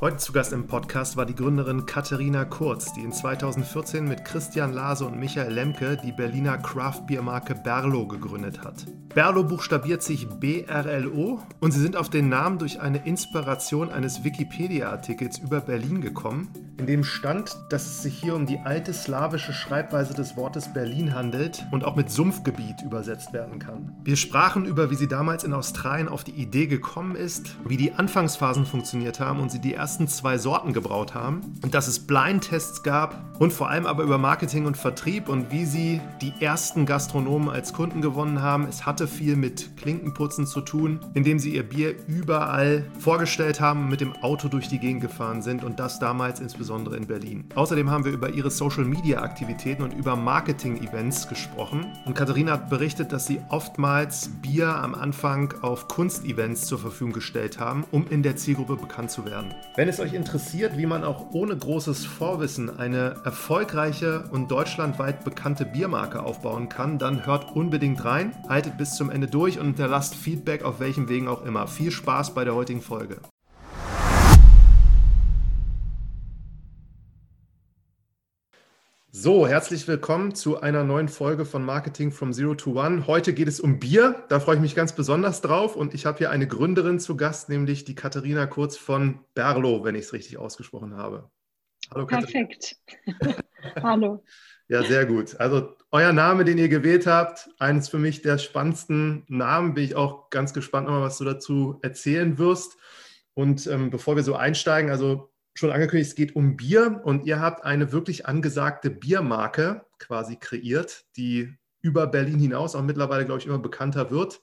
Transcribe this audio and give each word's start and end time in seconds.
Heute 0.00 0.16
zu 0.16 0.32
Gast 0.32 0.54
im 0.54 0.66
Podcast 0.66 1.18
war 1.18 1.26
die 1.26 1.34
Gründerin 1.34 1.84
Katharina 1.84 2.46
Kurz, 2.46 2.94
die 2.94 3.02
in 3.02 3.12
2014 3.12 4.08
mit 4.08 4.24
Christian 4.24 4.72
Lase 4.72 5.04
und 5.04 5.20
Michael 5.20 5.52
Lemke 5.52 5.98
die 6.02 6.12
Berliner 6.12 6.56
Craft-Bier-Marke 6.56 7.54
Berlo 7.54 8.06
gegründet 8.06 8.64
hat. 8.64 8.86
Berlo 9.14 9.44
buchstabiert 9.44 10.02
sich 10.02 10.26
BRLO 10.26 11.42
und 11.60 11.72
sie 11.72 11.80
sind 11.80 11.96
auf 11.96 12.08
den 12.08 12.30
Namen 12.30 12.58
durch 12.58 12.80
eine 12.80 13.04
Inspiration 13.04 13.90
eines 13.90 14.24
Wikipedia-Artikels 14.24 15.36
über 15.36 15.60
Berlin 15.60 16.00
gekommen, 16.00 16.48
in 16.78 16.86
dem 16.86 17.04
stand, 17.04 17.58
dass 17.68 17.84
es 17.84 18.02
sich 18.02 18.18
hier 18.18 18.34
um 18.34 18.46
die 18.46 18.58
alte 18.60 18.94
slawische 18.94 19.52
Schreibweise 19.52 20.14
des 20.14 20.34
Wortes 20.38 20.72
Berlin 20.72 21.14
handelt 21.14 21.66
und 21.72 21.84
auch 21.84 21.94
mit 21.94 22.10
Sumpfgebiet 22.10 22.80
übersetzt 22.80 23.34
werden 23.34 23.58
kann. 23.58 23.92
Wir 24.02 24.16
sprachen 24.16 24.64
über, 24.64 24.90
wie 24.90 24.94
sie 24.94 25.06
damals 25.06 25.44
in 25.44 25.52
Australien 25.52 26.08
auf 26.08 26.24
die 26.24 26.30
Idee 26.30 26.68
gekommen 26.68 27.16
ist, 27.16 27.54
wie 27.66 27.76
die 27.76 27.92
Anfangsphasen 27.92 28.64
funktioniert 28.64 29.20
haben 29.20 29.40
und 29.40 29.52
sie 29.52 29.58
die 29.58 29.74
ersten 29.74 29.89
zwei 29.98 30.38
Sorten 30.38 30.72
gebraut 30.72 31.14
haben 31.14 31.58
und 31.62 31.74
dass 31.74 31.88
es 31.88 31.98
Blindtests 31.98 32.82
gab 32.82 33.16
und 33.38 33.52
vor 33.52 33.68
allem 33.68 33.86
aber 33.86 34.02
über 34.02 34.18
Marketing 34.18 34.66
und 34.66 34.76
Vertrieb 34.76 35.28
und 35.28 35.50
wie 35.50 35.64
sie 35.64 36.00
die 36.20 36.32
ersten 36.40 36.86
Gastronomen 36.86 37.48
als 37.48 37.72
Kunden 37.72 38.00
gewonnen 38.00 38.42
haben. 38.42 38.66
Es 38.68 38.86
hatte 38.86 39.08
viel 39.08 39.36
mit 39.36 39.76
Klinkenputzen 39.76 40.46
zu 40.46 40.60
tun, 40.60 41.00
indem 41.14 41.38
sie 41.38 41.54
ihr 41.54 41.68
Bier 41.68 41.94
überall 42.06 42.84
vorgestellt 42.98 43.60
haben, 43.60 43.88
mit 43.88 44.00
dem 44.00 44.14
Auto 44.22 44.48
durch 44.48 44.68
die 44.68 44.78
Gegend 44.78 45.02
gefahren 45.02 45.42
sind 45.42 45.64
und 45.64 45.80
das 45.80 45.98
damals 45.98 46.40
insbesondere 46.40 46.60
insbesondere 46.60 46.96
in 46.96 47.06
Berlin. 47.06 47.44
Außerdem 47.54 47.90
haben 47.90 48.04
wir 48.04 48.12
über 48.12 48.30
ihre 48.30 48.50
Social-Media-Aktivitäten 48.50 49.82
und 49.82 49.92
über 49.92 50.14
Marketing-Events 50.14 51.28
gesprochen. 51.28 51.86
Und 52.04 52.14
Katharina 52.14 52.52
hat 52.52 52.70
berichtet, 52.70 53.12
dass 53.12 53.26
sie 53.26 53.40
oftmals 53.48 54.28
Bier 54.42 54.68
am 54.68 54.94
Anfang 54.94 55.54
auf 55.62 55.88
Kunstevents 55.88 56.66
zur 56.66 56.78
Verfügung 56.78 57.12
gestellt 57.12 57.58
haben, 57.58 57.84
um 57.90 58.06
in 58.08 58.22
der 58.22 58.36
Zielgruppe 58.36 58.76
bekannt 58.76 59.10
zu 59.10 59.24
werden. 59.24 59.54
Wenn 59.80 59.88
es 59.88 59.98
euch 59.98 60.12
interessiert, 60.12 60.76
wie 60.76 60.84
man 60.84 61.04
auch 61.04 61.30
ohne 61.32 61.56
großes 61.56 62.04
Vorwissen 62.04 62.78
eine 62.78 63.16
erfolgreiche 63.24 64.24
und 64.30 64.50
deutschlandweit 64.50 65.24
bekannte 65.24 65.64
Biermarke 65.64 66.22
aufbauen 66.22 66.68
kann, 66.68 66.98
dann 66.98 67.24
hört 67.24 67.56
unbedingt 67.56 68.04
rein, 68.04 68.34
haltet 68.46 68.76
bis 68.76 68.94
zum 68.94 69.08
Ende 69.08 69.26
durch 69.26 69.58
und 69.58 69.68
hinterlasst 69.68 70.14
Feedback 70.14 70.64
auf 70.64 70.80
welchem 70.80 71.08
Wegen 71.08 71.28
auch 71.28 71.46
immer. 71.46 71.66
Viel 71.66 71.92
Spaß 71.92 72.34
bei 72.34 72.44
der 72.44 72.54
heutigen 72.54 72.82
Folge. 72.82 73.22
So, 79.22 79.46
herzlich 79.46 79.86
willkommen 79.86 80.34
zu 80.34 80.62
einer 80.62 80.82
neuen 80.82 81.10
Folge 81.10 81.44
von 81.44 81.62
Marketing 81.62 82.10
from 82.10 82.32
Zero 82.32 82.54
to 82.54 82.80
One. 82.80 83.06
Heute 83.06 83.34
geht 83.34 83.48
es 83.48 83.60
um 83.60 83.78
Bier. 83.78 84.24
Da 84.30 84.40
freue 84.40 84.54
ich 84.54 84.62
mich 84.62 84.74
ganz 84.74 84.94
besonders 84.94 85.42
drauf. 85.42 85.76
Und 85.76 85.92
ich 85.92 86.06
habe 86.06 86.16
hier 86.16 86.30
eine 86.30 86.48
Gründerin 86.48 86.98
zu 86.98 87.18
Gast, 87.18 87.50
nämlich 87.50 87.84
die 87.84 87.94
Katharina 87.94 88.46
Kurz 88.46 88.78
von 88.78 89.20
Berlo, 89.34 89.84
wenn 89.84 89.94
ich 89.94 90.06
es 90.06 90.14
richtig 90.14 90.38
ausgesprochen 90.38 90.96
habe. 90.96 91.30
Hallo, 91.92 92.06
Perfekt. 92.06 92.76
Hallo. 93.82 94.24
Ja, 94.68 94.84
sehr 94.84 95.04
gut. 95.04 95.38
Also 95.38 95.76
euer 95.90 96.14
Name, 96.14 96.46
den 96.46 96.56
ihr 96.56 96.70
gewählt 96.70 97.06
habt, 97.06 97.50
eines 97.58 97.90
für 97.90 97.98
mich 97.98 98.22
der 98.22 98.38
spannendsten 98.38 99.26
Namen. 99.28 99.74
Bin 99.74 99.84
ich 99.84 99.96
auch 99.96 100.30
ganz 100.30 100.54
gespannt, 100.54 100.86
nochmal, 100.86 101.02
was 101.02 101.18
du 101.18 101.26
dazu 101.26 101.78
erzählen 101.82 102.38
wirst. 102.38 102.78
Und 103.34 103.66
ähm, 103.66 103.90
bevor 103.90 104.16
wir 104.16 104.22
so 104.22 104.34
einsteigen, 104.34 104.90
also 104.90 105.29
schon 105.54 105.70
angekündigt, 105.70 106.10
es 106.10 106.16
geht 106.16 106.36
um 106.36 106.56
Bier 106.56 107.00
und 107.04 107.26
ihr 107.26 107.40
habt 107.40 107.64
eine 107.64 107.92
wirklich 107.92 108.26
angesagte 108.26 108.90
Biermarke 108.90 109.84
quasi 109.98 110.36
kreiert, 110.36 111.04
die 111.16 111.54
über 111.82 112.06
Berlin 112.06 112.38
hinaus 112.38 112.74
auch 112.74 112.82
mittlerweile, 112.82 113.24
glaube 113.24 113.40
ich, 113.40 113.46
immer 113.46 113.58
bekannter 113.58 114.10
wird. 114.10 114.42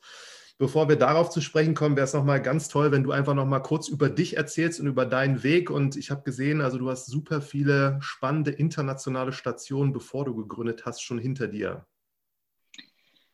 Bevor 0.59 0.89
wir 0.89 0.95
darauf 0.95 1.29
zu 1.29 1.39
sprechen 1.39 1.75
kommen, 1.75 1.95
wäre 1.95 2.05
es 2.05 2.13
nochmal 2.13 2.41
ganz 2.41 2.67
toll, 2.67 2.91
wenn 2.91 3.03
du 3.03 3.11
einfach 3.11 3.35
nochmal 3.35 3.61
kurz 3.61 3.89
über 3.89 4.09
dich 4.09 4.37
erzählst 4.37 4.79
und 4.79 4.87
über 4.87 5.05
deinen 5.05 5.43
Weg. 5.43 5.69
Und 5.69 5.95
ich 5.95 6.09
habe 6.09 6.23
gesehen, 6.23 6.61
also 6.61 6.79
du 6.79 6.89
hast 6.89 7.05
super 7.05 7.41
viele 7.41 7.99
spannende 8.01 8.51
internationale 8.51 9.33
Stationen, 9.33 9.93
bevor 9.93 10.25
du 10.25 10.35
gegründet 10.35 10.85
hast, 10.85 11.03
schon 11.03 11.19
hinter 11.19 11.47
dir. 11.47 11.85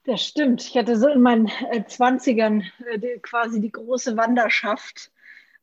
Das 0.03 0.21
stimmt. 0.21 0.63
Ich 0.63 0.75
hatte 0.75 0.97
so 0.97 1.07
in 1.07 1.21
meinen 1.21 1.47
20ern 1.47 2.63
äh, 2.91 3.19
quasi 3.19 3.61
die 3.61 3.71
große 3.71 4.17
Wanderschaft 4.17 5.12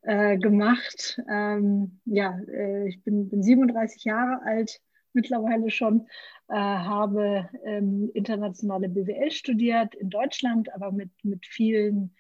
äh, 0.03 0.39
gemacht. 0.39 1.21
Ähm, 1.31 2.01
ja, 2.05 2.39
äh, 2.49 2.89
ich 2.89 3.03
bin, 3.03 3.29
bin 3.29 3.43
37 3.43 4.05
Jahre 4.05 4.43
alt 4.45 4.81
mittlerweile 5.13 5.71
schon, 5.71 6.07
äh, 6.49 6.55
habe 6.55 7.49
ähm, 7.65 8.11
internationale 8.15 8.89
BWL 8.89 9.31
studiert 9.31 9.95
in 9.95 10.11
Deutschland, 10.11 10.73
aber 10.73 10.93
mit, 10.93 11.11
mit 11.23 11.47
vielen 11.47 12.15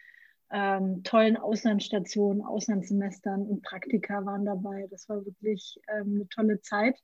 ähm, 0.50 1.02
tollen 1.04 1.36
Auslandsstationen, 1.36 2.42
Auslandssemestern 2.42 3.42
und 3.46 3.62
Praktika 3.62 4.24
waren 4.24 4.44
dabei. 4.44 4.86
Das 4.91 5.08
war 5.08 5.24
wirklich 5.24 5.80
ähm, 5.88 6.16
eine 6.16 6.28
tolle 6.28 6.60
Zeit 6.60 6.98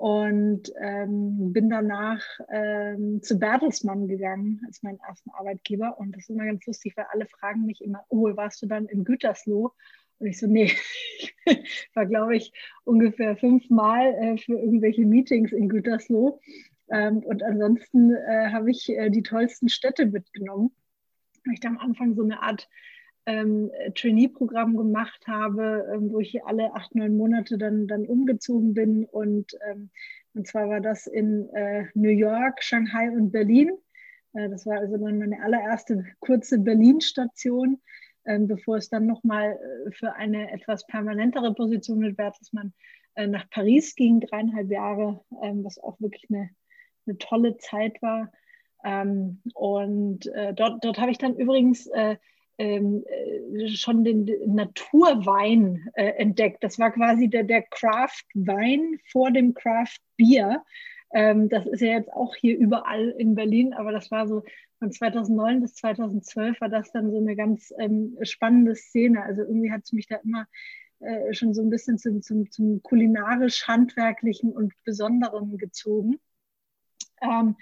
und 0.00 0.72
ähm, 0.80 1.52
bin 1.52 1.68
danach 1.68 2.24
ähm, 2.48 3.20
zu 3.22 3.38
Bertelsmann 3.38 4.08
gegangen 4.08 4.62
als 4.66 4.82
meinen 4.82 4.98
ersten 5.06 5.28
Arbeitgeber. 5.28 5.98
Und 5.98 6.12
das 6.12 6.22
ist 6.22 6.30
immer 6.30 6.46
ganz 6.46 6.64
lustig, 6.64 6.96
weil 6.96 7.04
alle 7.12 7.26
fragen 7.26 7.66
mich 7.66 7.84
immer, 7.84 8.02
oh, 8.08 8.34
warst 8.34 8.62
du 8.62 8.66
dann 8.66 8.86
in 8.86 9.04
Gütersloh? 9.04 9.74
Und 10.18 10.26
ich 10.26 10.38
so, 10.38 10.46
nee, 10.46 10.72
ich 11.44 11.90
war, 11.92 12.06
glaube 12.06 12.34
ich, 12.34 12.50
ungefähr 12.84 13.36
fünfmal 13.36 14.14
äh, 14.14 14.38
für 14.38 14.54
irgendwelche 14.54 15.04
Meetings 15.04 15.52
in 15.52 15.68
Gütersloh. 15.68 16.40
Ähm, 16.90 17.18
und 17.18 17.42
ansonsten 17.42 18.14
äh, 18.14 18.48
habe 18.52 18.70
ich 18.70 18.88
äh, 18.88 19.10
die 19.10 19.22
tollsten 19.22 19.68
Städte 19.68 20.06
mitgenommen. 20.06 20.70
Ich 21.52 21.60
da 21.60 21.68
am 21.68 21.76
Anfang 21.76 22.14
so 22.14 22.22
eine 22.22 22.42
Art 22.42 22.70
ähm, 23.26 23.70
Trainee-Programm 23.94 24.76
gemacht 24.76 25.26
habe, 25.26 25.86
ähm, 25.94 26.12
wo 26.12 26.20
ich 26.20 26.44
alle 26.44 26.74
acht, 26.74 26.94
neun 26.94 27.16
Monate 27.16 27.58
dann, 27.58 27.86
dann 27.86 28.06
umgezogen 28.06 28.74
bin. 28.74 29.04
Und, 29.04 29.56
ähm, 29.68 29.90
und 30.34 30.46
zwar 30.46 30.68
war 30.68 30.80
das 30.80 31.06
in 31.06 31.48
äh, 31.54 31.86
New 31.94 32.10
York, 32.10 32.62
Shanghai 32.62 33.10
und 33.10 33.30
Berlin. 33.30 33.70
Äh, 34.34 34.48
das 34.48 34.66
war 34.66 34.78
also 34.78 34.98
meine 34.98 35.42
allererste 35.42 36.04
kurze 36.20 36.58
Berlin-Station, 36.58 37.80
ähm, 38.26 38.46
bevor 38.46 38.76
es 38.76 38.88
dann 38.88 39.06
nochmal 39.06 39.58
äh, 39.86 39.90
für 39.92 40.14
eine 40.14 40.50
etwas 40.52 40.86
permanentere 40.86 41.54
Position 41.54 41.98
mit 41.98 42.16
Bertelsmann 42.16 42.72
äh, 43.14 43.26
nach 43.26 43.48
Paris 43.50 43.94
ging, 43.94 44.20
dreieinhalb 44.20 44.70
Jahre, 44.70 45.20
ähm, 45.42 45.64
was 45.64 45.78
auch 45.78 46.00
wirklich 46.00 46.26
eine, 46.30 46.50
eine 47.06 47.18
tolle 47.18 47.56
Zeit 47.58 48.00
war. 48.02 48.32
Ähm, 48.82 49.42
und 49.54 50.26
äh, 50.28 50.54
dort, 50.54 50.84
dort 50.84 50.98
habe 50.98 51.10
ich 51.10 51.18
dann 51.18 51.36
übrigens 51.36 51.86
äh, 51.88 52.16
ähm, 52.60 53.04
äh, 53.06 53.68
schon 53.68 54.04
den 54.04 54.28
Naturwein 54.46 55.88
äh, 55.94 56.10
entdeckt. 56.18 56.62
Das 56.62 56.78
war 56.78 56.90
quasi 56.90 57.28
der, 57.28 57.44
der 57.44 57.62
Craft-Wein 57.62 58.98
vor 59.10 59.30
dem 59.30 59.54
Craft-Bier. 59.54 60.62
Ähm, 61.14 61.48
das 61.48 61.66
ist 61.66 61.80
ja 61.80 61.92
jetzt 61.92 62.12
auch 62.12 62.36
hier 62.36 62.58
überall 62.58 63.14
in 63.16 63.34
Berlin, 63.34 63.72
aber 63.72 63.92
das 63.92 64.10
war 64.10 64.28
so 64.28 64.42
von 64.78 64.92
2009 64.92 65.62
bis 65.62 65.74
2012 65.74 66.60
war 66.60 66.68
das 66.68 66.92
dann 66.92 67.10
so 67.10 67.16
eine 67.16 67.34
ganz 67.34 67.72
ähm, 67.78 68.18
spannende 68.22 68.74
Szene. 68.74 69.22
Also 69.22 69.40
irgendwie 69.40 69.72
hat 69.72 69.84
es 69.84 69.92
mich 69.92 70.06
da 70.06 70.16
immer 70.16 70.46
äh, 70.98 71.32
schon 71.32 71.54
so 71.54 71.62
ein 71.62 71.70
bisschen 71.70 71.96
zum, 71.96 72.20
zum, 72.20 72.50
zum 72.50 72.82
kulinarisch-handwerklichen 72.82 74.52
und 74.52 74.74
Besonderen 74.84 75.56
gezogen. 75.56 76.20
Ähm, 77.22 77.56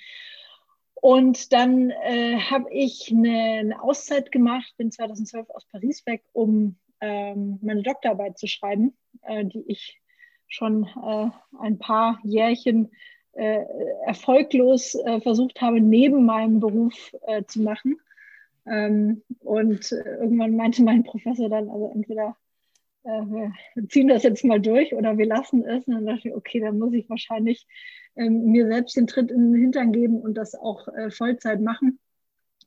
und 1.00 1.53
dann 1.53 1.91
äh, 1.91 2.38
habe 2.38 2.72
ich 2.72 3.12
eine, 3.12 3.59
eine, 3.60 3.82
Auszeit 3.82 4.32
gemacht, 4.32 4.75
bin 4.76 4.91
2012 4.91 5.48
aus 5.50 5.64
Paris 5.66 6.04
weg, 6.06 6.22
um 6.32 6.76
ähm, 7.00 7.59
meine 7.62 7.82
Doktorarbeit 7.82 8.38
zu 8.38 8.48
schreiben, 8.48 8.97
äh, 9.22 9.44
die 9.44 9.64
ich 9.69 10.00
schon 10.48 10.84
äh, 10.84 11.31
ein 11.60 11.78
paar 11.78 12.19
Jährchen 12.25 12.91
äh, 13.32 13.64
erfolglos 14.06 14.97
äh, 14.97 15.20
versucht 15.20 15.60
habe, 15.60 15.81
neben 15.81 16.25
meinem 16.25 16.58
Beruf 16.58 17.14
äh, 17.26 17.44
zu 17.44 17.62
machen. 17.62 18.00
Ähm, 18.66 19.22
und 19.41 19.92
irgendwann 19.92 20.56
meinte 20.56 20.82
mein 20.82 21.04
Professor 21.04 21.48
dann, 21.48 21.70
also 21.70 21.92
entweder 21.94 22.37
wir 23.04 23.54
ziehen 23.88 24.08
das 24.08 24.22
jetzt 24.22 24.44
mal 24.44 24.60
durch 24.60 24.93
oder 24.93 25.17
wir 25.17 25.25
lassen 25.25 25.64
es. 25.64 25.87
Und 25.87 25.94
dann 25.94 26.05
dachte 26.05 26.28
ich, 26.28 26.34
okay, 26.34 26.61
dann 26.61 26.78
muss 26.78 26.93
ich 26.93 27.08
wahrscheinlich 27.08 27.67
ähm, 28.19 28.50
mir 28.50 28.67
selbst 28.67 28.97
den 28.97 29.06
Tritt 29.06 29.31
in 29.31 29.53
den 29.53 29.61
Hintern 29.61 29.93
geben 29.93 30.20
und 30.20 30.35
das 30.35 30.55
auch 30.55 30.88
äh, 30.88 31.11
Vollzeit 31.11 31.61
machen. 31.61 31.99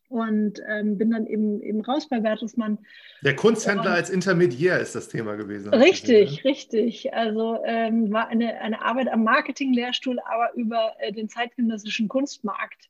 Und 0.10 0.62
ähm, 0.68 0.98
bin 0.98 1.12
dann 1.12 1.26
eben, 1.26 1.62
eben 1.62 1.80
raus 1.80 2.10
bei 2.10 2.20
Bertelsmann. 2.20 2.80
Der 3.24 3.34
Kunsthändler 3.34 3.92
und, 3.92 3.96
als 3.96 4.10
Intermediär 4.10 4.78
ist 4.80 4.94
das 4.94 5.08
Thema 5.08 5.36
gewesen. 5.36 5.74
Richtig, 5.74 6.30
gesehen, 6.30 6.44
richtig. 6.44 7.14
Also 7.14 7.60
ähm, 7.64 8.12
war 8.12 8.28
eine, 8.28 8.60
eine 8.60 8.82
Arbeit 8.82 9.08
am 9.08 9.24
Marketing-Lehrstuhl, 9.24 10.20
aber 10.20 10.54
über 10.56 10.96
äh, 11.00 11.14
den 11.14 11.30
zeitgenössischen 11.30 12.10
Kunstmarkt, 12.10 12.90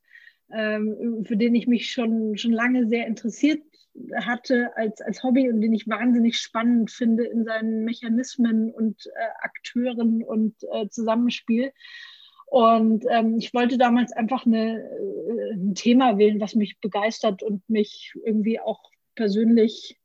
ähm, 0.51 1.23
für 1.27 1.37
den 1.37 1.53
ich 1.53 1.67
mich 1.67 1.91
schon, 1.91 2.37
schon 2.39 2.53
lange 2.53 2.87
sehr 2.87 3.05
interessiert 3.05 3.61
hatte 4.15 4.71
als, 4.75 5.01
als 5.01 5.23
Hobby 5.23 5.49
und 5.49 5.61
den 5.61 5.73
ich 5.73 5.87
wahnsinnig 5.87 6.37
spannend 6.37 6.91
finde 6.91 7.25
in 7.25 7.43
seinen 7.43 7.83
Mechanismen 7.83 8.71
und 8.71 9.05
äh, 9.05 9.09
Akteuren 9.41 10.23
und 10.23 10.55
äh, 10.71 10.87
Zusammenspiel. 10.89 11.71
Und 12.51 13.05
ähm, 13.09 13.37
ich 13.37 13.53
wollte 13.53 13.77
damals 13.77 14.11
einfach 14.11 14.45
eine, 14.45 14.81
äh, 14.81 15.53
ein 15.53 15.73
Thema 15.73 16.17
wählen, 16.17 16.41
was 16.41 16.53
mich 16.53 16.81
begeistert 16.81 17.43
und 17.43 17.61
mich 17.69 18.11
irgendwie 18.25 18.59
auch 18.59 18.81
persönlich 19.15 19.97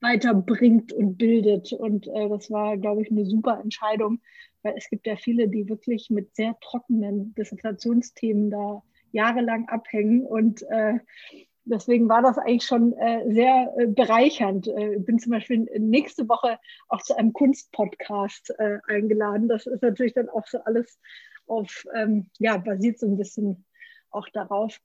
weiterbringt 0.00 0.94
und 0.94 1.18
bildet. 1.18 1.74
Und 1.74 2.06
äh, 2.06 2.30
das 2.30 2.50
war, 2.50 2.78
glaube 2.78 3.02
ich, 3.02 3.10
eine 3.10 3.26
super 3.26 3.60
Entscheidung, 3.62 4.22
weil 4.62 4.76
es 4.78 4.88
gibt 4.88 5.06
ja 5.06 5.16
viele, 5.16 5.48
die 5.48 5.68
wirklich 5.68 6.08
mit 6.08 6.34
sehr 6.34 6.56
trockenen 6.62 7.34
Dissertationsthemen 7.34 8.50
da 8.50 8.82
jahrelang 9.12 9.68
abhängen. 9.68 10.24
Und 10.24 10.62
äh, 10.70 11.00
deswegen 11.66 12.08
war 12.08 12.22
das 12.22 12.38
eigentlich 12.38 12.64
schon 12.64 12.94
äh, 12.94 13.30
sehr 13.30 13.74
äh, 13.76 13.88
bereichernd. 13.88 14.68
Äh, 14.68 14.94
ich 14.94 15.04
bin 15.04 15.18
zum 15.18 15.32
Beispiel 15.32 15.68
nächste 15.78 16.26
Woche 16.30 16.58
auch 16.88 17.02
zu 17.02 17.14
einem 17.14 17.34
Kunstpodcast 17.34 18.54
äh, 18.56 18.78
eingeladen. 18.88 19.48
Das 19.48 19.66
ist 19.66 19.82
natürlich 19.82 20.14
dann 20.14 20.30
auch 20.30 20.46
so 20.46 20.64
alles 20.64 20.98
auf, 21.50 21.84
ähm, 21.94 22.30
ja, 22.38 22.56
basiert 22.56 22.98
so 22.98 23.06
ein 23.06 23.16
bisschen 23.16 23.64
auch 24.10 24.28
darauf. 24.28 24.80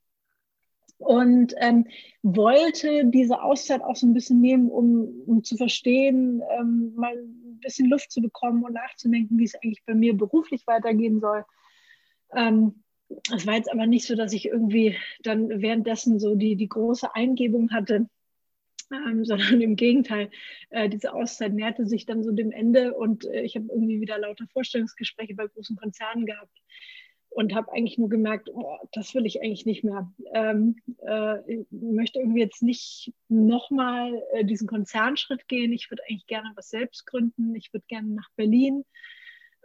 Und 0.97 1.53
ähm, 1.57 1.87
wollte 2.23 3.05
diese 3.05 3.41
Auszeit 3.41 3.81
auch 3.81 3.95
so 3.95 4.07
ein 4.07 4.13
bisschen 4.13 4.39
nehmen, 4.39 4.69
um, 4.69 5.23
um 5.25 5.43
zu 5.43 5.57
verstehen, 5.57 6.41
ähm, 6.57 6.93
mal 6.95 7.13
ein 7.13 7.59
bisschen 7.61 7.89
Luft 7.89 8.11
zu 8.11 8.21
bekommen 8.21 8.63
und 8.63 8.73
nachzudenken, 8.73 9.37
wie 9.37 9.43
es 9.43 9.55
eigentlich 9.55 9.83
bei 9.85 9.93
mir 9.93 10.15
beruflich 10.15 10.65
weitergehen 10.67 11.19
soll. 11.19 11.43
Ähm, 12.33 12.83
es 13.35 13.45
war 13.45 13.55
jetzt 13.55 13.71
aber 13.71 13.85
nicht 13.85 14.07
so, 14.07 14.15
dass 14.15 14.33
ich 14.33 14.45
irgendwie 14.45 14.97
dann 15.21 15.61
währenddessen 15.61 16.19
so 16.19 16.35
die, 16.35 16.55
die 16.55 16.69
große 16.69 17.13
Eingebung 17.13 17.71
hatte, 17.71 18.07
ähm, 18.91 19.25
sondern 19.25 19.61
im 19.61 19.75
Gegenteil, 19.75 20.29
äh, 20.69 20.89
diese 20.89 21.13
Auszeit 21.13 21.53
näherte 21.53 21.85
sich 21.85 22.05
dann 22.05 22.23
so 22.23 22.31
dem 22.31 22.51
Ende 22.51 22.93
und 22.93 23.25
äh, 23.25 23.41
ich 23.41 23.55
habe 23.55 23.67
irgendwie 23.69 24.01
wieder 24.01 24.17
lauter 24.17 24.45
Vorstellungsgespräche 24.51 25.35
bei 25.35 25.47
großen 25.47 25.75
Konzernen 25.75 26.25
gehabt 26.25 26.61
und 27.35 27.53
habe 27.53 27.71
eigentlich 27.73 27.97
nur 27.97 28.07
gemerkt, 28.07 28.49
oh, 28.53 28.77
das 28.93 29.13
will 29.13 29.25
ich 29.25 29.41
eigentlich 29.41 29.65
nicht 29.65 29.83
mehr. 29.83 30.09
Ähm, 30.33 30.77
äh, 31.05 31.39
ich 31.51 31.67
möchte 31.69 32.19
irgendwie 32.19 32.39
jetzt 32.39 32.63
nicht 32.63 33.13
nochmal 33.27 34.23
äh, 34.31 34.45
diesen 34.45 34.67
Konzernschritt 34.67 35.47
gehen. 35.49 35.73
Ich 35.73 35.91
würde 35.91 36.01
eigentlich 36.07 36.27
gerne 36.27 36.51
was 36.55 36.69
selbst 36.69 37.05
gründen. 37.05 37.53
Ich 37.55 37.73
würde 37.73 37.85
gerne 37.89 38.07
nach 38.07 38.29
Berlin. 38.37 38.85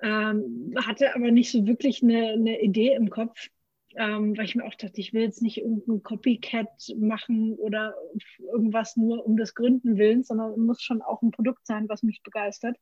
Ähm, 0.02 0.74
hatte 0.84 1.14
aber 1.14 1.30
nicht 1.30 1.52
so 1.52 1.64
wirklich 1.66 2.02
eine, 2.02 2.32
eine 2.32 2.60
Idee 2.60 2.94
im 2.94 3.08
Kopf, 3.08 3.50
ähm, 3.96 4.36
weil 4.36 4.44
ich 4.44 4.54
mir 4.54 4.64
auch 4.64 4.74
dachte, 4.74 5.00
ich 5.00 5.12
will 5.12 5.22
jetzt 5.22 5.42
nicht 5.42 5.58
irgendein 5.58 6.02
Copycat 6.02 6.94
machen 6.96 7.54
oder 7.56 7.94
irgendwas 8.52 8.96
nur 8.96 9.26
um 9.26 9.36
das 9.36 9.54
Gründen 9.54 9.98
willen, 9.98 10.22
sondern 10.22 10.52
es 10.52 10.56
muss 10.56 10.82
schon 10.82 11.02
auch 11.02 11.22
ein 11.22 11.32
Produkt 11.32 11.66
sein, 11.66 11.88
was 11.88 12.02
mich 12.02 12.22
begeistert. 12.22 12.76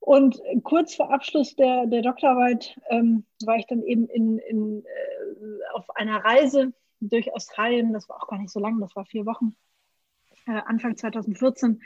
Und 0.00 0.40
kurz 0.62 0.94
vor 0.94 1.12
Abschluss 1.12 1.56
der, 1.56 1.86
der 1.86 2.02
Doktorarbeit 2.02 2.78
ähm, 2.90 3.24
war 3.44 3.56
ich 3.56 3.66
dann 3.66 3.82
eben 3.82 4.08
in, 4.08 4.38
in, 4.38 4.84
äh, 4.84 5.74
auf 5.74 5.90
einer 5.96 6.24
Reise 6.24 6.72
durch 7.00 7.32
Australien. 7.34 7.92
Das 7.92 8.08
war 8.08 8.22
auch 8.22 8.28
gar 8.28 8.38
nicht 8.38 8.52
so 8.52 8.60
lang, 8.60 8.80
das 8.80 8.94
war 8.94 9.04
vier 9.04 9.26
Wochen, 9.26 9.56
äh, 10.46 10.60
Anfang 10.66 10.96
2014. 10.96 11.82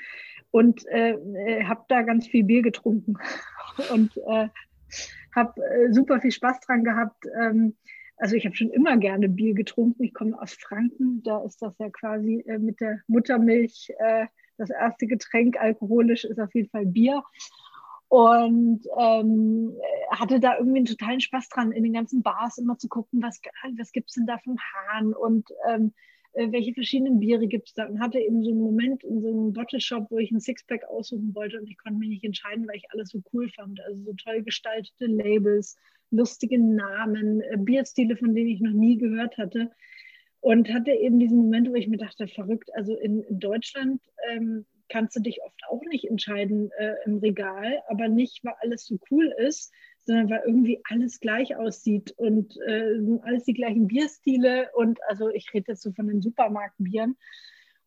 Und 0.50 0.84
äh, 0.86 1.12
äh 1.12 1.64
habe 1.64 1.84
da 1.88 2.02
ganz 2.02 2.26
viel 2.26 2.44
Bier 2.44 2.60
getrunken 2.60 3.16
und 3.92 4.14
äh, 4.28 4.48
habe 5.34 5.60
äh, 5.62 5.92
super 5.92 6.20
viel 6.20 6.32
Spaß 6.32 6.60
dran 6.60 6.84
gehabt. 6.84 7.24
Ähm, 7.40 7.76
also 8.16 8.36
ich 8.36 8.44
habe 8.44 8.54
schon 8.54 8.70
immer 8.70 8.96
gerne 8.98 9.28
Bier 9.28 9.54
getrunken. 9.54 10.04
Ich 10.04 10.12
komme 10.12 10.40
aus 10.40 10.52
Franken, 10.52 11.22
da 11.22 11.42
ist 11.44 11.62
das 11.62 11.78
ja 11.78 11.88
quasi 11.88 12.44
mit 12.58 12.78
der 12.80 13.00
Muttermilch 13.06 13.90
das 14.58 14.68
erste 14.68 15.06
Getränk 15.06 15.58
alkoholisch 15.58 16.24
ist 16.24 16.38
auf 16.38 16.54
jeden 16.54 16.68
Fall 16.68 16.84
Bier 16.84 17.22
und 18.10 18.80
ähm, 18.98 19.72
hatte 20.10 20.40
da 20.40 20.58
irgendwie 20.58 20.78
einen 20.78 20.86
totalen 20.86 21.20
Spaß 21.20 21.48
dran, 21.48 21.70
in 21.70 21.84
den 21.84 21.92
ganzen 21.92 22.22
Bars 22.22 22.58
immer 22.58 22.76
zu 22.76 22.88
gucken, 22.88 23.22
was, 23.22 23.40
was 23.78 23.92
gibt 23.92 24.10
es 24.10 24.16
denn 24.16 24.26
da 24.26 24.36
vom 24.38 24.58
Hahn 24.58 25.14
und 25.14 25.48
ähm, 25.68 25.94
äh, 26.32 26.52
welche 26.52 26.74
verschiedenen 26.74 27.20
Biere 27.20 27.46
gibt 27.46 27.68
es 27.68 27.74
da 27.74 27.86
und 27.86 28.00
hatte 28.00 28.18
eben 28.18 28.42
so 28.42 28.50
einen 28.50 28.60
Moment 28.60 29.02
in 29.04 29.20
so 29.20 29.28
einem 29.28 29.52
Bottle-Shop, 29.52 30.06
wo 30.10 30.18
ich 30.18 30.30
ein 30.30 30.40
Sixpack 30.40 30.84
aussuchen 30.84 31.34
wollte 31.34 31.58
und 31.58 31.68
ich 31.68 31.78
konnte 31.78 31.98
mich 31.98 32.08
nicht 32.10 32.24
entscheiden, 32.24 32.66
weil 32.68 32.76
ich 32.76 32.90
alles 32.90 33.10
so 33.10 33.20
cool 33.32 33.48
fand. 33.48 33.80
Also 33.80 34.02
so 34.04 34.12
toll 34.14 34.42
gestaltete 34.42 35.06
Labels, 35.06 35.76
lustige 36.10 36.58
Namen, 36.58 37.40
äh, 37.40 37.56
Bierstile, 37.58 38.16
von 38.16 38.34
denen 38.34 38.50
ich 38.50 38.60
noch 38.60 38.72
nie 38.72 38.96
gehört 38.96 39.38
hatte. 39.38 39.70
Und 40.40 40.72
hatte 40.72 40.92
eben 40.92 41.18
diesen 41.18 41.36
Moment, 41.36 41.68
wo 41.68 41.74
ich 41.74 41.88
mir 41.88 41.98
dachte, 41.98 42.26
verrückt, 42.26 42.70
also 42.74 42.96
in, 42.96 43.22
in 43.24 43.40
Deutschland 43.40 44.00
ähm, 44.30 44.64
kannst 44.88 45.16
du 45.16 45.20
dich 45.20 45.42
oft 45.42 45.60
auch 45.68 45.82
nicht 45.84 46.04
entscheiden 46.04 46.70
äh, 46.78 46.94
im 47.04 47.18
Regal, 47.18 47.82
aber 47.88 48.08
nicht, 48.08 48.42
weil 48.42 48.54
alles 48.60 48.86
so 48.86 48.98
cool 49.10 49.34
ist, 49.38 49.72
sondern 50.04 50.30
weil 50.30 50.42
irgendwie 50.46 50.80
alles 50.88 51.20
gleich 51.20 51.56
aussieht 51.56 52.12
und 52.16 52.56
äh, 52.66 52.98
alles 53.22 53.44
die 53.44 53.54
gleichen 53.54 53.86
Bierstile 53.86 54.68
und 54.74 54.98
also 55.08 55.28
ich 55.28 55.52
rede 55.54 55.72
jetzt 55.72 55.82
so 55.82 55.92
von 55.92 56.08
den 56.08 56.22
Supermarktbieren 56.22 57.16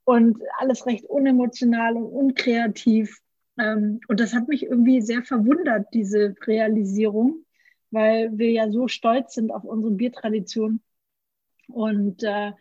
und 0.05 0.37
alles 0.57 0.85
recht 0.85 1.05
unemotional 1.05 1.95
und 1.95 2.05
unkreativ. 2.05 3.19
Ähm, 3.57 3.99
und 4.07 4.19
das 4.19 4.33
hat 4.33 4.47
mich 4.47 4.63
irgendwie 4.63 5.01
sehr 5.01 5.23
verwundert, 5.23 5.87
diese 5.93 6.35
Realisierung, 6.45 7.45
weil 7.91 8.37
wir 8.37 8.51
ja 8.51 8.69
so 8.71 8.87
stolz 8.87 9.33
sind 9.35 9.51
auf 9.51 9.63
unsere 9.63 9.93
Biertradition. 9.93 10.81
Und 11.67 12.23
äh, 12.23 12.51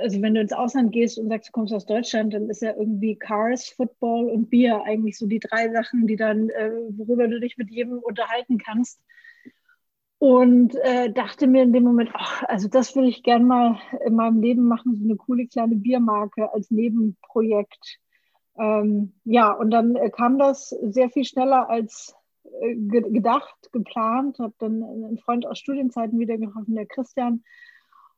also 0.00 0.22
wenn 0.22 0.34
du 0.34 0.40
ins 0.40 0.52
Ausland 0.52 0.92
gehst 0.92 1.18
und 1.18 1.28
sagst, 1.28 1.48
du 1.48 1.52
kommst 1.52 1.72
aus 1.72 1.86
Deutschland, 1.86 2.34
dann 2.34 2.48
ist 2.48 2.62
ja 2.62 2.74
irgendwie 2.76 3.16
Cars, 3.16 3.68
Football 3.68 4.30
und 4.30 4.50
Bier 4.50 4.82
eigentlich 4.84 5.18
so 5.18 5.26
die 5.26 5.40
drei 5.40 5.70
Sachen, 5.70 6.06
die 6.06 6.16
dann, 6.16 6.48
äh, 6.50 6.70
worüber 6.90 7.28
du 7.28 7.40
dich 7.40 7.56
mit 7.56 7.70
jedem 7.70 7.98
unterhalten 7.98 8.58
kannst. 8.58 9.00
Und 10.18 10.74
äh, 10.76 11.12
dachte 11.12 11.46
mir 11.46 11.62
in 11.62 11.72
dem 11.72 11.82
Moment, 11.84 12.10
ach, 12.14 12.42
also 12.44 12.68
das 12.68 12.96
will 12.96 13.06
ich 13.06 13.22
gern 13.22 13.44
mal 13.44 13.78
in 14.06 14.14
meinem 14.14 14.40
Leben 14.40 14.66
machen, 14.66 14.96
so 14.96 15.04
eine 15.04 15.16
coole 15.16 15.46
kleine 15.46 15.76
Biermarke 15.76 16.52
als 16.52 16.70
Nebenprojekt. 16.70 17.98
Ähm, 18.58 19.12
ja, 19.24 19.52
und 19.52 19.70
dann 19.70 19.94
äh, 19.96 20.10
kam 20.10 20.38
das 20.38 20.70
sehr 20.70 21.10
viel 21.10 21.24
schneller 21.24 21.68
als 21.68 22.14
äh, 22.62 22.74
gedacht, 22.76 23.70
geplant. 23.72 24.38
Habe 24.38 24.54
dann 24.58 24.82
einen 24.82 25.18
Freund 25.18 25.46
aus 25.46 25.58
Studienzeiten 25.58 26.18
wieder 26.18 26.38
getroffen, 26.38 26.74
der 26.74 26.86
Christian, 26.86 27.44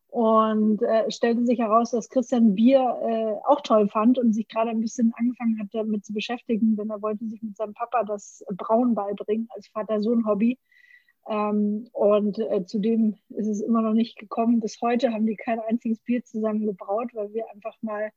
und 0.09 0.83
äh, 0.83 1.11
stellte 1.11 1.45
sich 1.45 1.59
heraus, 1.59 1.91
dass 1.91 2.09
Christian 2.09 2.55
Bier 2.55 2.81
äh, 3.03 3.47
auch 3.47 3.61
toll 3.61 3.89
fand 3.89 4.19
und 4.19 4.33
sich 4.33 4.49
gerade 4.49 4.71
ein 4.71 4.81
bisschen 4.81 5.13
angefangen 5.17 5.59
hat, 5.61 5.69
damit 5.73 6.05
zu 6.05 6.13
beschäftigen, 6.13 6.77
denn 6.77 6.91
er 6.91 7.03
wollte 7.03 7.27
sich 7.27 7.43
mit 7.43 7.57
seinem 7.57 7.75
Papa 7.75 8.05
das 8.05 8.43
Brauen 8.57 8.95
beibringen 8.95 9.49
als 9.51 9.69
Vater-Sohn-Hobby. 9.69 10.59
Ähm, 11.29 11.89
und 11.93 12.39
äh, 12.39 12.65
zudem 12.65 13.17
ist 13.29 13.49
es 13.49 13.61
immer 13.61 13.83
noch 13.83 13.93
nicht 13.93 14.19
gekommen. 14.19 14.61
Bis 14.61 14.81
heute 14.81 15.13
haben 15.13 15.27
die 15.27 15.37
kein 15.37 15.61
einziges 15.61 16.01
Bier 16.01 16.25
zusammen 16.25 16.65
gebraut, 16.65 17.11
weil 17.13 17.33
wir 17.35 17.51
einfach 17.53 17.77
mal 17.83 18.11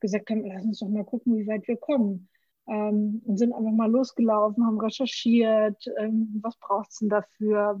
gesagt 0.00 0.28
haben, 0.28 0.44
lass 0.44 0.64
uns 0.64 0.80
doch 0.80 0.88
mal 0.88 1.04
gucken, 1.04 1.38
wie 1.38 1.46
weit 1.46 1.66
wir 1.68 1.76
kommen 1.78 2.28
ähm, 2.70 3.20
und 3.26 3.36
sind 3.36 3.52
einfach 3.52 3.72
mal 3.72 3.90
losgelaufen, 3.90 4.64
haben 4.64 4.78
recherchiert, 4.78 5.84
ähm, 5.98 6.40
was 6.40 6.56
braucht 6.56 6.90
es 6.90 6.98
denn 6.98 7.08
dafür, 7.08 7.80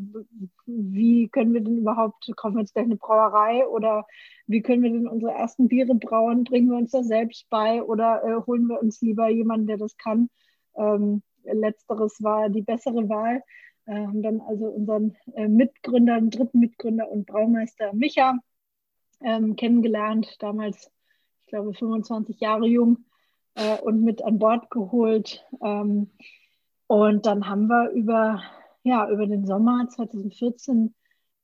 wie 0.66 1.28
können 1.28 1.54
wir 1.54 1.60
denn 1.60 1.78
überhaupt, 1.78 2.28
kaufen 2.36 2.56
wir 2.56 2.60
uns 2.62 2.72
gleich 2.72 2.86
eine 2.86 2.96
Brauerei 2.96 3.66
oder 3.68 4.04
wie 4.48 4.62
können 4.62 4.82
wir 4.82 4.90
denn 4.90 5.06
unsere 5.06 5.32
ersten 5.32 5.68
Biere 5.68 5.94
brauen, 5.94 6.42
bringen 6.42 6.70
wir 6.70 6.76
uns 6.76 6.90
das 6.90 7.06
selbst 7.06 7.48
bei 7.50 7.82
oder 7.84 8.24
äh, 8.24 8.46
holen 8.46 8.66
wir 8.66 8.80
uns 8.82 9.00
lieber 9.00 9.28
jemanden, 9.28 9.68
der 9.68 9.76
das 9.76 9.96
kann. 9.96 10.28
Ähm, 10.76 11.22
letzteres 11.44 12.20
war 12.20 12.48
die 12.48 12.62
bessere 12.62 13.08
Wahl. 13.08 13.44
Äh, 13.86 13.94
haben 13.94 14.22
dann 14.22 14.40
also 14.40 14.66
unseren 14.66 15.16
äh, 15.34 15.46
Mitgründer, 15.46 16.20
dritten 16.20 16.58
Mitgründer 16.58 17.08
und 17.08 17.26
Braumeister 17.26 17.92
Micha 17.92 18.38
ähm, 19.20 19.54
kennengelernt, 19.54 20.36
damals, 20.40 20.90
ich 21.42 21.46
glaube, 21.46 21.74
25 21.74 22.40
Jahre 22.40 22.66
jung 22.66 23.04
äh, 23.60 23.78
und 23.80 24.02
mit 24.02 24.22
an 24.24 24.38
Bord 24.38 24.70
geholt. 24.70 25.44
Ähm, 25.62 26.10
und 26.86 27.26
dann 27.26 27.48
haben 27.48 27.68
wir 27.68 27.90
über, 27.90 28.42
ja, 28.82 29.08
über 29.08 29.26
den 29.26 29.46
Sommer 29.46 29.86
2014 29.88 30.94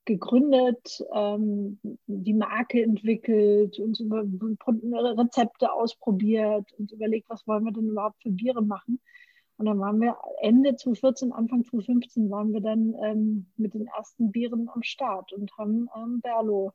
gegründet, 0.04 1.04
ähm, 1.12 1.78
die 2.06 2.32
Marke 2.32 2.82
entwickelt, 2.82 3.78
uns 3.78 4.00
über 4.00 4.22
Rezepte 4.22 5.72
ausprobiert 5.72 6.72
und 6.78 6.92
überlegt, 6.92 7.28
was 7.28 7.46
wollen 7.46 7.64
wir 7.64 7.72
denn 7.72 7.88
überhaupt 7.88 8.22
für 8.22 8.30
Biere 8.30 8.62
machen. 8.62 9.00
Und 9.58 9.66
dann 9.66 9.80
waren 9.80 10.00
wir 10.00 10.16
Ende 10.40 10.76
2014, 10.76 11.32
Anfang 11.32 11.64
2015 11.64 12.30
waren 12.30 12.52
wir 12.52 12.60
dann 12.60 12.94
ähm, 13.02 13.46
mit 13.56 13.74
den 13.74 13.86
ersten 13.86 14.30
Bieren 14.30 14.68
am 14.72 14.82
Start 14.82 15.32
und 15.32 15.50
haben 15.58 15.88
ähm, 15.96 16.20
Berlo 16.20 16.72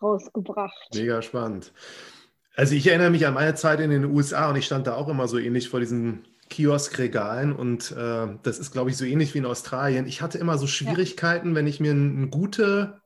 rausgebracht. 0.00 0.88
Mega 0.94 1.22
spannend. 1.22 1.72
Also 2.54 2.74
ich 2.74 2.86
erinnere 2.86 3.10
mich 3.10 3.26
an 3.26 3.34
meine 3.34 3.54
Zeit 3.54 3.80
in 3.80 3.90
den 3.90 4.04
USA 4.04 4.50
und 4.50 4.56
ich 4.56 4.66
stand 4.66 4.86
da 4.86 4.94
auch 4.94 5.08
immer 5.08 5.26
so 5.26 5.38
ähnlich 5.38 5.68
vor 5.68 5.80
diesen 5.80 6.24
Kioskregalen 6.50 7.54
und 7.54 7.92
äh, 7.92 8.28
das 8.42 8.58
ist, 8.58 8.72
glaube 8.72 8.90
ich, 8.90 8.96
so 8.98 9.06
ähnlich 9.06 9.32
wie 9.32 9.38
in 9.38 9.46
Australien. 9.46 10.06
Ich 10.06 10.20
hatte 10.20 10.36
immer 10.38 10.58
so 10.58 10.66
Schwierigkeiten, 10.66 11.50
ja. 11.50 11.54
wenn 11.54 11.66
ich 11.66 11.80
mir 11.80 11.92
ein, 11.92 12.24
ein 12.24 12.30
gute, 12.30 13.00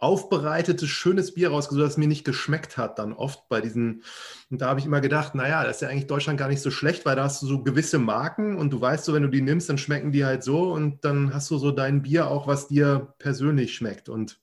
aufbereitetes, 0.00 0.88
schönes 0.88 1.34
Bier 1.34 1.50
rausgesucht 1.50 1.82
habe, 1.82 1.88
das 1.88 1.98
mir 1.98 2.08
nicht 2.08 2.24
geschmeckt 2.24 2.78
hat, 2.78 2.98
dann 2.98 3.12
oft 3.12 3.48
bei 3.48 3.60
diesen, 3.60 4.02
und 4.50 4.60
da 4.60 4.68
habe 4.68 4.80
ich 4.80 4.86
immer 4.86 5.00
gedacht, 5.00 5.34
naja, 5.34 5.62
das 5.64 5.76
ist 5.76 5.82
ja 5.82 5.88
eigentlich 5.88 6.06
Deutschland 6.06 6.38
gar 6.38 6.48
nicht 6.48 6.62
so 6.62 6.70
schlecht, 6.70 7.04
weil 7.04 7.16
da 7.16 7.24
hast 7.24 7.42
du 7.42 7.46
so 7.46 7.62
gewisse 7.62 7.98
Marken 7.98 8.56
und 8.56 8.70
du 8.70 8.80
weißt 8.80 9.04
so, 9.04 9.12
wenn 9.12 9.22
du 9.22 9.28
die 9.28 9.42
nimmst, 9.42 9.68
dann 9.68 9.78
schmecken 9.78 10.10
die 10.10 10.24
halt 10.24 10.42
so 10.42 10.72
und 10.72 11.04
dann 11.04 11.34
hast 11.34 11.50
du 11.50 11.58
so 11.58 11.70
dein 11.70 12.02
Bier 12.02 12.30
auch, 12.30 12.46
was 12.46 12.68
dir 12.68 13.14
persönlich 13.18 13.74
schmeckt 13.74 14.08
und 14.08 14.40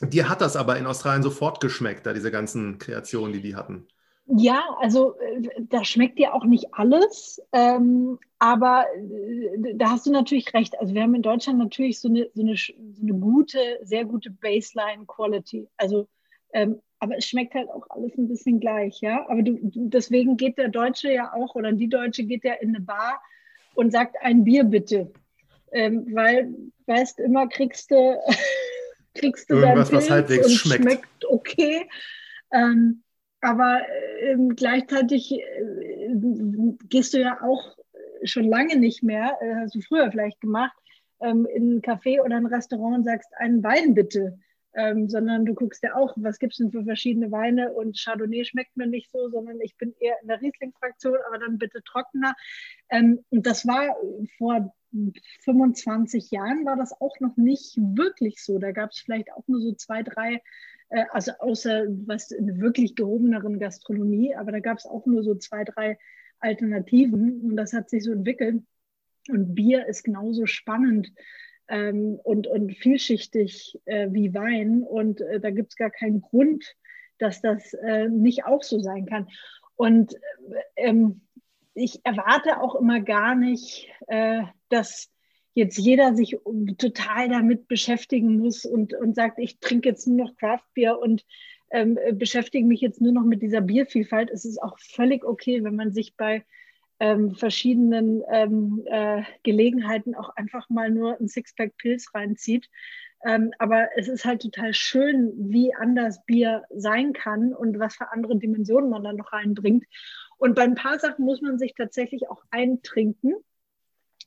Dir 0.00 0.28
hat 0.28 0.40
das 0.40 0.56
aber 0.56 0.78
in 0.78 0.86
Australien 0.86 1.22
sofort 1.22 1.60
geschmeckt, 1.60 2.06
da 2.06 2.12
diese 2.12 2.30
ganzen 2.30 2.78
Kreationen, 2.78 3.32
die 3.32 3.42
die 3.42 3.56
hatten. 3.56 3.88
Ja, 4.30 4.76
also 4.78 5.18
äh, 5.20 5.48
da 5.58 5.84
schmeckt 5.84 6.18
dir 6.18 6.34
auch 6.34 6.44
nicht 6.44 6.66
alles, 6.72 7.40
ähm, 7.52 8.18
aber 8.38 8.84
äh, 8.94 9.74
da 9.74 9.90
hast 9.90 10.06
du 10.06 10.12
natürlich 10.12 10.52
recht. 10.52 10.78
Also 10.78 10.94
wir 10.94 11.02
haben 11.02 11.14
in 11.14 11.22
Deutschland 11.22 11.58
natürlich 11.58 11.98
so 11.98 12.08
eine, 12.08 12.28
so 12.34 12.42
eine, 12.42 12.54
so 12.56 12.74
eine 13.02 13.14
gute, 13.14 13.58
sehr 13.82 14.04
gute 14.04 14.30
Baseline-Quality. 14.30 15.68
Also, 15.78 16.08
ähm, 16.52 16.80
aber 16.98 17.16
es 17.16 17.26
schmeckt 17.26 17.54
halt 17.54 17.70
auch 17.70 17.86
alles 17.88 18.18
ein 18.18 18.28
bisschen 18.28 18.60
gleich, 18.60 19.00
ja. 19.00 19.26
Aber 19.30 19.42
du, 19.42 19.58
deswegen 19.62 20.36
geht 20.36 20.58
der 20.58 20.68
Deutsche 20.68 21.10
ja 21.10 21.32
auch 21.32 21.54
oder 21.54 21.72
die 21.72 21.88
Deutsche 21.88 22.24
geht 22.24 22.44
ja 22.44 22.52
in 22.54 22.76
eine 22.76 22.84
Bar 22.84 23.22
und 23.74 23.92
sagt 23.92 24.16
ein 24.20 24.44
Bier 24.44 24.64
bitte, 24.64 25.10
ähm, 25.72 26.06
weil 26.12 26.54
weißt 26.84 27.18
immer 27.20 27.48
kriegst 27.48 27.90
du 27.90 27.94
kriegst 29.18 29.50
du 29.50 29.56
irgendwas, 29.56 29.92
was 29.92 30.10
halbwegs 30.10 30.52
schmeckt. 30.52 30.82
schmeckt 30.82 31.24
okay. 31.26 31.88
Ähm, 32.52 33.02
aber 33.40 33.82
ähm, 34.20 34.56
gleichzeitig 34.56 35.32
äh, 35.32 36.14
gehst 36.88 37.14
du 37.14 37.20
ja 37.20 37.38
auch 37.42 37.76
schon 38.24 38.44
lange 38.44 38.76
nicht 38.76 39.02
mehr, 39.02 39.36
äh, 39.40 39.54
hast 39.56 39.74
du 39.74 39.80
früher 39.80 40.10
vielleicht 40.10 40.40
gemacht, 40.40 40.76
ähm, 41.20 41.46
in 41.46 41.76
ein 41.76 41.82
Café 41.82 42.20
oder 42.20 42.36
ein 42.36 42.46
Restaurant 42.46 42.98
und 42.98 43.04
sagst, 43.04 43.30
einen 43.36 43.62
Wein 43.62 43.94
bitte. 43.94 44.38
Ähm, 44.74 45.08
sondern 45.08 45.44
du 45.44 45.54
guckst 45.54 45.82
ja 45.82 45.96
auch, 45.96 46.12
was 46.16 46.38
gibt 46.38 46.52
es 46.52 46.58
denn 46.58 46.70
für 46.70 46.84
verschiedene 46.84 47.32
Weine 47.32 47.72
und 47.72 47.98
Chardonnay 47.98 48.44
schmeckt 48.44 48.76
mir 48.76 48.86
nicht 48.86 49.10
so, 49.10 49.28
sondern 49.30 49.60
ich 49.60 49.76
bin 49.76 49.94
eher 49.98 50.14
in 50.22 50.28
der 50.28 50.40
Riesling-Fraktion, 50.40 51.16
aber 51.26 51.38
dann 51.38 51.58
bitte 51.58 51.82
trockener. 51.82 52.34
Ähm, 52.90 53.24
und 53.30 53.46
das 53.46 53.66
war 53.66 53.96
vor 54.36 54.72
25 55.40 56.30
Jahren 56.30 56.64
war 56.64 56.76
das 56.76 56.92
auch 57.00 57.18
noch 57.20 57.36
nicht 57.36 57.76
wirklich 57.76 58.42
so. 58.42 58.58
Da 58.58 58.72
gab 58.72 58.90
es 58.90 59.00
vielleicht 59.00 59.32
auch 59.32 59.46
nur 59.46 59.60
so 59.60 59.72
zwei, 59.72 60.02
drei 60.02 60.40
äh, 60.90 61.04
also 61.10 61.32
außer 61.38 61.86
was 62.06 62.30
in 62.30 62.60
wirklich 62.60 62.94
gehobeneren 62.94 63.58
Gastronomie, 63.58 64.34
aber 64.34 64.52
da 64.52 64.60
gab 64.60 64.78
es 64.78 64.86
auch 64.86 65.06
nur 65.06 65.22
so 65.22 65.34
zwei, 65.34 65.64
drei 65.64 65.98
Alternativen 66.40 67.40
und 67.42 67.56
das 67.56 67.72
hat 67.72 67.90
sich 67.90 68.04
so 68.04 68.12
entwickelt. 68.12 68.62
Und 69.28 69.54
Bier 69.54 69.86
ist 69.86 70.04
genauso 70.04 70.46
spannend 70.46 71.12
ähm, 71.68 72.18
und, 72.22 72.46
und 72.46 72.74
vielschichtig 72.76 73.78
äh, 73.84 74.08
wie 74.10 74.32
Wein 74.34 74.82
und 74.82 75.20
äh, 75.20 75.40
da 75.40 75.50
gibt 75.50 75.72
es 75.72 75.76
gar 75.76 75.90
keinen 75.90 76.22
Grund, 76.22 76.64
dass 77.18 77.42
das 77.42 77.74
äh, 77.74 78.08
nicht 78.08 78.46
auch 78.46 78.62
so 78.62 78.78
sein 78.78 79.06
kann. 79.06 79.28
Und 79.76 80.14
ähm, 80.76 81.20
ich 81.78 82.00
erwarte 82.04 82.60
auch 82.60 82.74
immer 82.74 83.00
gar 83.00 83.34
nicht, 83.34 83.88
äh, 84.08 84.42
dass 84.68 85.10
jetzt 85.54 85.78
jeder 85.78 86.14
sich 86.14 86.36
total 86.78 87.28
damit 87.28 87.66
beschäftigen 87.68 88.38
muss 88.38 88.64
und, 88.64 88.94
und 88.94 89.14
sagt, 89.14 89.38
ich 89.38 89.58
trinke 89.58 89.88
jetzt 89.88 90.06
nur 90.06 90.26
noch 90.26 90.36
Craftbier 90.36 90.98
und 90.98 91.24
ähm, 91.70 91.98
beschäftige 92.12 92.66
mich 92.66 92.80
jetzt 92.80 93.00
nur 93.00 93.12
noch 93.12 93.24
mit 93.24 93.42
dieser 93.42 93.60
Biervielfalt. 93.60 94.30
Es 94.30 94.44
ist 94.44 94.62
auch 94.62 94.78
völlig 94.78 95.24
okay, 95.24 95.64
wenn 95.64 95.74
man 95.74 95.92
sich 95.92 96.16
bei 96.16 96.44
ähm, 97.00 97.34
verschiedenen 97.34 98.22
ähm, 98.30 98.82
äh, 98.86 99.22
Gelegenheiten 99.42 100.14
auch 100.14 100.30
einfach 100.30 100.68
mal 100.70 100.90
nur 100.90 101.18
ein 101.20 101.28
Sixpack 101.28 101.76
Pilz 101.76 102.06
reinzieht. 102.14 102.68
Ähm, 103.24 103.52
aber 103.58 103.88
es 103.96 104.08
ist 104.08 104.24
halt 104.24 104.42
total 104.42 104.72
schön, 104.74 105.32
wie 105.36 105.74
anders 105.74 106.24
Bier 106.24 106.64
sein 106.70 107.12
kann 107.12 107.52
und 107.52 107.78
was 107.78 107.96
für 107.96 108.12
andere 108.12 108.38
Dimensionen 108.38 108.90
man 108.90 109.02
da 109.02 109.12
noch 109.12 109.32
reinbringt. 109.32 109.84
Und 110.38 110.54
bei 110.54 110.62
ein 110.62 110.76
paar 110.76 110.98
Sachen 110.98 111.24
muss 111.24 111.42
man 111.42 111.58
sich 111.58 111.74
tatsächlich 111.74 112.30
auch 112.30 112.42
eintrinken. 112.50 113.34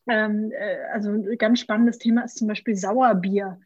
Ähm, 0.07 0.51
äh, 0.51 0.77
also 0.93 1.09
ein 1.11 1.37
ganz 1.37 1.59
spannendes 1.59 1.97
Thema 1.97 2.23
ist 2.23 2.37
zum 2.37 2.47
Beispiel 2.47 2.75
Sauerbier, 2.75 3.59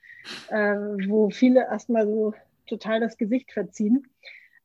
äh, 0.50 0.75
wo 1.08 1.30
viele 1.30 1.62
erstmal 1.62 2.06
so 2.06 2.34
total 2.68 3.00
das 3.00 3.18
Gesicht 3.18 3.52
verziehen. 3.52 4.08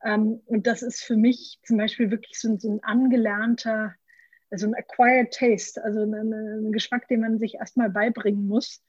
Ähm, 0.04 0.40
und 0.46 0.66
das 0.66 0.82
ist 0.82 1.02
für 1.02 1.16
mich 1.16 1.58
zum 1.64 1.78
Beispiel 1.78 2.10
wirklich 2.10 2.38
so, 2.38 2.56
so 2.58 2.70
ein 2.70 2.82
angelernter, 2.82 3.94
also 4.50 4.66
ein 4.66 4.74
acquired 4.74 5.32
taste, 5.32 5.82
also 5.82 6.00
ein, 6.02 6.14
ein 6.14 6.72
Geschmack, 6.72 7.08
den 7.08 7.20
man 7.20 7.38
sich 7.38 7.54
erstmal 7.54 7.90
beibringen 7.90 8.46
muss. 8.46 8.82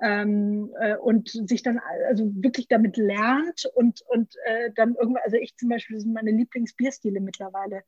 Ähm, 0.00 0.72
äh, 0.78 0.96
und 0.96 1.28
sich 1.28 1.64
dann 1.64 1.80
also 2.06 2.30
wirklich 2.36 2.68
damit 2.68 2.96
lernt 2.96 3.64
und, 3.74 4.00
und 4.02 4.32
äh, 4.44 4.70
dann 4.76 4.94
irgendwann, 4.94 5.24
also 5.24 5.36
ich 5.38 5.56
zum 5.56 5.70
Beispiel, 5.70 5.96
das 5.96 6.04
sind 6.04 6.12
meine 6.12 6.30
Lieblingsbierstile 6.30 7.18
mittlerweile. 7.18 7.82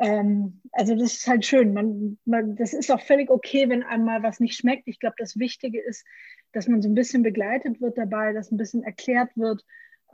Ähm, 0.00 0.60
also 0.72 0.94
das 0.94 1.14
ist 1.14 1.26
halt 1.26 1.44
schön. 1.44 1.74
Man, 1.74 2.18
man, 2.24 2.56
das 2.56 2.72
ist 2.72 2.90
auch 2.90 3.00
völlig 3.00 3.30
okay, 3.30 3.68
wenn 3.68 3.82
einmal 3.82 4.22
was 4.22 4.40
nicht 4.40 4.56
schmeckt. 4.56 4.84
Ich 4.86 5.00
glaube, 5.00 5.16
das 5.18 5.38
Wichtige 5.38 5.80
ist, 5.80 6.04
dass 6.52 6.68
man 6.68 6.82
so 6.82 6.88
ein 6.88 6.94
bisschen 6.94 7.22
begleitet 7.22 7.80
wird 7.80 7.98
dabei, 7.98 8.32
dass 8.32 8.50
ein 8.50 8.56
bisschen 8.56 8.82
erklärt 8.82 9.30
wird. 9.36 9.64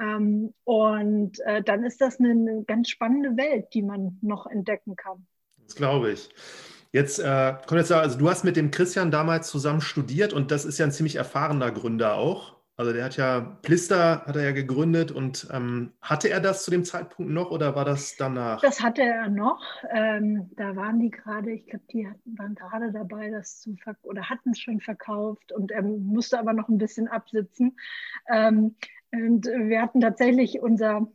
Ähm, 0.00 0.54
und 0.64 1.40
äh, 1.40 1.62
dann 1.62 1.85
ist 1.85 2.00
das 2.00 2.20
eine, 2.20 2.30
eine, 2.30 2.64
ganz 2.64 2.88
spannende 2.88 3.37
Welt, 3.37 3.66
die 3.75 3.82
man 3.82 4.18
noch 4.23 4.47
entdecken 4.47 4.97
kann. 4.97 5.26
Das 5.64 5.75
glaube 5.75 6.12
ich. 6.12 6.28
Jetzt 6.92 7.18
äh, 7.18 7.54
jetzt, 7.70 7.92
also 7.92 8.18
du 8.18 8.30
hast 8.30 8.44
mit 8.44 8.56
dem 8.56 8.70
Christian 8.70 9.11
damals 9.11 9.49
zusammen 9.49 9.80
studiert 9.80 10.32
und 10.32 10.50
das 10.50 10.64
ist 10.64 10.78
ja 10.78 10.87
ein 10.87 10.92
ziemlich 10.92 11.16
erfahrener 11.16 11.70
Gründer 11.70 12.16
auch. 12.16 12.58
Also 12.78 12.92
der 12.92 13.06
hat 13.06 13.16
ja, 13.16 13.40
Plister 13.62 14.25
hat 14.25 14.37
er 14.37 14.44
ja 14.44 14.52
gegründet 14.52 15.11
und 15.11 15.49
ähm, 15.52 15.94
hatte 16.00 16.28
er 16.30 16.38
das 16.38 16.62
zu 16.62 16.70
dem 16.70 16.85
Zeitpunkt 16.85 17.32
noch 17.32 17.50
oder 17.50 17.75
war 17.75 17.85
das 17.85 18.14
danach? 18.16 18.61
Das 18.61 18.80
hatte 18.80 19.02
er 19.02 19.28
noch. 19.28 19.61
Ähm, 19.90 20.49
da 20.54 20.76
waren 20.76 21.00
die 21.00 21.11
gerade, 21.11 21.50
ich 21.50 21.66
glaube, 21.66 21.85
die 21.92 22.06
hatten, 22.06 22.38
waren 22.38 22.54
gerade 22.54 22.92
dabei, 22.92 23.30
das 23.30 23.58
zu 23.58 23.75
verkaufen 23.75 24.08
oder 24.08 24.30
hatten 24.30 24.50
es 24.52 24.61
schon 24.61 24.78
verkauft 24.78 25.50
und 25.50 25.73
er 25.73 25.82
musste 25.82 26.38
aber 26.38 26.52
noch 26.52 26.68
ein 26.68 26.78
bisschen 26.78 27.08
absitzen. 27.08 27.76
Ähm, 28.28 28.76
und 29.11 29.47
wir 29.47 29.82
hatten 29.82 30.00
tatsächlich 30.00 30.61
unser, 30.61 31.08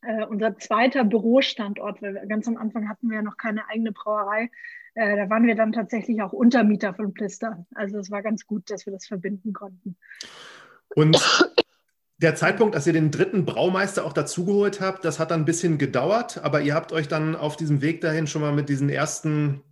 äh, 0.00 0.24
unser 0.24 0.56
zweiter 0.56 1.04
Bürostandort, 1.04 2.00
weil 2.00 2.26
ganz 2.28 2.48
am 2.48 2.56
Anfang 2.56 2.88
hatten 2.88 3.10
wir 3.10 3.16
ja 3.16 3.22
noch 3.22 3.36
keine 3.36 3.68
eigene 3.68 3.92
Brauerei. 3.92 4.50
Äh, 4.94 5.16
da 5.16 5.28
waren 5.28 5.46
wir 5.46 5.54
dann 5.54 5.72
tatsächlich 5.72 6.22
auch 6.22 6.32
Untermieter 6.32 6.94
von 6.94 7.12
Plister. 7.12 7.66
Also 7.74 7.98
es 7.98 8.10
war 8.10 8.22
ganz 8.22 8.46
gut, 8.46 8.70
dass 8.70 8.86
wir 8.86 8.92
das 8.94 9.06
verbinden 9.06 9.52
konnten. 9.52 9.98
Und 10.94 11.18
der 12.18 12.34
Zeitpunkt, 12.34 12.74
als 12.74 12.86
ihr 12.86 12.92
den 12.92 13.10
dritten 13.10 13.44
Braumeister 13.44 14.04
auch 14.04 14.12
dazugeholt 14.12 14.80
habt, 14.80 15.04
das 15.04 15.18
hat 15.18 15.30
dann 15.30 15.42
ein 15.42 15.46
bisschen 15.46 15.78
gedauert, 15.78 16.38
aber 16.42 16.60
ihr 16.60 16.74
habt 16.74 16.92
euch 16.92 17.08
dann 17.08 17.36
auf 17.36 17.56
diesem 17.56 17.80
Weg 17.80 18.00
dahin 18.00 18.26
schon 18.26 18.42
mal 18.42 18.52
mit 18.52 18.68
diesen 18.68 18.88
ersten 18.88 19.62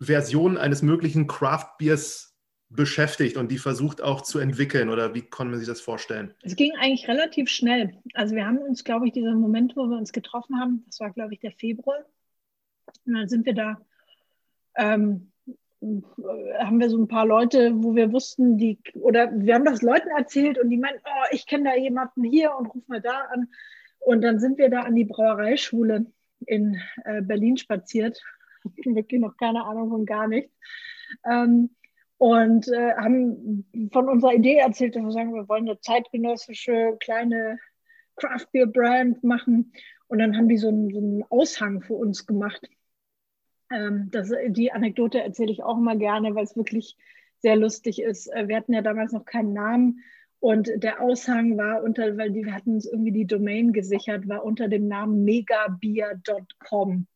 Versionen 0.00 0.56
eines 0.56 0.80
möglichen 0.82 1.26
Craft 1.26 1.76
Beers 1.78 2.30
beschäftigt 2.70 3.36
und 3.36 3.50
die 3.50 3.58
versucht 3.58 4.00
auch 4.00 4.22
zu 4.22 4.38
entwickeln 4.38 4.88
oder 4.88 5.12
wie 5.12 5.22
kann 5.22 5.50
man 5.50 5.58
sich 5.58 5.66
das 5.66 5.80
vorstellen? 5.80 6.32
Es 6.42 6.54
ging 6.54 6.72
eigentlich 6.80 7.08
relativ 7.08 7.50
schnell. 7.50 7.98
Also 8.14 8.34
wir 8.34 8.46
haben 8.46 8.58
uns, 8.58 8.84
glaube 8.84 9.06
ich, 9.06 9.12
dieser 9.12 9.34
Moment, 9.34 9.76
wo 9.76 9.86
wir 9.86 9.98
uns 9.98 10.12
getroffen 10.12 10.58
haben, 10.58 10.84
das 10.86 11.00
war, 11.00 11.10
glaube 11.10 11.34
ich, 11.34 11.40
der 11.40 11.50
Februar. 11.52 11.98
Und 13.04 13.14
dann 13.14 13.28
sind 13.28 13.44
wir 13.44 13.54
da 13.54 13.80
ähm, 14.76 15.29
haben 15.82 16.78
wir 16.78 16.90
so 16.90 16.98
ein 16.98 17.08
paar 17.08 17.26
Leute, 17.26 17.72
wo 17.74 17.94
wir 17.94 18.12
wussten, 18.12 18.58
die, 18.58 18.78
oder 18.94 19.30
wir 19.34 19.54
haben 19.54 19.64
das 19.64 19.80
Leuten 19.80 20.08
erzählt 20.16 20.58
und 20.58 20.68
die 20.68 20.76
meinten, 20.76 21.00
oh, 21.04 21.26
ich 21.30 21.46
kenne 21.46 21.70
da 21.70 21.76
jemanden 21.76 22.22
hier 22.24 22.54
und 22.54 22.66
ruf 22.66 22.86
mal 22.86 23.00
da 23.00 23.28
an. 23.32 23.48
Und 24.00 24.22
dann 24.22 24.38
sind 24.38 24.58
wir 24.58 24.68
da 24.68 24.82
an 24.82 24.94
die 24.94 25.04
Brauereischule 25.04 26.06
in 26.46 26.80
äh, 27.04 27.22
Berlin 27.22 27.56
spaziert. 27.56 28.22
Wirklich 28.84 29.20
noch 29.20 29.36
keine 29.36 29.64
Ahnung 29.64 29.88
von 29.88 30.06
gar 30.06 30.28
nichts. 30.28 30.54
Ähm, 31.24 31.70
und 32.18 32.68
äh, 32.68 32.94
haben 32.96 33.64
von 33.92 34.08
unserer 34.08 34.34
Idee 34.34 34.56
erzählt, 34.56 34.96
dass 34.96 35.02
wir 35.02 35.12
sagen, 35.12 35.34
wir 35.34 35.48
wollen 35.48 35.66
eine 35.66 35.80
zeitgenössische 35.80 36.96
kleine 37.00 37.58
Craft 38.16 38.48
Beer 38.52 38.66
Brand 38.66 39.24
machen. 39.24 39.72
Und 40.08 40.18
dann 40.18 40.36
haben 40.36 40.48
die 40.48 40.58
so 40.58 40.68
einen, 40.68 40.90
so 40.90 40.98
einen 40.98 41.24
Aushang 41.30 41.80
für 41.80 41.94
uns 41.94 42.26
gemacht 42.26 42.68
ähm, 43.70 44.08
das, 44.10 44.32
die 44.48 44.72
Anekdote 44.72 45.22
erzähle 45.22 45.52
ich 45.52 45.62
auch 45.62 45.78
immer 45.78 45.96
gerne, 45.96 46.34
weil 46.34 46.44
es 46.44 46.56
wirklich 46.56 46.96
sehr 47.38 47.56
lustig 47.56 48.02
ist. 48.02 48.26
Äh, 48.28 48.48
wir 48.48 48.56
hatten 48.56 48.72
ja 48.72 48.82
damals 48.82 49.12
noch 49.12 49.24
keinen 49.24 49.52
Namen 49.52 50.02
und 50.40 50.70
der 50.76 51.00
Aushang 51.02 51.58
war 51.58 51.82
unter, 51.82 52.16
weil 52.16 52.30
die, 52.30 52.44
wir 52.44 52.54
hatten 52.54 52.74
uns 52.74 52.86
irgendwie 52.86 53.12
die 53.12 53.26
Domain 53.26 53.72
gesichert, 53.72 54.26
war 54.26 54.44
unter 54.44 54.68
dem 54.68 54.88
Namen 54.88 55.24
megabier.com. 55.24 57.06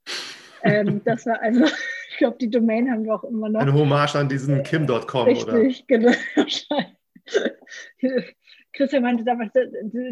ähm, 0.62 1.00
das 1.04 1.24
war 1.26 1.40
also, 1.40 1.64
ich 2.10 2.18
glaube, 2.18 2.36
die 2.38 2.50
Domain 2.50 2.90
haben 2.90 3.04
wir 3.04 3.14
auch 3.14 3.24
immer 3.24 3.48
noch. 3.48 3.60
Eine 3.60 3.72
Hommage 3.72 4.16
an 4.16 4.28
diesen 4.28 4.62
Kim.com, 4.62 5.28
oder? 5.28 5.54
Richtig, 5.54 5.86
genau. 5.88 6.12
Christian 8.74 9.02
meinte 9.02 9.24
damals, 9.24 9.52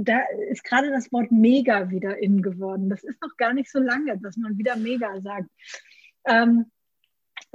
da 0.00 0.20
ist 0.50 0.64
gerade 0.64 0.90
das 0.90 1.12
Wort 1.12 1.30
mega 1.30 1.90
wieder 1.90 2.16
in 2.16 2.40
geworden. 2.40 2.88
Das 2.88 3.04
ist 3.04 3.20
noch 3.20 3.36
gar 3.36 3.52
nicht 3.52 3.70
so 3.70 3.80
lange, 3.80 4.16
dass 4.18 4.36
man 4.36 4.56
wieder 4.56 4.76
mega 4.76 5.20
sagt. 5.20 5.50
Ähm, 6.24 6.70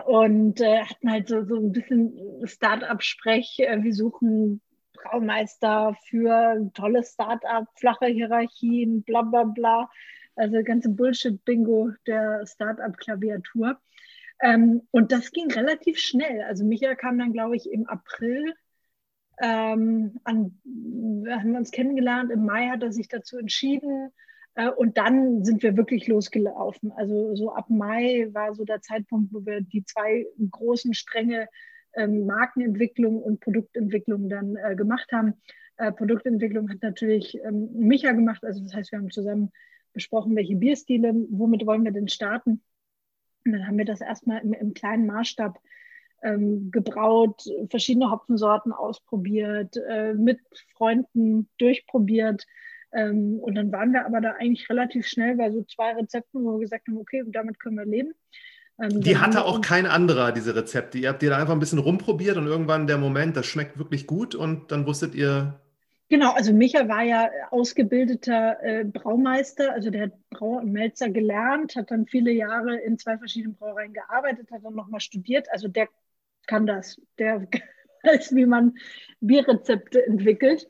und 0.06 0.62
äh, 0.62 0.84
hatten 0.84 1.12
halt 1.12 1.28
so, 1.28 1.44
so 1.44 1.56
ein 1.56 1.72
bisschen 1.72 2.46
Start-up-Sprech. 2.46 3.60
Äh, 3.60 3.84
wir 3.84 3.94
suchen 3.94 4.62
Braumeister 4.94 5.96
für 6.10 6.70
tolle 6.74 7.04
Start-up, 7.04 7.66
flache 7.76 8.08
Hierarchien, 8.08 9.04
bla 9.04 9.22
bla 9.22 9.44
bla. 9.44 9.90
Also 10.36 10.62
ganze 10.64 10.90
Bullshit-Bingo 10.90 11.92
der 12.06 12.46
Start-up-Klaviatur. 12.46 13.80
Ähm, 14.40 14.88
und 14.92 15.12
das 15.12 15.32
ging 15.32 15.52
relativ 15.52 15.98
schnell. 15.98 16.44
Also 16.44 16.64
Michael 16.64 16.96
kam 16.96 17.18
dann, 17.18 17.34
glaube 17.34 17.56
ich, 17.56 17.72
im 17.72 17.88
April 17.88 18.54
ähm, 19.40 20.20
an, 20.24 20.60
haben 20.66 21.52
wir 21.52 21.58
uns 21.58 21.72
kennengelernt. 21.72 22.32
Im 22.32 22.46
Mai 22.46 22.70
hat 22.70 22.84
er 22.84 22.92
sich 22.92 23.08
dazu 23.08 23.38
entschieden, 23.38 24.12
und 24.78 24.98
dann 24.98 25.44
sind 25.44 25.62
wir 25.62 25.78
wirklich 25.78 26.08
losgelaufen. 26.08 26.92
Also 26.92 27.36
so 27.36 27.54
ab 27.54 27.70
Mai 27.70 28.28
war 28.32 28.54
so 28.56 28.66
der 28.66 28.82
Zeitpunkt, 28.82 29.34
wo 29.34 29.46
wir 29.46 29.62
die 29.62 29.84
zwei 29.86 30.26
großen 30.50 30.94
Stränge 30.94 31.48
ähm, 31.94 32.26
Markenentwicklung 32.26 33.22
und 33.22 33.40
Produktentwicklung 33.40 34.30
dann 34.30 34.56
äh, 34.56 34.76
gemacht 34.76 35.12
haben. 35.12 35.36
Äh, 35.78 35.92
Produktentwicklung 35.92 36.70
hat 36.70 36.82
natürlich 36.82 37.38
ähm, 37.44 37.70
Micha 37.74 38.12
gemacht. 38.12 38.44
Also 38.44 38.64
das 38.64 38.74
heißt, 38.74 38.92
wir 38.92 39.00
haben 39.00 39.12
zusammen 39.12 39.52
besprochen, 39.94 40.36
welche 40.36 40.56
Bierstile, 40.56 41.14
womit 41.30 41.66
wollen 41.66 41.84
wir 41.84 41.92
denn 41.92 42.08
starten. 42.08 42.64
Und 43.46 43.52
dann 43.52 43.68
haben 43.68 43.78
wir 43.78 43.86
das 43.86 44.02
erstmal 44.02 44.42
im, 44.42 44.54
im 44.54 44.74
kleinen 44.74 45.06
Maßstab 45.06 45.60
ähm, 46.24 46.72
gebraut, 46.72 47.44
verschiedene 47.70 48.12
Hopfensorten 48.12 48.72
ausprobiert, 48.72 49.78
äh, 49.88 50.14
mit 50.14 50.40
Freunden 50.76 51.50
durchprobiert. 51.58 52.46
Ähm, 52.94 53.40
und 53.40 53.56
dann 53.56 53.72
waren 53.72 53.92
wir 53.92 54.06
aber 54.06 54.22
da 54.22 54.32
eigentlich 54.40 54.70
relativ 54.70 55.08
schnell 55.08 55.36
bei 55.36 55.52
so 55.52 55.64
zwei 55.64 55.94
Rezepten, 55.94 56.44
wo 56.44 56.54
wir 56.54 56.62
gesagt 56.62 56.88
haben, 56.88 56.98
okay, 56.98 57.24
damit 57.28 57.60
können 57.60 57.78
wir 57.78 57.86
leben. 57.86 58.14
Ähm, 58.80 59.02
die 59.02 59.18
hatte 59.18 59.46
auch 59.46 59.62
kein 59.62 59.86
anderer, 59.86 60.32
diese 60.32 60.56
Rezepte. 60.56 60.98
Ihr 60.98 61.10
habt 61.10 61.24
ihr 61.24 61.30
da 61.30 61.38
einfach 61.38 61.54
ein 61.54 61.60
bisschen 61.60 61.80
rumprobiert 61.80 62.38
und 62.38 62.48
irgendwann 62.48 62.88
der 62.88 62.98
Moment, 62.98 63.36
das 63.36 63.46
schmeckt 63.46 63.78
wirklich 63.78 64.08
gut 64.08 64.36
und 64.36 64.72
dann 64.72 64.86
wusstet 64.86 65.16
ihr. 65.16 65.60
Genau, 66.10 66.32
also 66.32 66.54
Micha 66.54 66.88
war 66.88 67.04
ja 67.04 67.30
ausgebildeter 67.52 68.64
äh, 68.64 68.86
Braumeister, 68.86 69.74
also 69.74 69.90
der 69.90 70.04
hat 70.04 70.30
Brauer 70.30 70.62
und 70.62 70.72
Melzer 70.72 71.10
gelernt, 71.10 71.76
hat 71.76 71.92
dann 71.92 72.06
viele 72.06 72.32
Jahre 72.32 72.78
in 72.78 72.98
zwei 72.98 73.18
verschiedenen 73.18 73.56
Brauereien 73.56 73.94
gearbeitet, 73.94 74.50
hat 74.52 74.64
dann 74.64 74.76
nochmal 74.76 75.02
studiert. 75.02 75.52
Also 75.52 75.68
der 75.68 75.90
kann 76.46 76.66
das. 76.66 77.02
Der 77.18 77.48
weiß, 78.04 78.34
wie 78.36 78.46
man 78.46 78.76
Bierrezepte 79.20 80.06
entwickelt. 80.06 80.68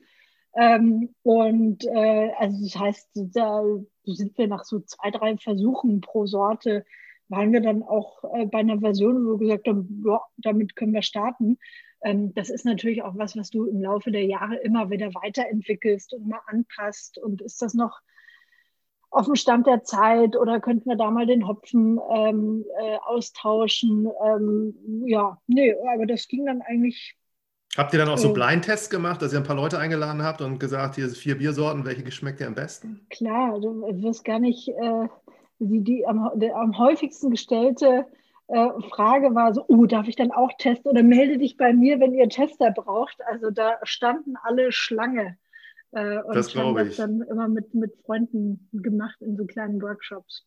Ähm, 0.54 1.14
und 1.22 1.84
äh, 1.86 2.30
also 2.38 2.64
das 2.64 2.76
heißt, 2.76 3.10
da 3.34 3.62
sind 4.04 4.36
wir 4.38 4.48
nach 4.48 4.64
so 4.64 4.80
zwei, 4.80 5.10
drei 5.10 5.36
Versuchen 5.36 6.00
pro 6.00 6.26
Sorte, 6.26 6.84
waren 7.28 7.52
wir 7.52 7.60
dann 7.60 7.82
auch 7.82 8.24
äh, 8.34 8.46
bei 8.46 8.58
einer 8.58 8.80
Version, 8.80 9.26
wo 9.26 9.38
wir 9.38 9.48
gesagt 9.48 9.68
haben, 9.68 10.02
ja, 10.06 10.20
damit 10.38 10.76
können 10.76 10.94
wir 10.94 11.02
starten. 11.02 11.58
Ähm, 12.02 12.34
das 12.34 12.50
ist 12.50 12.64
natürlich 12.64 13.02
auch 13.02 13.16
was, 13.16 13.36
was 13.36 13.50
du 13.50 13.66
im 13.66 13.80
Laufe 13.82 14.10
der 14.10 14.24
Jahre 14.24 14.56
immer 14.56 14.90
wieder 14.90 15.14
weiterentwickelst 15.14 16.14
und 16.14 16.26
mal 16.26 16.40
anpasst. 16.46 17.18
Und 17.18 17.42
ist 17.42 17.60
das 17.60 17.74
noch 17.74 18.00
auf 19.10 19.26
dem 19.26 19.36
Stand 19.36 19.66
der 19.66 19.84
Zeit 19.84 20.36
oder 20.36 20.60
könnten 20.60 20.88
wir 20.88 20.96
da 20.96 21.10
mal 21.10 21.26
den 21.26 21.46
Hopfen 21.46 21.98
ähm, 22.10 22.64
äh, 22.80 22.96
austauschen? 23.04 24.08
Ähm, 24.24 25.04
ja, 25.06 25.40
nee, 25.46 25.74
aber 25.94 26.06
das 26.06 26.28
ging 26.28 26.46
dann 26.46 26.62
eigentlich. 26.62 27.16
Habt 27.76 27.92
ihr 27.92 27.98
dann 27.98 28.08
auch 28.08 28.18
so 28.18 28.30
äh, 28.30 28.32
Blindtests 28.32 28.90
gemacht, 28.90 29.22
dass 29.22 29.32
ihr 29.32 29.38
ein 29.38 29.44
paar 29.44 29.56
Leute 29.56 29.78
eingeladen 29.78 30.22
habt 30.22 30.40
und 30.40 30.58
gesagt, 30.58 30.96
hier 30.96 31.08
sind 31.08 31.18
vier 31.18 31.38
Biersorten, 31.38 31.84
welche 31.84 32.10
schmeckt 32.10 32.40
dir 32.40 32.46
am 32.46 32.54
besten? 32.54 33.06
Klar, 33.10 33.60
du 33.60 33.82
wirst 34.02 34.24
gar 34.24 34.38
nicht, 34.38 34.68
äh, 34.68 35.08
die, 35.58 35.82
die 35.82 36.06
am, 36.06 36.30
der, 36.34 36.56
am 36.56 36.78
häufigsten 36.78 37.30
gestellte 37.30 38.06
äh, 38.48 38.68
Frage 38.88 39.34
war 39.34 39.52
so, 39.52 39.64
oh, 39.68 39.84
darf 39.84 40.08
ich 40.08 40.16
dann 40.16 40.32
auch 40.32 40.50
testen 40.58 40.90
oder 40.90 41.02
melde 41.02 41.36
dich 41.36 41.56
bei 41.56 41.74
mir, 41.74 42.00
wenn 42.00 42.14
ihr 42.14 42.28
Tester 42.28 42.70
braucht. 42.70 43.18
Also 43.26 43.50
da 43.50 43.78
standen 43.82 44.36
alle 44.42 44.72
Schlange. 44.72 45.36
Äh, 45.92 46.22
und 46.22 46.34
das 46.34 46.48
glaube 46.48 46.88
ich. 46.88 46.96
dann 46.96 47.20
immer 47.22 47.48
mit, 47.48 47.74
mit 47.74 47.94
Freunden 48.04 48.68
gemacht 48.72 49.20
in 49.20 49.36
so 49.36 49.44
kleinen 49.44 49.80
Workshops. 49.82 50.46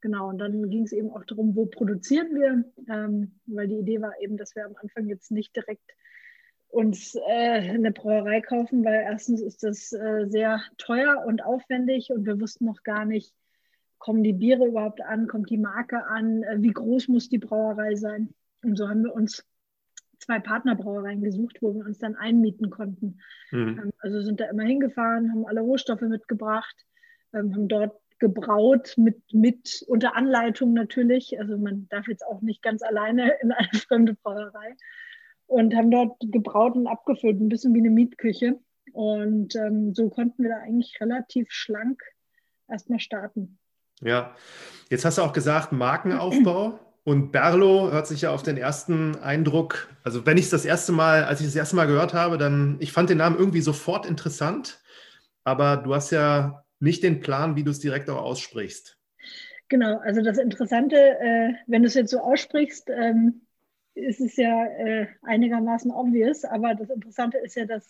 Genau, 0.00 0.28
und 0.28 0.38
dann 0.38 0.70
ging 0.70 0.84
es 0.84 0.92
eben 0.92 1.10
auch 1.10 1.24
darum, 1.24 1.54
wo 1.54 1.66
produzieren 1.66 2.34
wir, 2.34 2.64
ähm, 2.92 3.40
weil 3.46 3.68
die 3.68 3.78
Idee 3.78 4.00
war 4.00 4.12
eben, 4.20 4.36
dass 4.36 4.54
wir 4.56 4.64
am 4.66 4.74
Anfang 4.80 5.06
jetzt 5.06 5.30
nicht 5.30 5.54
direkt 5.54 5.92
uns 6.72 7.14
äh, 7.14 7.70
eine 7.70 7.92
Brauerei 7.92 8.40
kaufen, 8.40 8.82
weil 8.84 9.02
erstens 9.02 9.42
ist 9.42 9.62
das 9.62 9.92
äh, 9.92 10.26
sehr 10.26 10.60
teuer 10.78 11.22
und 11.26 11.44
aufwendig 11.44 12.10
und 12.10 12.24
wir 12.24 12.40
wussten 12.40 12.64
noch 12.64 12.82
gar 12.82 13.04
nicht, 13.04 13.34
kommen 13.98 14.22
die 14.24 14.32
Biere 14.32 14.66
überhaupt 14.66 15.02
an, 15.02 15.28
kommt 15.28 15.50
die 15.50 15.58
Marke 15.58 16.06
an, 16.06 16.42
äh, 16.42 16.56
wie 16.60 16.72
groß 16.72 17.08
muss 17.08 17.28
die 17.28 17.38
Brauerei 17.38 17.94
sein. 17.94 18.32
Und 18.64 18.76
so 18.76 18.88
haben 18.88 19.04
wir 19.04 19.14
uns 19.14 19.44
zwei 20.18 20.38
Partnerbrauereien 20.38 21.22
gesucht, 21.22 21.58
wo 21.60 21.74
wir 21.74 21.84
uns 21.84 21.98
dann 21.98 22.16
einmieten 22.16 22.70
konnten. 22.70 23.18
Mhm. 23.50 23.80
Ähm, 23.82 23.92
also 23.98 24.22
sind 24.22 24.40
da 24.40 24.46
immer 24.46 24.64
hingefahren, 24.64 25.30
haben 25.30 25.46
alle 25.46 25.60
Rohstoffe 25.60 26.00
mitgebracht, 26.00 26.86
ähm, 27.34 27.54
haben 27.54 27.68
dort 27.68 28.00
gebraut 28.18 28.94
mit, 28.96 29.20
mit 29.34 29.84
unter 29.88 30.16
Anleitung 30.16 30.72
natürlich. 30.72 31.38
Also 31.38 31.58
man 31.58 31.86
darf 31.90 32.08
jetzt 32.08 32.24
auch 32.24 32.40
nicht 32.40 32.62
ganz 32.62 32.82
alleine 32.82 33.32
in 33.42 33.52
eine 33.52 33.68
fremde 33.86 34.14
Brauerei. 34.14 34.74
Und 35.52 35.74
haben 35.74 35.90
dort 35.90 36.16
gebraut 36.20 36.76
und 36.76 36.86
abgefüllt, 36.86 37.38
ein 37.38 37.50
bisschen 37.50 37.74
wie 37.74 37.80
eine 37.80 37.90
Mietküche. 37.90 38.58
Und 38.94 39.54
ähm, 39.54 39.94
so 39.94 40.08
konnten 40.08 40.42
wir 40.42 40.50
da 40.50 40.56
eigentlich 40.56 40.98
relativ 40.98 41.50
schlank 41.50 42.02
erstmal 42.68 43.00
starten. 43.00 43.58
Ja, 44.00 44.34
jetzt 44.88 45.04
hast 45.04 45.18
du 45.18 45.22
auch 45.22 45.34
gesagt, 45.34 45.72
Markenaufbau. 45.72 46.78
Und 47.04 47.32
Berlo 47.32 47.90
hört 47.90 48.06
sich 48.06 48.22
ja 48.22 48.30
auf 48.30 48.42
den 48.42 48.56
ersten 48.56 49.16
Eindruck, 49.16 49.88
also 50.04 50.24
wenn 50.24 50.38
ich 50.38 50.44
es 50.44 50.50
das 50.50 50.64
erste 50.64 50.92
Mal, 50.92 51.24
als 51.24 51.40
ich 51.40 51.46
das 51.46 51.56
erste 51.56 51.76
Mal 51.76 51.86
gehört 51.86 52.14
habe, 52.14 52.38
dann, 52.38 52.76
ich 52.78 52.92
fand 52.92 53.10
den 53.10 53.18
Namen 53.18 53.36
irgendwie 53.36 53.60
sofort 53.60 54.06
interessant, 54.06 54.80
aber 55.42 55.76
du 55.76 55.94
hast 55.94 56.12
ja 56.12 56.64
nicht 56.78 57.02
den 57.02 57.20
Plan, 57.20 57.56
wie 57.56 57.64
du 57.64 57.72
es 57.72 57.80
direkt 57.80 58.08
auch 58.08 58.22
aussprichst. 58.22 58.98
Genau, 59.68 59.98
also 59.98 60.22
das 60.22 60.38
Interessante, 60.38 60.96
äh, 60.96 61.54
wenn 61.66 61.82
du 61.82 61.88
es 61.88 61.94
jetzt 61.94 62.10
so 62.10 62.20
aussprichst, 62.20 62.88
ähm, 62.88 63.42
ist 63.94 64.20
es 64.20 64.36
ja 64.36 64.66
äh, 64.66 65.06
einigermaßen 65.22 65.90
obvious, 65.90 66.44
aber 66.44 66.74
das 66.74 66.90
Interessante 66.90 67.38
ist 67.38 67.56
ja, 67.56 67.66
dass 67.66 67.86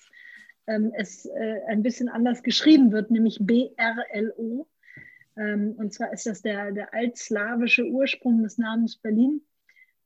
ähm, 0.66 0.92
es 0.96 1.26
äh, 1.26 1.60
ein 1.68 1.82
bisschen 1.82 2.08
anders 2.08 2.42
geschrieben 2.42 2.92
wird, 2.92 3.10
nämlich 3.10 3.38
B-R-L-O. 3.40 4.66
Ähm, 5.36 5.74
und 5.78 5.92
zwar 5.92 6.12
ist 6.12 6.26
das 6.26 6.42
der, 6.42 6.72
der 6.72 6.92
altslawische 6.92 7.86
Ursprung 7.86 8.42
des 8.42 8.58
Namens 8.58 8.96
Berlin. 8.96 9.42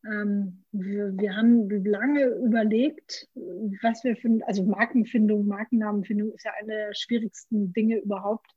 Ähm, 0.07 0.63
wir, 0.73 1.17
wir, 1.17 1.37
haben 1.37 1.69
lange 1.85 2.27
überlegt, 2.27 3.29
was 3.83 4.05
wir 4.05 4.17
finden, 4.17 4.43
also 4.45 4.63
Markenfindung, 4.65 5.47
Markennamenfindung 5.47 6.33
ist 6.33 6.45
ja 6.45 6.53
eine 6.61 6.73
der 6.73 6.95
schwierigsten 6.95 7.73
Dinge 7.73 7.99
überhaupt. 7.99 8.51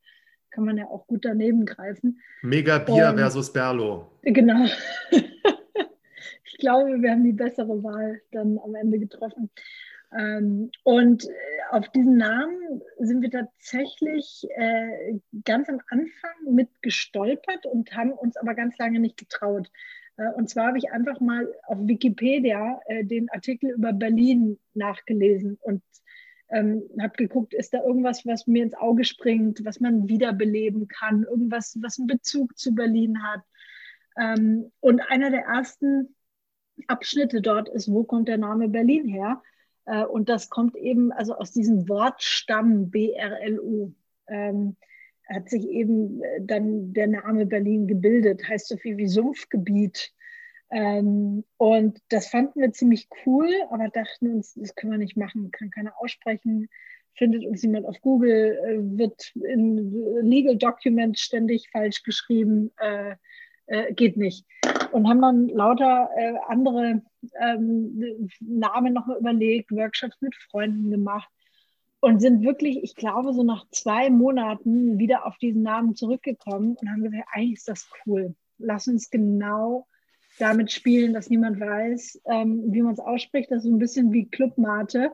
Kann 0.51 0.65
man 0.65 0.77
ja 0.77 0.85
auch 0.85 1.05
gut 1.07 1.25
daneben 1.25 1.65
greifen. 1.65 2.19
Mega 2.41 2.79
Bier 2.79 3.09
und, 3.09 3.17
versus 3.17 3.53
Berlo. 3.53 4.11
Genau. 4.23 4.65
ich 6.51 6.57
glaube, 6.57 7.01
wir 7.01 7.11
haben 7.11 7.23
die 7.23 7.33
bessere 7.33 7.83
Wahl 7.83 8.21
dann 8.31 8.59
am 8.59 8.75
Ende 8.75 8.99
getroffen. 8.99 9.49
Ähm, 10.17 10.71
und 10.83 11.25
äh, 11.25 11.29
auf 11.71 11.87
diesen 11.89 12.17
Namen 12.17 12.81
sind 12.97 13.21
wir 13.21 13.29
tatsächlich 13.29 14.47
äh, 14.55 15.19
ganz 15.45 15.69
am 15.69 15.79
Anfang 15.89 16.53
mit 16.53 16.69
gestolpert 16.81 17.67
und 17.67 17.95
haben 17.95 18.11
uns 18.13 18.35
aber 18.37 18.55
ganz 18.55 18.77
lange 18.79 18.99
nicht 18.99 19.17
getraut. 19.17 19.69
Äh, 20.17 20.31
und 20.35 20.49
zwar 20.49 20.67
habe 20.67 20.79
ich 20.79 20.91
einfach 20.91 21.19
mal 21.19 21.47
auf 21.67 21.77
Wikipedia 21.81 22.79
äh, 22.87 23.05
den 23.05 23.29
Artikel 23.29 23.69
über 23.71 23.93
Berlin 23.93 24.57
nachgelesen 24.73 25.59
und 25.61 25.83
ähm, 26.51 26.83
habe 26.99 27.15
geguckt, 27.15 27.53
ist 27.53 27.75
da 27.75 27.83
irgendwas, 27.83 28.25
was 28.25 28.47
mir 28.47 28.63
ins 28.63 28.73
Auge 28.73 29.03
springt, 29.03 29.63
was 29.63 29.79
man 29.79 30.07
wiederbeleben 30.07 30.87
kann, 30.87 31.23
irgendwas, 31.23 31.77
was 31.81 31.99
einen 31.99 32.07
Bezug 32.07 32.57
zu 32.57 32.73
Berlin 32.73 33.21
hat. 33.21 33.41
Ähm, 34.19 34.71
und 34.79 35.01
einer 35.09 35.29
der 35.29 35.43
ersten 35.43 36.15
Abschnitte 36.87 37.41
dort 37.41 37.69
ist, 37.69 37.91
wo 37.91 38.03
kommt 38.03 38.27
der 38.27 38.37
Name 38.37 38.69
Berlin 38.69 39.07
her? 39.07 39.41
Äh, 39.85 40.05
und 40.05 40.29
das 40.29 40.49
kommt 40.49 40.75
eben 40.75 41.11
also 41.11 41.35
aus 41.35 41.51
diesem 41.51 41.89
Wortstamm 41.89 42.89
BRLU. 42.91 43.93
Ähm, 44.27 44.75
hat 45.29 45.49
sich 45.49 45.67
eben 45.67 46.23
äh, 46.23 46.41
dann 46.41 46.93
der 46.93 47.07
Name 47.07 47.45
Berlin 47.45 47.87
gebildet, 47.87 48.47
heißt 48.47 48.67
so 48.67 48.77
viel 48.77 48.97
wie 48.97 49.07
Sumpfgebiet. 49.07 50.11
Ähm, 50.71 51.43
und 51.57 51.99
das 52.09 52.27
fanden 52.27 52.61
wir 52.61 52.71
ziemlich 52.71 53.07
cool, 53.25 53.49
aber 53.69 53.89
dachten 53.89 54.35
uns, 54.35 54.53
das 54.55 54.75
können 54.75 54.91
wir 54.91 54.99
nicht 54.99 55.17
machen, 55.17 55.51
kann 55.51 55.71
keiner 55.71 55.93
aussprechen, 55.99 56.69
findet 57.15 57.45
uns 57.45 57.63
jemand 57.63 57.85
auf 57.85 57.99
Google, 58.01 58.57
äh, 58.65 58.97
wird 58.97 59.31
in 59.35 59.91
Legal 60.21 60.57
Documents 60.57 61.21
ständig 61.21 61.69
falsch 61.71 62.03
geschrieben, 62.03 62.71
äh, 62.77 63.15
geht 63.93 64.17
nicht. 64.17 64.47
Und 64.91 65.07
haben 65.07 65.21
dann 65.21 65.47
lauter 65.49 66.09
äh, 66.15 66.33
andere 66.47 67.01
ähm, 67.39 68.29
Namen 68.39 68.93
nochmal 68.93 69.17
überlegt, 69.19 69.71
Workshops 69.71 70.21
mit 70.21 70.35
Freunden 70.35 70.89
gemacht 70.91 71.29
und 72.01 72.21
sind 72.21 72.43
wirklich, 72.43 72.81
ich 72.83 72.95
glaube, 72.95 73.33
so 73.33 73.43
nach 73.43 73.65
zwei 73.71 74.09
Monaten 74.09 74.97
wieder 74.97 75.25
auf 75.25 75.37
diesen 75.37 75.63
Namen 75.63 75.95
zurückgekommen 75.95 76.75
und 76.79 76.89
haben 76.89 77.03
gesagt, 77.03 77.25
eigentlich 77.33 77.57
ist 77.57 77.67
das 77.67 77.89
cool. 78.05 78.35
Lass 78.57 78.87
uns 78.87 79.09
genau 79.09 79.85
damit 80.37 80.71
spielen, 80.71 81.13
dass 81.13 81.29
niemand 81.29 81.59
weiß, 81.59 82.21
ähm, 82.25 82.63
wie 82.67 82.81
man 82.81 82.93
es 82.93 82.99
ausspricht. 82.99 83.51
Das 83.51 83.59
ist 83.59 83.63
so 83.65 83.75
ein 83.75 83.79
bisschen 83.79 84.13
wie 84.13 84.29
Clubmate, 84.29 85.11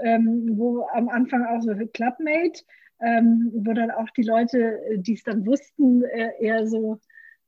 ähm, 0.00 0.48
wo 0.52 0.86
am 0.94 1.08
Anfang 1.10 1.44
auch 1.44 1.60
so 1.60 1.74
Clubmate, 1.92 2.62
ähm, 3.00 3.50
wo 3.54 3.72
dann 3.74 3.90
auch 3.90 4.08
die 4.16 4.22
Leute, 4.22 4.80
die 4.96 5.14
es 5.14 5.24
dann 5.24 5.44
wussten, 5.44 6.02
äh, 6.04 6.30
eher 6.40 6.66
so 6.66 6.98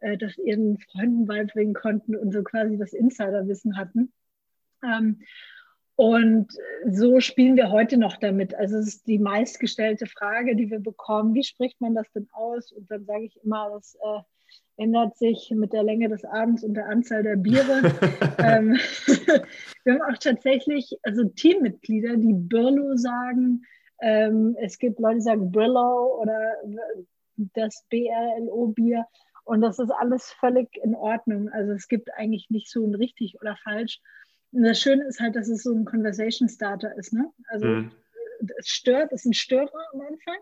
äh, 0.05 0.17
das 0.17 0.37
ihren 0.39 0.79
Freunden 0.79 1.27
beibringen 1.27 1.75
konnten 1.75 2.15
und 2.15 2.33
so 2.33 2.43
quasi 2.43 2.77
das 2.79 2.93
Insiderwissen 2.93 3.77
hatten. 3.77 4.13
Ähm, 4.85 5.21
Und 5.97 6.49
so 6.91 7.21
spielen 7.21 7.57
wir 7.57 7.71
heute 7.71 7.97
noch 7.97 8.17
damit. 8.17 8.55
Also 8.55 8.79
es 8.79 8.89
ist 8.89 9.07
die 9.07 9.19
meistgestellte 9.19 10.07
Frage, 10.07 10.57
die 10.57 10.69
wir 10.69 10.81
bekommen. 10.81 11.35
Wie 11.35 11.45
spricht 11.45 11.81
man 11.81 11.95
das 11.95 12.11
denn 12.13 12.29
aus? 12.33 12.73
Und 12.73 12.91
dann 12.91 13.05
sage 13.05 13.25
ich 13.27 13.39
immer, 13.45 13.71
das 13.73 13.97
äh, 14.03 14.83
ändert 14.83 15.17
sich 15.17 15.53
mit 15.55 15.73
der 15.73 15.85
Länge 15.85 16.09
des 16.09 16.25
Abends 16.25 16.65
und 16.65 16.75
der 16.75 16.89
Anzahl 16.89 17.23
der 17.23 17.37
Biere. 17.37 17.83
ähm, 18.39 18.77
wir 19.85 19.95
haben 19.95 20.03
auch 20.03 20.19
tatsächlich 20.19 20.99
also 21.05 21.25
Teammitglieder, 21.25 22.17
die 22.17 22.35
Birlo 22.35 22.97
sagen. 22.97 23.63
Ähm, 24.03 24.57
es 24.61 24.79
gibt 24.79 24.99
Leute, 24.99 25.19
die 25.19 25.23
sagen 25.23 25.53
Brillo 25.53 26.21
oder 26.21 26.57
das 27.55 27.85
BRLO-Bier. 27.89 29.07
Und 29.45 29.61
das 29.61 29.79
ist 29.79 29.91
alles 29.91 30.33
völlig 30.33 30.69
in 30.83 30.95
Ordnung. 30.95 31.51
Also 31.51 31.73
es 31.73 31.89
gibt 31.89 32.13
eigentlich 32.15 32.49
nicht 32.51 32.71
so 32.71 32.85
ein 32.85 32.95
richtig 32.95 33.37
oder 33.41 33.57
falsch. 33.63 34.01
Und 34.53 34.63
das 34.63 34.81
Schöne 34.81 35.05
ist 35.05 35.21
halt, 35.21 35.37
dass 35.37 35.49
es 35.49 35.63
so 35.63 35.73
ein 35.73 35.85
Conversation 35.85 36.49
Starter 36.49 36.97
ist. 36.97 37.13
Ne? 37.13 37.31
Also 37.49 37.67
mhm. 37.67 37.93
es 38.59 38.69
stört, 38.69 39.13
es 39.13 39.21
ist 39.21 39.27
ein 39.27 39.35
Störer 39.35 39.71
am 39.93 40.01
Anfang. 40.01 40.39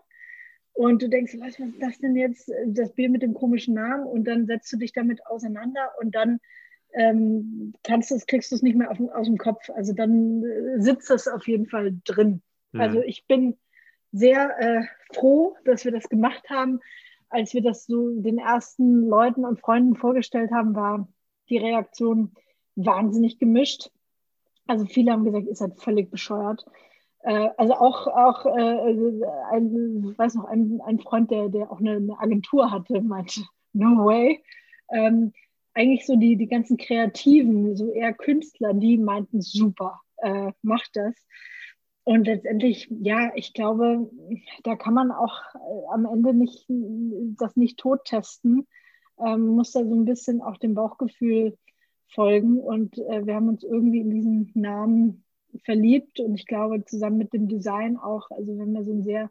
Und 0.73 1.01
du 1.01 1.09
denkst, 1.09 1.35
was 1.39 1.59
ist 1.59 1.73
das 1.79 1.99
denn 1.99 2.15
jetzt, 2.15 2.51
das 2.67 2.93
Bier 2.93 3.09
mit 3.09 3.21
dem 3.21 3.33
komischen 3.33 3.75
Namen? 3.75 4.05
Und 4.05 4.25
dann 4.25 4.47
setzt 4.47 4.71
du 4.73 4.77
dich 4.77 4.91
damit 4.91 5.25
auseinander 5.27 5.91
und 5.99 6.15
dann 6.15 6.39
ähm, 6.93 7.73
kannst 7.83 8.11
du 8.11 8.17
kriegst 8.27 8.51
du 8.51 8.55
es 8.55 8.61
nicht 8.61 8.75
mehr 8.75 8.89
auf, 8.89 8.99
aus 8.99 9.27
dem 9.27 9.37
Kopf. 9.37 9.69
Also 9.69 9.93
dann 9.93 10.43
äh, 10.43 10.81
sitzt 10.81 11.11
es 11.11 11.27
auf 11.27 11.47
jeden 11.47 11.67
Fall 11.67 11.95
drin. 12.05 12.41
Mhm. 12.71 12.81
Also 12.81 13.01
ich 13.01 13.25
bin 13.27 13.57
sehr 14.11 14.59
äh, 14.59 14.83
froh, 15.13 15.55
dass 15.65 15.85
wir 15.85 15.91
das 15.91 16.09
gemacht 16.09 16.49
haben. 16.49 16.79
Als 17.33 17.53
wir 17.55 17.63
das 17.63 17.85
so 17.85 18.11
den 18.21 18.37
ersten 18.37 19.07
Leuten 19.07 19.43
und 19.43 19.59
Freunden 19.59 19.95
vorgestellt 19.95 20.51
haben, 20.51 20.75
war 20.75 21.07
die 21.49 21.57
Reaktion 21.57 22.31
wahnsinnig 22.75 23.39
gemischt. 23.39 23.89
Also 24.67 24.85
viele 24.85 25.11
haben 25.11 25.25
gesagt, 25.25 25.47
ist 25.47 25.61
halt 25.61 25.81
völlig 25.81 26.11
bescheuert. 26.11 26.63
Äh, 27.23 27.49
also 27.57 27.73
auch, 27.73 28.05
auch 28.05 28.45
äh, 28.45 29.23
ein, 29.51 30.13
weiß 30.15 30.35
noch, 30.35 30.45
ein, 30.45 30.79
ein 30.85 30.99
Freund, 30.99 31.31
der, 31.31 31.49
der 31.49 31.71
auch 31.71 31.79
eine, 31.79 31.95
eine 31.95 32.19
Agentur 32.19 32.69
hatte, 32.69 33.01
meinte, 33.01 33.41
no 33.73 34.05
way. 34.05 34.43
Ähm, 34.91 35.33
eigentlich 35.73 36.05
so 36.05 36.15
die, 36.15 36.35
die 36.35 36.47
ganzen 36.47 36.77
Kreativen, 36.77 37.75
so 37.75 37.91
eher 37.91 38.13
Künstler, 38.13 38.75
die 38.75 38.99
meinten, 38.99 39.41
super, 39.41 40.01
äh, 40.17 40.51
macht 40.61 40.91
das. 40.93 41.15
Und 42.05 42.25
letztendlich, 42.25 42.89
ja, 42.89 43.31
ich 43.35 43.53
glaube, 43.53 44.09
da 44.63 44.75
kann 44.75 44.93
man 44.93 45.11
auch 45.11 45.39
äh, 45.55 45.93
am 45.93 46.05
Ende 46.05 46.33
nicht 46.33 46.65
das 47.39 47.55
nicht 47.55 47.79
tot 47.79 48.05
testen, 48.05 48.67
ähm, 49.25 49.47
muss 49.47 49.71
da 49.71 49.85
so 49.85 49.95
ein 49.95 50.05
bisschen 50.05 50.41
auch 50.41 50.57
dem 50.57 50.73
Bauchgefühl 50.73 51.57
folgen. 52.09 52.59
Und 52.59 52.97
äh, 52.97 53.25
wir 53.25 53.35
haben 53.35 53.47
uns 53.47 53.63
irgendwie 53.63 53.99
in 53.99 54.09
diesen 54.09 54.51
Namen 54.53 55.23
verliebt 55.63 56.19
und 56.19 56.35
ich 56.35 56.45
glaube 56.45 56.83
zusammen 56.85 57.17
mit 57.17 57.31
dem 57.31 57.47
Design 57.47 57.97
auch, 57.97 58.29
also 58.31 58.57
wenn 58.57 58.73
wir 58.73 58.83
so 58.83 58.91
ein 58.91 59.03
sehr 59.03 59.29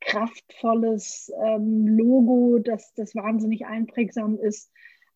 kraftvolles 0.00 1.30
ähm, 1.44 1.86
Logo, 1.86 2.58
das, 2.58 2.94
das 2.94 3.14
wahnsinnig 3.14 3.66
einprägsam 3.66 4.38
ist, 4.38 4.70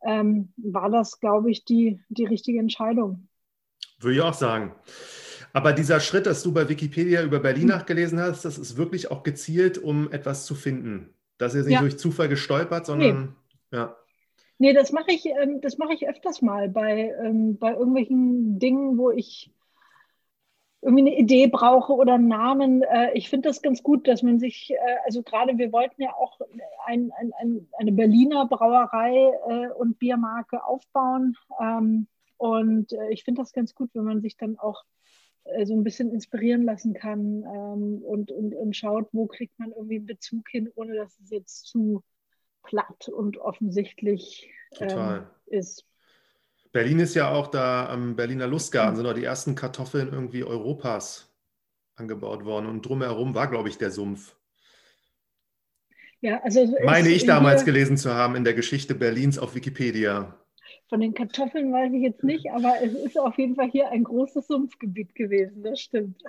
ähm, 0.05 0.53
war 0.57 0.90
das, 0.90 1.20
glaube 1.20 1.51
ich, 1.51 1.64
die, 1.64 2.01
die 2.09 2.27
richtige 2.27 2.59
Entscheidung. 2.59 3.29
Würde 4.01 4.16
ich 4.16 4.23
auch 4.23 4.35
sagen. 4.35 4.75
Aber 5.55 5.73
dieser 5.73 6.01
Schritt, 6.01 6.27
dass 6.27 6.43
du 6.43 6.53
bei 6.53 6.69
Wikipedia 6.69 7.23
über 7.23 7.38
Berlin 7.38 7.69
nachgelesen 7.69 8.19
hast, 8.21 8.45
das 8.45 8.59
ist 8.59 8.77
wirklich 8.77 9.12
auch 9.12 9.23
gezielt, 9.23 9.79
um 9.79 10.11
etwas 10.11 10.47
zu 10.47 10.57
finden. 10.57 11.14
Das 11.38 11.55
ist 11.55 11.67
nicht 11.67 11.75
ja. 11.75 11.81
durch 11.81 11.97
Zufall 11.97 12.29
gestolpert, 12.29 12.87
sondern 12.87 13.37
nee. 13.71 13.77
ja. 13.79 13.97
Nee, 14.59 14.73
das 14.73 14.90
mache 14.90 15.12
ich, 15.12 15.27
ähm, 15.27 15.61
das 15.61 15.79
mache 15.79 15.95
ich 15.95 16.09
öfters 16.09 16.43
mal 16.43 16.69
bei, 16.69 17.14
ähm, 17.25 17.57
bei 17.57 17.73
irgendwelchen 17.73 18.59
Dingen, 18.59 18.99
wo 18.99 19.12
ich 19.12 19.53
irgendwie 20.83 21.03
eine 21.03 21.17
Idee 21.17 21.47
brauche 21.47 21.93
oder 21.93 22.14
einen 22.14 22.27
Namen. 22.27 22.83
Äh, 22.83 23.12
ich 23.14 23.31
finde 23.31 23.49
das 23.49 23.62
ganz 23.62 23.85
gut, 23.85 24.09
dass 24.09 24.25
man 24.25 24.40
sich, 24.40 24.73
äh, 24.73 24.97
also 25.05 25.23
gerade 25.23 25.57
wir 25.57 25.71
wollten 25.71 26.03
ja 26.03 26.14
auch 26.14 26.40
ein, 26.85 27.12
ein, 27.17 27.33
ein, 27.40 27.69
eine 27.79 27.93
Berliner 27.93 28.47
Brauerei 28.47 29.33
äh, 29.49 29.69
und 29.69 30.01
Biermarke 30.01 30.64
aufbauen. 30.64 31.37
Ähm, 31.61 32.09
und 32.38 32.93
ich 33.11 33.23
finde 33.23 33.40
das 33.40 33.53
ganz 33.53 33.75
gut, 33.75 33.90
wenn 33.95 34.05
man 34.05 34.21
sich 34.21 34.37
dann 34.37 34.59
auch 34.59 34.83
so 35.65 35.75
ein 35.75 35.85
bisschen 35.85 36.11
inspirieren 36.11 36.63
lassen 36.63 36.95
kann 36.95 37.45
ähm, 37.45 38.03
und, 38.03 38.33
und, 38.33 38.55
und 38.55 38.77
schaut, 38.77 39.09
wo 39.13 39.27
kriegt 39.27 39.59
man 39.59 39.73
irgendwie 39.73 39.97
einen 39.97 40.07
Bezug 40.07 40.49
hin, 40.49 40.71
ohne 40.75 40.97
dass 40.97 41.19
es 41.21 41.31
jetzt 41.31 41.67
zu 41.67 42.03
platt 42.63 43.09
und 43.09 43.37
offensichtlich 43.39 44.51
ähm, 44.81 45.27
ist. 45.47 45.85
Berlin 46.73 46.99
ist 46.99 47.15
ja 47.15 47.31
auch 47.31 47.49
da 47.49 47.89
am 47.89 48.17
Berliner 48.17 48.47
Lustgarten, 48.47 48.97
sind 48.97 49.07
auch 49.07 49.15
die 49.15 49.25
ersten 49.25 49.55
Kartoffeln 49.55 50.09
irgendwie 50.13 50.43
Europas 50.43 51.33
angebaut 51.95 52.45
worden 52.45 52.67
und 52.67 52.85
drumherum 52.85 53.35
war, 53.35 53.49
glaube 53.49 53.69
ich, 53.69 53.79
der 53.79 53.91
Sumpf. 53.91 54.35
Ja, 56.21 56.41
also 56.43 56.75
Meine 56.85 57.11
ich 57.11 57.27
damals 57.27 57.67
gelesen 57.67 57.99
zu 57.99 58.15
haben 58.15 58.35
in 58.35 58.45
der 58.45 58.55
Geschichte 58.55 58.95
Berlins 58.95 59.39
auf 59.39 59.55
Wikipedia. 59.55 60.44
Von 60.88 61.01
den 61.01 61.14
Kartoffeln 61.14 61.73
weiß 61.73 61.92
ich 61.92 62.03
jetzt 62.03 62.25
nicht, 62.25 62.51
aber 62.51 62.75
es 62.83 62.92
ist 62.92 63.18
auf 63.18 63.38
jeden 63.38 63.57
Fall 63.57 63.70
hier 63.70 63.90
ein 63.90 64.05
großes 64.05 64.47
Sumpfgebiet 64.47 65.14
gewesen, 65.14 65.62
das 65.62 65.81
stimmt. 65.81 66.23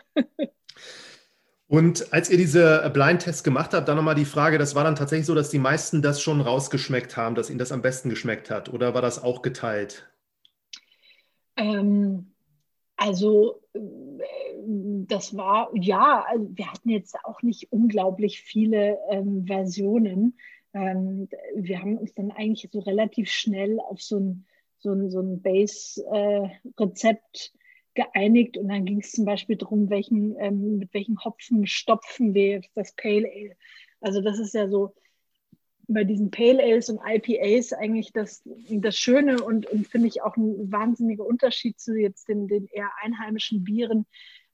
Und 1.67 2.13
als 2.13 2.29
ihr 2.29 2.37
diese 2.37 2.89
Blind-Tests 2.93 3.43
gemacht 3.43 3.73
habt, 3.73 3.87
dann 3.87 3.97
nochmal 3.97 4.15
die 4.15 4.25
Frage, 4.25 4.57
das 4.57 4.75
war 4.75 4.83
dann 4.83 4.95
tatsächlich 4.95 5.25
so, 5.25 5.35
dass 5.35 5.49
die 5.49 5.59
meisten 5.59 6.01
das 6.01 6.21
schon 6.21 6.39
rausgeschmeckt 6.39 7.17
haben, 7.17 7.35
dass 7.35 7.49
ihnen 7.49 7.59
das 7.59 7.71
am 7.71 7.81
besten 7.81 8.09
geschmeckt 8.09 8.49
hat, 8.49 8.71
oder 8.71 8.93
war 8.93 9.01
das 9.01 9.21
auch 9.21 9.41
geteilt? 9.41 10.07
Ähm, 11.57 12.33
also 12.97 13.61
äh, 13.73 13.79
das 15.07 15.35
war, 15.35 15.69
ja, 15.73 16.25
also 16.27 16.49
wir 16.53 16.71
hatten 16.71 16.89
jetzt 16.89 17.15
auch 17.23 17.41
nicht 17.41 17.71
unglaublich 17.71 18.41
viele 18.41 18.97
ähm, 19.09 19.45
Versionen. 19.45 20.37
Ähm, 20.75 21.27
wir 21.55 21.81
haben 21.81 21.97
uns 21.97 22.13
dann 22.13 22.31
eigentlich 22.31 22.69
so 22.71 22.79
relativ 22.79 23.31
schnell 23.31 23.79
auf 23.79 24.01
so 24.01 24.19
ein, 24.19 24.45
so 24.77 24.91
ein, 24.91 25.09
so 25.09 25.21
ein 25.21 25.41
Base-Rezept 25.41 27.53
äh, 27.53 27.57
geeinigt 27.95 28.57
und 28.57 28.67
dann 28.67 28.83
ging 28.83 28.99
es 28.99 29.13
zum 29.13 29.23
Beispiel 29.23 29.55
darum, 29.55 29.89
welchen, 29.89 30.35
ähm, 30.38 30.77
mit 30.77 30.93
welchen 30.93 31.23
Hopfen 31.23 31.65
stopfen 31.65 32.33
wir 32.33 32.61
das 32.75 32.93
Pale 32.93 33.31
Ale. 33.33 33.55
Also 34.01 34.21
das 34.21 34.38
ist 34.38 34.53
ja 34.53 34.69
so 34.69 34.93
bei 35.88 36.03
diesen 36.03 36.29
Pale 36.29 36.61
Ales 36.61 36.89
und 36.89 36.99
IPAs 37.05 37.71
eigentlich 37.71 38.11
das, 38.11 38.43
das 38.69 38.97
Schöne 38.97 39.41
und, 39.41 39.65
und 39.67 39.88
finde 39.88 40.09
ich 40.09 40.23
auch 40.23 40.35
ein 40.35 40.71
wahnsinniger 40.71 41.25
Unterschied 41.25 41.79
zu 41.79 41.95
jetzt 41.95 42.27
den, 42.27 42.47
den 42.47 42.67
eher 42.67 42.89
einheimischen 43.01 43.63
Bieren, 43.63 44.05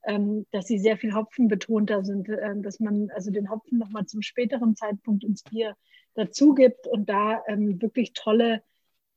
ähm, 0.04 0.46
dass 0.52 0.68
sie 0.68 0.78
sehr 0.78 0.98
viel 0.98 1.16
Hopfen 1.16 1.48
betonter 1.48 2.04
sind, 2.04 2.30
äh, 2.30 2.54
dass 2.58 2.80
man 2.80 3.10
also 3.12 3.32
den 3.32 3.50
Hopfen 3.50 3.80
nochmal 3.80 4.06
zum 4.06 4.22
späteren 4.22 4.76
Zeitpunkt 4.76 5.24
ins 5.24 5.44
Bier 5.44 5.76
dazu 6.16 6.54
gibt 6.54 6.88
und 6.88 7.10
da 7.10 7.44
ähm, 7.48 7.82
wirklich 7.82 8.14
tolle 8.14 8.62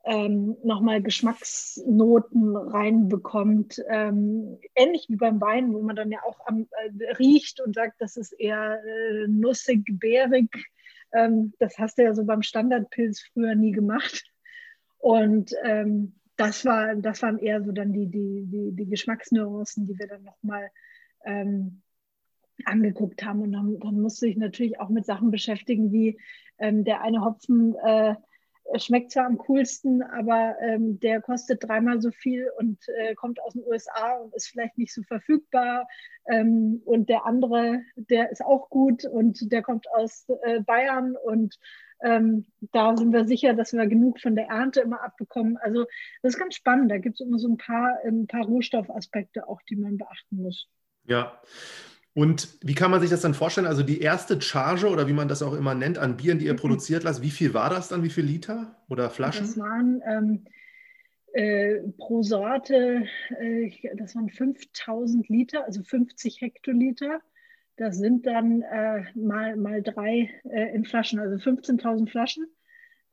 ähm, 0.05 0.57
nochmal 0.63 1.03
Geschmacksnoten 1.03 2.57
reinbekommt. 2.57 3.83
Ähm, 3.89 4.59
ähnlich 4.75 5.07
wie 5.09 5.17
beim 5.17 5.41
Wein, 5.41 5.73
wo 5.73 5.81
man 5.81 5.97
dann 5.97 6.13
ja 6.13 6.21
auch 6.27 6.47
am, 6.47 6.69
äh, 6.71 7.13
riecht 7.15 7.61
und 7.61 7.75
sagt, 7.75 8.01
das 8.01 8.17
ist 8.17 8.33
eher 8.33 8.83
äh, 8.85 9.27
nussig, 9.29 9.83
bärig. 9.99 10.51
Ähm, 11.13 11.55
das 11.59 11.79
hast 11.79 11.99
du 11.99 12.03
ja 12.03 12.15
so 12.15 12.25
beim 12.25 12.43
Standardpilz 12.43 13.23
früher 13.33 13.55
nie 13.55 13.73
gemacht. 13.73 14.25
Und 14.99 15.55
ähm, 15.63 16.15
das, 16.37 16.65
war, 16.65 16.95
das 16.97 17.23
waren 17.23 17.39
eher 17.39 17.63
so 17.63 17.73
dann 17.73 17.93
die, 17.93 18.07
die, 18.07 18.45
die, 18.47 18.73
die 18.73 18.87
Geschmacksnuancen, 18.87 19.87
die 19.87 19.99
wir 19.99 20.07
dann 20.07 20.25
nochmal 20.25 20.71
ähm, 21.25 21.83
angeguckt 22.67 23.25
haben. 23.25 23.41
Und 23.41 23.53
dann, 23.53 23.79
dann 23.81 24.01
musste 24.01 24.27
ich 24.27 24.37
natürlich 24.37 24.81
auch 24.81 24.91
mit 24.91 25.07
Sachen 25.07 25.31
beschäftigen, 25.31 25.93
wie 25.93 26.19
ähm, 26.59 26.85
der 26.85 27.03
eine 27.03 27.25
Hopfen 27.25 27.75
äh, 27.85 28.15
schmeckt 28.77 29.13
zwar 29.13 29.27
am 29.27 29.39
coolsten, 29.39 30.03
aber 30.03 30.57
ähm, 30.61 30.99
der 31.01 31.21
kostet 31.21 31.63
dreimal 31.63 32.01
so 32.01 32.11
viel 32.11 32.51
und 32.59 32.79
äh, 32.89 33.15
kommt 33.15 33.41
aus 33.43 33.53
den 33.53 33.65
USA 33.67 34.15
und 34.17 34.35
ist 34.35 34.49
vielleicht 34.49 34.79
nicht 34.79 34.93
so 34.93 35.03
verfügbar. 35.03 35.87
Ähm, 36.29 36.81
und 36.85 37.09
der 37.09 37.27
andere, 37.27 37.83
der 37.97 38.31
ist 38.31 38.43
auch 38.43 38.71
gut 38.71 39.05
und 39.05 39.53
der 39.53 39.63
kommt 39.63 39.87
aus 39.93 40.27
äh, 40.43 40.61
Bayern 40.61 41.17
und 41.17 41.59
ähm, 42.03 42.47
da 42.73 42.97
sind 42.97 43.13
wir 43.13 43.27
sicher, 43.27 43.55
dass 43.55 43.73
wir 43.73 43.87
genug 43.87 44.21
von 44.21 44.35
der 44.35 44.47
Ernte 44.47 44.81
immer 44.81 45.03
abbekommen. 45.03 45.57
Also 45.59 45.87
das 46.23 46.35
ist 46.35 46.41
ganz 46.41 46.55
spannend. 46.55 46.91
Da 46.91 46.99
gibt 46.99 47.21
es 47.21 47.27
immer 47.27 47.39
so 47.39 47.49
ein 47.49 47.57
paar, 47.57 47.99
ein 48.05 48.27
paar 48.27 48.45
Rohstoffaspekte 48.45 49.49
auch, 49.49 49.61
die 49.63 49.77
man 49.77 49.97
beachten 49.97 50.37
muss. 50.37 50.69
Ja. 51.05 51.41
Und 52.15 52.59
wie 52.63 52.75
kann 52.75 52.93
man 52.93 53.01
sich 53.01 53.11
das 53.11 53.23
dann 53.23 53.35
vorstellen? 53.35 53.67
Also 53.67 53.83
die 53.83 54.01
erste 54.01 54.41
Charge 54.41 54.89
oder 54.89 55.09
wie 55.09 55.13
man 55.13 55.27
das 55.27 55.43
auch 55.43 55.53
immer 55.53 55.75
nennt 55.75 55.99
an 55.99 56.17
Bieren, 56.17 56.39
die 56.39 56.47
ihr 56.47 56.53
mhm. 56.53 56.59
produziert 56.59 57.03
lasst, 57.03 57.23
wie 57.23 57.31
viel 57.31 57.55
war 57.55 57.71
das 57.71 57.89
dann? 57.89 58.05
Wie 58.05 58.11
viel 58.11 58.25
Liter 58.25 58.77
oder 58.89 59.11
Flaschen? 59.11 59.47
Das 59.47 59.59
waren 59.59 60.01
ähm, 60.07 60.45
äh, 61.33 61.81
pro 61.99 62.23
Sorte, 62.23 63.07
äh, 63.41 63.71
das 63.97 64.15
waren 64.15 64.31
5000 64.31 65.29
Liter, 65.29 65.65
also 65.65 65.83
50 65.83 66.41
Hektoliter. 66.41 67.21
Das 67.77 67.99
sind 67.99 68.25
dann 68.27 68.63
äh, 68.63 69.03
mal, 69.17 69.57
mal 69.57 69.83
drei 69.83 70.31
äh, 70.45 70.73
in 70.73 70.85
Flaschen, 70.85 71.19
also 71.19 71.35
15.000 71.37 72.09
Flaschen. 72.09 72.47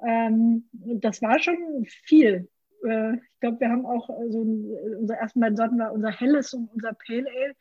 Ähm, 0.07 0.69
das 0.71 1.23
war 1.23 1.39
schon 1.39 1.85
viel. 2.03 2.47
äh, 2.87 3.15
ich 3.15 3.39
glaube, 3.39 3.59
wir 3.61 3.69
haben 3.69 3.87
auch 3.87 4.07
so 4.29 4.43
ein, 4.43 4.65
unser 4.99 5.15
ersten 5.15 5.39
beiden 5.39 5.57
Sorten 5.57 5.79
war 5.79 5.91
unser 5.91 6.11
Helles 6.11 6.53
und 6.53 6.69
unser 6.71 6.93
Pale 6.93 7.25
Ale. 7.27 7.55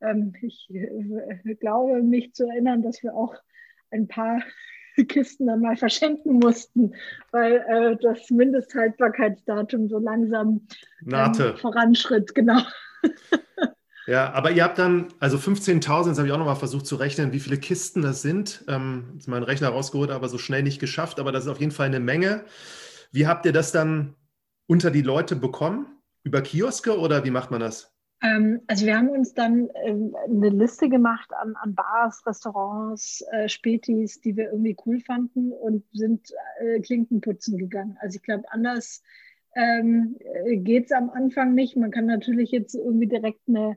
Ähm, 0.00 0.34
ich 0.42 0.68
äh, 0.70 1.54
glaube, 1.54 2.02
mich 2.02 2.34
zu 2.34 2.46
erinnern, 2.46 2.82
dass 2.82 3.02
wir 3.02 3.14
auch 3.14 3.34
ein 3.90 4.08
paar 4.08 4.42
Kisten 5.08 5.46
dann 5.46 5.60
mal 5.60 5.76
verschenken 5.76 6.38
mussten, 6.38 6.94
weil 7.32 7.64
äh, 7.68 7.96
das 8.00 8.30
Mindesthaltbarkeitsdatum 8.30 9.88
so 9.88 9.98
langsam 9.98 10.66
ähm, 11.10 11.56
voranschritt, 11.56 12.34
genau. 12.34 12.60
Ja, 14.06 14.32
aber 14.34 14.50
ihr 14.50 14.64
habt 14.64 14.78
dann, 14.78 15.08
also 15.18 15.38
15.000, 15.38 16.08
das 16.08 16.18
habe 16.18 16.28
ich 16.28 16.32
auch 16.34 16.38
nochmal 16.38 16.56
versucht 16.56 16.86
zu 16.86 16.96
rechnen, 16.96 17.32
wie 17.32 17.40
viele 17.40 17.56
Kisten 17.56 18.02
das 18.02 18.20
sind. 18.20 18.62
Ähm, 18.68 19.12
jetzt 19.14 19.28
meinen 19.28 19.44
Rechner 19.44 19.70
rausgeholt, 19.70 20.10
aber 20.10 20.28
so 20.28 20.36
schnell 20.36 20.62
nicht 20.62 20.78
geschafft, 20.78 21.18
aber 21.18 21.32
das 21.32 21.44
ist 21.44 21.50
auf 21.50 21.60
jeden 21.60 21.72
Fall 21.72 21.86
eine 21.86 22.00
Menge. 22.00 22.44
Wie 23.12 23.26
habt 23.26 23.46
ihr 23.46 23.52
das 23.52 23.72
dann 23.72 24.14
unter 24.66 24.90
die 24.90 25.02
Leute 25.02 25.36
bekommen? 25.36 25.86
Über 26.22 26.42
Kioske 26.42 26.98
oder 26.98 27.24
wie 27.24 27.30
macht 27.30 27.50
man 27.50 27.60
das? 27.60 27.93
Ähm, 28.24 28.62
also 28.66 28.86
wir 28.86 28.96
haben 28.96 29.10
uns 29.10 29.34
dann 29.34 29.68
ähm, 29.84 30.16
eine 30.24 30.48
Liste 30.48 30.88
gemacht 30.88 31.30
an, 31.34 31.54
an 31.56 31.74
Bars, 31.74 32.26
Restaurants, 32.26 33.22
äh, 33.32 33.48
Spätis, 33.48 34.20
die 34.20 34.36
wir 34.36 34.50
irgendwie 34.50 34.76
cool 34.86 35.00
fanden 35.00 35.52
und 35.52 35.84
sind 35.92 36.32
äh, 36.60 36.80
Klinken 36.80 37.20
putzen 37.20 37.58
gegangen. 37.58 37.98
Also 38.00 38.16
ich 38.16 38.22
glaube, 38.22 38.44
anders 38.50 39.02
ähm, 39.54 40.16
geht 40.46 40.86
es 40.86 40.92
am 40.92 41.10
Anfang 41.10 41.54
nicht. 41.54 41.76
Man 41.76 41.90
kann 41.90 42.06
natürlich 42.06 42.50
jetzt 42.50 42.74
irgendwie 42.74 43.08
direkt 43.08 43.42
eine, 43.46 43.76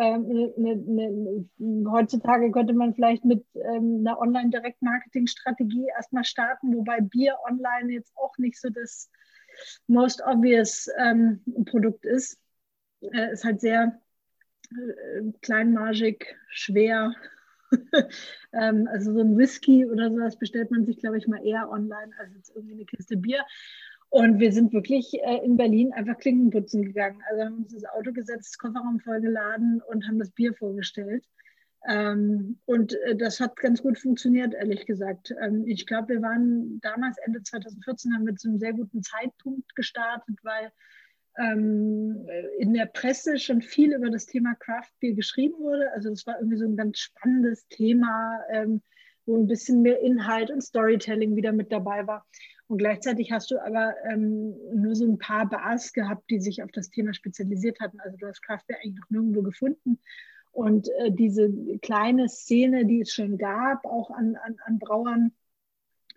ähm, 0.00 0.52
eine, 0.56 1.46
eine, 1.58 1.90
heutzutage 1.90 2.50
könnte 2.50 2.72
man 2.72 2.94
vielleicht 2.94 3.26
mit 3.26 3.44
ähm, 3.54 3.98
einer 4.00 4.18
Online-Direkt-Marketing-Strategie 4.18 5.88
erstmal 5.94 6.24
starten, 6.24 6.74
wobei 6.74 7.00
Bier 7.02 7.36
online 7.46 7.92
jetzt 7.92 8.12
auch 8.16 8.36
nicht 8.38 8.58
so 8.58 8.70
das 8.70 9.10
most 9.86 10.22
obvious 10.26 10.88
ähm, 10.98 11.42
Produkt 11.66 12.06
ist. 12.06 12.41
Äh, 13.02 13.32
ist 13.32 13.44
halt 13.44 13.60
sehr 13.60 14.00
äh, 14.70 15.32
kleinmargig, 15.40 16.36
schwer. 16.48 17.14
ähm, 18.52 18.88
also 18.90 19.12
so 19.12 19.20
ein 19.20 19.36
Whisky 19.36 19.86
oder 19.86 20.10
sowas 20.10 20.38
bestellt 20.38 20.70
man 20.70 20.84
sich, 20.84 20.98
glaube 20.98 21.18
ich, 21.18 21.26
mal 21.26 21.44
eher 21.44 21.70
online 21.70 22.12
als 22.18 22.34
jetzt 22.34 22.54
irgendwie 22.54 22.74
eine 22.74 22.84
Kiste 22.84 23.16
Bier. 23.16 23.44
Und 24.10 24.40
wir 24.40 24.52
sind 24.52 24.74
wirklich 24.74 25.14
äh, 25.22 25.42
in 25.42 25.56
Berlin 25.56 25.92
einfach 25.94 26.18
Klinken 26.18 26.50
putzen 26.50 26.82
gegangen. 26.82 27.22
Also 27.30 27.44
haben 27.44 27.56
uns 27.56 27.72
das 27.72 27.86
Auto 27.86 28.12
gesetzt, 28.12 28.58
Kofferraum 28.58 29.00
vollgeladen 29.00 29.80
und 29.88 30.06
haben 30.06 30.18
das 30.18 30.30
Bier 30.30 30.52
vorgestellt. 30.54 31.24
Ähm, 31.88 32.58
und 32.66 32.92
äh, 32.92 33.16
das 33.16 33.40
hat 33.40 33.56
ganz 33.56 33.82
gut 33.82 33.98
funktioniert, 33.98 34.54
ehrlich 34.54 34.86
gesagt. 34.86 35.34
Ähm, 35.40 35.64
ich 35.66 35.86
glaube, 35.86 36.14
wir 36.14 36.22
waren 36.22 36.78
damals, 36.80 37.16
Ende 37.24 37.42
2014, 37.42 38.14
haben 38.14 38.26
wir 38.26 38.36
zu 38.36 38.48
einem 38.48 38.58
sehr 38.58 38.74
guten 38.74 39.02
Zeitpunkt 39.02 39.74
gestartet, 39.74 40.36
weil 40.42 40.70
ähm, 41.38 42.26
in 42.58 42.74
der 42.74 42.86
Presse 42.86 43.38
schon 43.38 43.62
viel 43.62 43.94
über 43.94 44.10
das 44.10 44.26
Thema 44.26 44.54
Craft 44.56 44.90
Beer 45.00 45.14
geschrieben 45.14 45.54
wurde. 45.58 45.90
Also 45.92 46.10
das 46.10 46.26
war 46.26 46.38
irgendwie 46.38 46.58
so 46.58 46.64
ein 46.64 46.76
ganz 46.76 46.98
spannendes 46.98 47.66
Thema, 47.68 48.40
ähm, 48.50 48.82
wo 49.24 49.36
ein 49.36 49.46
bisschen 49.46 49.82
mehr 49.82 50.00
Inhalt 50.00 50.50
und 50.50 50.62
Storytelling 50.62 51.36
wieder 51.36 51.52
mit 51.52 51.72
dabei 51.72 52.06
war. 52.06 52.26
Und 52.66 52.78
gleichzeitig 52.78 53.32
hast 53.32 53.50
du 53.50 53.58
aber 53.58 53.94
ähm, 54.10 54.54
nur 54.74 54.94
so 54.94 55.04
ein 55.04 55.18
paar 55.18 55.48
Bars 55.48 55.92
gehabt, 55.92 56.30
die 56.30 56.40
sich 56.40 56.62
auf 56.62 56.70
das 56.72 56.90
Thema 56.90 57.12
spezialisiert 57.14 57.80
hatten. 57.80 58.00
Also 58.00 58.16
du 58.16 58.26
hast 58.26 58.42
Kraftwerk 58.42 58.80
eigentlich 58.82 58.98
noch 58.98 59.10
nirgendwo 59.10 59.42
gefunden. 59.42 59.98
Und 60.52 60.88
äh, 60.98 61.10
diese 61.10 61.50
kleine 61.80 62.28
Szene, 62.28 62.84
die 62.84 63.00
es 63.00 63.12
schon 63.12 63.38
gab, 63.38 63.84
auch 63.84 64.10
an, 64.10 64.36
an, 64.36 64.56
an 64.64 64.78
Brauern 64.78 65.32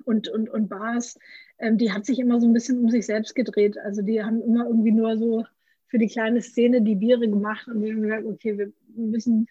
und, 0.04 0.28
und, 0.28 0.50
und 0.50 0.70
Bars, 0.70 1.18
ähm, 1.60 1.78
die 1.78 1.92
hat 1.92 2.06
sich 2.06 2.20
immer 2.20 2.40
so 2.40 2.48
ein 2.48 2.54
bisschen 2.54 2.80
um 2.80 2.90
sich 2.90 3.06
selbst 3.06 3.36
gedreht. 3.36 3.78
Also 3.78 4.02
die 4.02 4.24
haben 4.24 4.42
immer 4.42 4.66
irgendwie 4.66 4.92
nur 4.92 5.18
so 5.18 5.46
für 5.88 5.98
die 5.98 6.08
kleine 6.08 6.42
Szene 6.42 6.82
die 6.82 6.96
Biere 6.96 7.30
gemacht 7.30 7.68
und 7.68 7.82
wir 7.82 7.94
haben 7.94 8.02
gesagt, 8.02 8.26
okay, 8.26 8.58
wir 8.58 8.74
müssen 8.96 9.48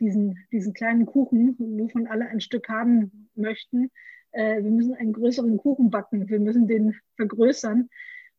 diesen, 0.00 0.38
diesen 0.52 0.74
kleinen 0.74 1.06
Kuchen, 1.06 1.56
wovon 1.58 2.06
alle 2.06 2.26
ein 2.26 2.40
Stück 2.40 2.68
haben 2.68 3.28
möchten, 3.34 3.90
äh, 4.32 4.62
wir 4.62 4.70
müssen 4.70 4.94
einen 4.94 5.12
größeren 5.12 5.56
Kuchen 5.56 5.90
backen, 5.90 6.28
wir 6.28 6.40
müssen 6.40 6.66
den 6.66 6.94
vergrößern. 7.16 7.88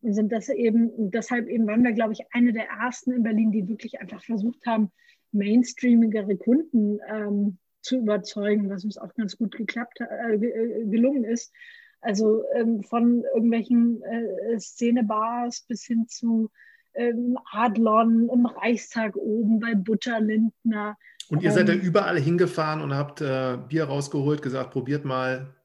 Und 0.01 0.13
sind 0.13 0.31
das 0.31 0.49
eben, 0.49 1.09
deshalb 1.09 1.47
eben 1.47 1.65
waren 1.65 1.83
wir, 1.83 1.93
glaube 1.93 2.13
ich, 2.13 2.19
eine 2.31 2.53
der 2.53 2.67
ersten 2.67 3.11
in 3.11 3.23
Berlin, 3.23 3.51
die 3.51 3.67
wirklich 3.67 3.99
einfach 3.99 4.23
versucht 4.23 4.65
haben, 4.67 4.91
mainstreamigere 5.31 6.37
Kunden 6.37 6.99
ähm, 7.09 7.57
zu 7.85 7.97
überzeugen, 7.97 8.69
was 8.69 8.83
uns 8.83 8.97
auch 8.97 9.13
ganz 9.13 9.37
gut 9.37 9.55
geklappt, 9.55 9.99
äh, 10.01 10.33
äh, 10.33 10.85
gelungen 10.85 11.23
ist. 11.23 11.53
Also 12.01 12.43
ähm, 12.53 12.83
von 12.83 13.23
irgendwelchen 13.33 14.01
äh, 14.03 14.59
Szenebars 14.59 15.61
bis 15.61 15.85
hin 15.85 16.07
zu 16.07 16.51
ähm, 16.93 17.37
Adlon 17.51 18.29
im 18.29 18.45
Reichstag 18.45 19.15
oben 19.15 19.59
bei 19.59 19.75
Butterlindner. 19.75 20.97
Und 21.29 21.43
ihr 21.43 21.51
seid 21.51 21.69
ähm, 21.69 21.79
überall 21.79 22.19
hingefahren 22.19 22.81
und 22.81 22.93
habt 22.93 23.21
äh, 23.21 23.57
Bier 23.67 23.85
rausgeholt, 23.85 24.41
gesagt, 24.41 24.71
probiert 24.71 25.05
mal 25.05 25.55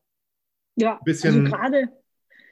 ja, 0.76 0.94
ein 0.94 1.04
bisschen 1.04 1.46
also 1.46 1.56
grade, 1.56 1.88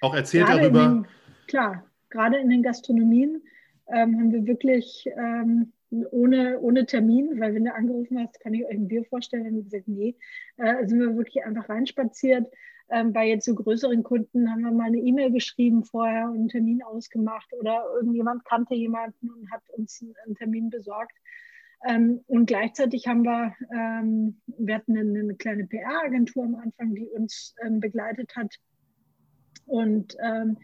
auch 0.01 0.15
erzählt 0.15 0.49
darüber. 0.49 0.87
Den, 0.87 1.07
klar, 1.47 1.85
gerade 2.11 2.39
in 2.39 2.51
den 2.51 2.63
Gastronomien 2.63 3.43
ähm, 3.87 4.19
haben 4.19 4.33
wir 4.33 4.47
wirklich 4.47 5.09
ähm, 5.17 5.73
ohne, 5.91 6.59
ohne 6.61 6.87
Termin, 6.87 7.41
weil 7.41 7.55
wenn 7.55 7.65
du 7.65 7.75
angerufen 7.75 8.19
hast, 8.19 8.41
kann 8.41 8.55
ich 8.55 8.65
euch 8.65 8.73
ein 8.73 8.89
Bier 8.89 9.05
vorstellen, 9.05 9.55
wir 9.55 9.63
gesagt, 9.63 9.89
nee, 9.89 10.17
äh, 10.57 10.87
sind 10.87 11.01
wir 11.01 11.17
wirklich 11.17 11.45
einfach 11.45 11.69
reinspaziert. 11.69 12.47
Ähm, 12.91 13.13
bei 13.13 13.29
jetzt 13.29 13.45
so 13.45 13.55
größeren 13.55 14.03
Kunden 14.03 14.51
haben 14.51 14.63
wir 14.63 14.73
mal 14.73 14.87
eine 14.87 14.99
E-Mail 14.99 15.31
geschrieben 15.31 15.85
vorher 15.85 16.29
und 16.29 16.37
einen 16.37 16.49
Termin 16.49 16.83
ausgemacht 16.83 17.53
oder 17.59 17.85
irgendjemand 17.97 18.45
kannte 18.45 18.75
jemanden 18.75 19.31
und 19.31 19.51
hat 19.51 19.63
uns 19.77 20.05
einen 20.25 20.35
Termin 20.37 20.71
besorgt. 20.71 21.17
Ähm, 21.87 22.23
und 22.27 22.47
gleichzeitig 22.47 23.07
haben 23.07 23.25
wir, 23.25 23.55
ähm, 23.73 24.41
wir 24.47 24.75
hatten 24.75 24.97
eine, 24.97 25.21
eine 25.21 25.35
kleine 25.35 25.67
PR-Agentur 25.67 26.45
am 26.45 26.57
Anfang, 26.57 26.95
die 26.95 27.07
uns 27.07 27.55
ähm, 27.65 27.81
begleitet 27.81 28.35
hat 28.35 28.55
und 29.67 30.17
ähm, 30.21 30.57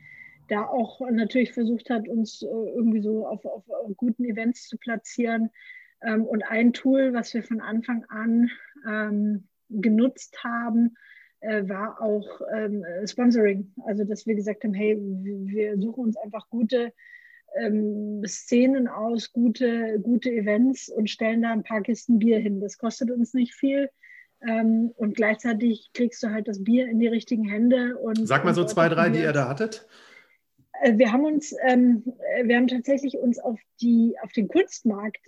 da 0.49 0.67
auch 0.67 1.01
natürlich 1.11 1.53
versucht 1.53 1.91
hat, 1.91 2.09
uns 2.09 2.43
äh, 2.43 2.47
irgendwie 2.47 3.01
so 3.01 3.27
auf, 3.27 3.45
auf, 3.45 3.65
guten 3.97 4.25
Events 4.25 4.69
zu 4.69 4.79
platzieren. 4.79 5.51
Ähm, 6.03 6.25
und 6.25 6.43
ein 6.43 6.73
Tool, 6.73 7.13
was 7.13 7.33
wir 7.35 7.43
von 7.43 7.61
Anfang 7.61 8.05
an 8.09 8.51
ähm, 8.89 9.49
genutzt 9.71 10.43
haben, 10.45 10.97
äh, 11.41 11.69
war 11.69 12.01
auch 12.01 12.41
Sponsoring. 13.07 13.73
Also, 13.85 14.05
dass 14.05 14.27
wir 14.27 14.35
gesagt 14.35 14.65
haben, 14.65 14.75
hey, 14.75 14.97
wir 14.99 15.79
suchen 15.79 16.05
uns 16.05 16.17
einfach 16.17 16.49
gute 16.51 16.93
ähm, 17.57 18.23
Szenen 18.27 18.89
aus, 18.89 19.33
gute, 19.33 20.01
gute 20.01 20.31
Events 20.31 20.89
und 20.89 21.11
stellen 21.11 21.43
da 21.43 21.53
ein 21.53 21.63
paar 21.63 21.83
Kisten 21.83 22.19
Bier 22.19 22.39
hin. 22.39 22.61
Das 22.61 22.79
kostet 22.79 23.11
uns 23.11 23.35
nicht 23.35 23.55
viel. 23.55 23.91
Ähm, 24.47 24.93
und 24.97 25.17
gleichzeitig 25.17 25.91
kriegst 25.95 26.23
du 26.23 26.29
halt 26.29 26.49
das 26.49 26.63
Bier 26.63 26.89
in 26.89 26.99
die 26.99 27.07
richtigen 27.07 27.45
Hände. 27.45 27.97
Und, 27.97 28.27
Sag 28.27 28.45
mal 28.45 28.55
so 28.55 28.65
zwei, 28.65 28.89
drei, 28.89 29.09
die 29.11 29.21
ihr 29.21 29.33
da 29.33 29.49
hattet. 29.49 29.87
Äh, 30.83 30.99
wir 30.99 31.13
haben 31.13 31.25
uns, 31.25 31.55
ähm, 31.67 32.05
wir 32.45 32.57
haben 32.57 32.69
tatsächlich 32.69 33.19
uns 33.19 33.39
auf 33.39 33.59
die, 33.81 34.17
auf 34.23 34.33
den 34.33 34.49
Kunstmarkt 34.49 35.27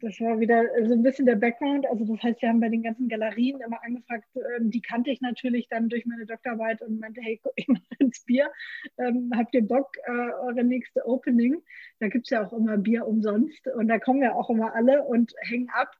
das 0.00 0.20
war 0.20 0.40
wieder 0.40 0.64
so 0.86 0.92
ein 0.92 1.02
bisschen 1.02 1.26
der 1.26 1.36
Background. 1.36 1.86
Also 1.86 2.04
das 2.04 2.22
heißt, 2.22 2.42
wir 2.42 2.48
haben 2.48 2.60
bei 2.60 2.68
den 2.68 2.82
ganzen 2.82 3.08
Galerien 3.08 3.60
immer 3.60 3.82
angefragt, 3.84 4.24
ähm, 4.58 4.70
die 4.70 4.80
kannte 4.80 5.10
ich 5.10 5.20
natürlich 5.20 5.68
dann 5.68 5.88
durch 5.88 6.06
meine 6.06 6.26
Doktorarbeit 6.26 6.82
und 6.82 6.98
meinte, 6.98 7.20
hey, 7.20 7.40
guck 7.42 7.52
ich 7.56 7.68
mal 7.68 7.80
ins 7.98 8.24
Bier. 8.24 8.50
Ähm, 8.98 9.30
habt 9.34 9.54
ihr 9.54 9.66
Bock, 9.66 9.96
äh, 10.06 10.10
eure 10.10 10.64
nächste 10.64 11.06
Opening? 11.06 11.62
Da 12.00 12.08
gibt 12.08 12.26
es 12.26 12.30
ja 12.30 12.44
auch 12.44 12.52
immer 12.52 12.76
Bier 12.76 13.06
umsonst 13.06 13.66
und 13.68 13.88
da 13.88 13.98
kommen 13.98 14.22
ja 14.22 14.34
auch 14.34 14.50
immer 14.50 14.74
alle 14.74 15.02
und 15.02 15.32
hängen 15.40 15.68
ab. 15.72 15.92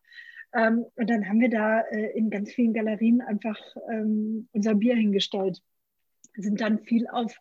Ähm, 0.54 0.84
und 0.96 1.10
dann 1.10 1.28
haben 1.28 1.40
wir 1.40 1.50
da 1.50 1.80
äh, 1.80 2.16
in 2.16 2.30
ganz 2.30 2.52
vielen 2.52 2.72
Galerien 2.72 3.20
einfach 3.20 3.58
ähm, 3.92 4.48
unser 4.52 4.74
Bier 4.74 4.96
hingestellt. 4.96 5.62
Sind 6.36 6.60
dann 6.60 6.80
viel 6.80 7.06
auf 7.08 7.38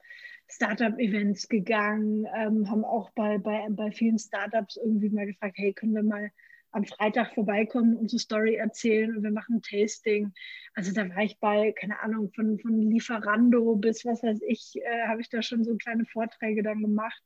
Startup-Events 0.50 1.50
gegangen, 1.50 2.26
ähm, 2.36 2.70
haben 2.70 2.86
auch 2.86 3.12
bei, 3.12 3.38
bei, 3.38 3.66
bei 3.70 3.92
vielen 3.92 4.20
Startups 4.20 4.78
irgendwie 4.78 5.10
mal 5.10 5.26
gefragt, 5.26 5.56
hey, 5.58 5.74
können 5.74 5.96
wir 5.96 6.04
mal 6.04 6.32
am 6.74 6.86
Freitag 6.86 7.34
vorbeikommen, 7.34 7.96
unsere 7.96 8.20
Story 8.20 8.56
erzählen 8.56 9.16
und 9.16 9.24
wir 9.24 9.32
machen 9.32 9.62
Tasting. 9.62 10.34
Also 10.74 10.92
da 10.92 11.08
war 11.10 11.24
ich 11.24 11.40
bei, 11.40 11.72
keine 11.72 12.00
Ahnung, 12.02 12.32
von, 12.34 12.60
von 12.60 12.80
Lieferando 12.82 13.76
bis 13.76 14.06
was 14.06 14.24
weiß 14.24 14.40
ich, 14.48 14.74
äh, 14.78 15.08
habe 15.08 15.22
ich 15.22 15.30
da 15.30 15.42
schon 15.42 15.64
so 15.64 15.76
kleine 15.78 16.06
Vorträge 16.06 16.64
dann 16.64 16.82
gemacht. 16.82 17.22